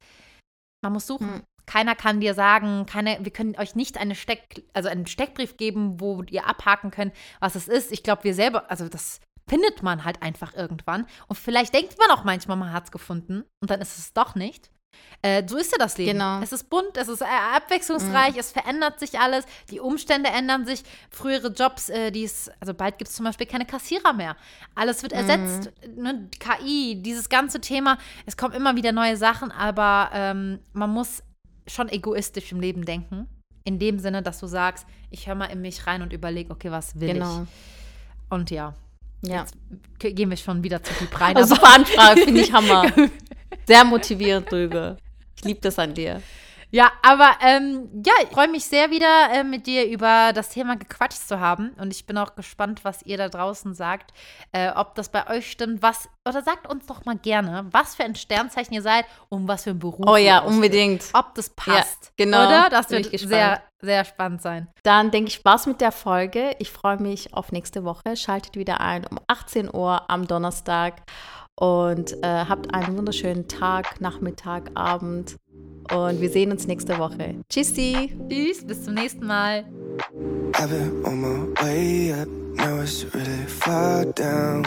Man 0.84 0.94
muss 0.94 1.08
suchen. 1.08 1.28
Mhm. 1.28 1.44
Keiner 1.68 1.96
kann 1.96 2.20
dir 2.20 2.34
sagen, 2.34 2.86
keine, 2.86 3.18
wir 3.22 3.32
können 3.32 3.56
euch 3.58 3.76
nicht 3.76 3.98
eine 3.98 4.14
Steck, 4.14 4.64
also 4.74 4.88
einen 4.88 5.08
Steckbrief 5.08 5.58
geben, 5.58 6.00
wo 6.00 6.22
ihr 6.24 6.46
abhaken 6.46 6.92
könnt, 6.92 7.14
was 7.40 7.56
es 7.56 7.68
ist. 7.68 7.92
Ich 7.92 8.04
glaube, 8.04 8.24
wir 8.24 8.36
selber, 8.36 8.70
also 8.70 8.88
das 8.88 9.20
findet 9.48 9.84
man 9.84 10.04
halt 10.04 10.22
einfach 10.22 10.54
irgendwann. 10.54 11.08
Und 11.28 11.38
vielleicht 11.38 11.74
denkt 11.74 11.98
man 11.98 12.12
auch 12.12 12.24
manchmal, 12.24 12.58
man 12.58 12.72
hat 12.72 12.86
es 12.86 12.92
gefunden 12.92 13.46
und 13.62 13.70
dann 13.70 13.82
ist 13.82 13.98
es 13.98 14.14
doch 14.14 14.36
nicht. 14.36 14.72
Äh, 15.22 15.44
so 15.48 15.58
ist 15.58 15.72
ja 15.72 15.78
das 15.80 15.98
Leben. 15.98 16.14
Genau. 16.14 16.40
Es 16.42 16.52
ist 16.52 16.70
bunt, 16.70 16.98
es 16.98 17.08
ist 17.08 17.22
äh, 17.22 17.26
abwechslungsreich, 17.56 18.34
mhm. 18.34 18.40
es 18.40 18.52
verändert 18.52 19.00
sich 19.00 19.20
alles, 19.20 19.46
die 19.72 19.80
Umstände 19.80 20.30
ändern 20.30 20.66
sich. 20.66 20.84
Frühere 21.10 21.48
Jobs, 21.48 21.90
äh, 21.90 22.12
die 22.12 22.24
es, 22.24 22.52
also 22.60 22.74
bald 22.74 22.98
gibt 23.00 23.10
es 23.10 23.16
zum 23.16 23.26
Beispiel 23.26 23.48
keine 23.48 23.66
Kassierer 23.66 24.14
mehr. 24.14 24.36
Alles 24.76 25.02
wird 25.02 25.14
ersetzt. 25.14 25.72
Mhm. 25.96 26.04
Ne? 26.04 26.30
KI, 26.40 27.02
dieses 27.02 27.30
ganze 27.30 27.60
Thema, 27.60 27.98
es 28.26 28.38
kommen 28.38 28.54
immer 28.54 28.76
wieder 28.76 28.92
neue 28.92 29.18
Sachen, 29.18 29.52
aber 29.52 30.12
ähm, 30.14 30.60
man 30.74 30.92
muss 30.92 31.24
schon 31.66 31.90
egoistisch 31.90 32.52
im 32.52 32.60
Leben 32.60 32.86
denken. 32.86 33.28
In 33.64 33.80
dem 33.80 33.98
Sinne, 33.98 34.22
dass 34.22 34.40
du 34.40 34.46
sagst, 34.46 34.86
ich 35.10 35.26
höre 35.26 35.34
mal 35.34 35.46
in 35.46 35.62
mich 35.62 35.88
rein 35.88 36.04
und 36.04 36.14
überlege, 36.14 36.52
okay, 36.52 36.70
was 36.70 37.00
will 37.00 37.14
genau. 37.14 37.42
ich? 37.42 37.50
Und 38.30 38.52
ja, 38.52 38.76
ja. 39.28 39.40
Jetzt 39.40 39.56
gehen 40.16 40.30
wir 40.30 40.38
schon 40.38 40.64
wieder 40.64 40.84
zu 40.84 40.94
die 41.00 41.14
rein. 41.16 41.36
Also 41.36 41.56
Anfrage, 41.56 42.22
finde 42.22 42.42
ich 42.42 42.54
Hammer. 42.54 42.92
Sehr 43.68 43.84
motivierend 43.84 44.52
drüber. 44.52 44.98
Ich 45.36 45.44
liebe 45.44 45.62
das 45.62 45.80
an 45.80 45.94
dir. 45.94 46.22
Ja, 46.76 46.92
aber 47.04 47.38
ähm, 47.42 47.88
ja, 48.06 48.12
ich 48.22 48.30
freue 48.30 48.50
mich 48.50 48.66
sehr 48.66 48.92
wieder 48.92 49.30
äh, 49.32 49.46
mit 49.46 49.66
dir 49.66 49.88
über 49.88 50.34
das 50.34 50.50
Thema 50.50 50.76
gequatscht 50.76 51.26
zu 51.26 51.40
haben. 51.40 51.70
Und 51.80 51.94
ich 51.94 52.06
bin 52.06 52.18
auch 52.18 52.36
gespannt, 52.36 52.82
was 52.84 53.02
ihr 53.04 53.18
da 53.18 53.30
draußen 53.30 53.74
sagt, 53.74 54.12
äh, 54.52 54.72
ob 54.76 54.94
das 54.96 55.08
bei 55.08 55.30
euch 55.30 55.50
stimmt. 55.50 55.82
Was, 55.82 56.10
oder 56.28 56.44
sagt 56.44 56.68
uns 56.68 56.86
doch 56.86 57.06
mal 57.06 57.18
gerne, 57.18 57.66
was 57.72 57.96
für 57.96 58.04
ein 58.04 58.16
Sternzeichen 58.16 58.74
ihr 58.74 58.82
seid 58.82 59.06
und 59.30 59.48
was 59.48 59.64
für 59.64 59.70
ein 59.70 59.80
Beruf. 59.80 60.06
Oh 60.06 60.18
ja, 60.18 60.40
unbedingt. 60.40 61.06
Ob 61.14 61.34
das 61.36 61.50
passt. 61.50 62.12
Ja, 62.18 62.26
genau. 62.26 62.46
Oder? 62.46 62.70
Das 62.70 62.90
wird 62.90 63.18
sehr, 63.18 63.62
sehr 63.82 64.04
spannend 64.04 64.42
sein. 64.42 64.68
Dann 64.84 65.12
denke 65.12 65.30
ich, 65.30 65.36
Spaß 65.36 65.68
mit 65.68 65.80
der 65.80 65.94
Folge. 65.94 66.58
Ich 66.60 66.72
freue 66.72 66.98
mich 66.98 67.34
auf 67.34 67.54
nächste 67.54 67.86
Woche. 67.86 68.18
Schaltet 68.18 68.58
wieder 68.58 68.82
ein 68.82 69.06
um 69.08 69.20
18 69.28 69.74
Uhr 69.74 70.10
am 70.10 70.28
Donnerstag 70.28 71.04
und 71.56 72.14
äh, 72.24 72.46
habt 72.46 72.74
einen 72.74 72.98
wunderschönen 72.98 73.48
Tag, 73.48 74.02
Nachmittag, 74.02 74.72
Abend. 74.74 75.38
Und 75.94 76.20
wir 76.20 76.30
sehen 76.30 76.52
uns 76.52 76.68
nächste 76.68 76.98
Woche. 76.98 77.36
Tschüssi. 77.50 78.18
Tschüss, 78.30 78.66
bis 78.66 78.84
zum 78.84 78.96
nächsten 78.96 79.26
Mal. 79.26 79.66
I've 80.54 80.70
been 80.70 81.06
on 81.06 81.22
my 81.22 81.62
way 81.62 82.14
up, 82.14 82.28
now 82.56 82.82
it's 82.82 83.06
really 83.14 83.46
far 83.48 84.06
down. 84.06 84.66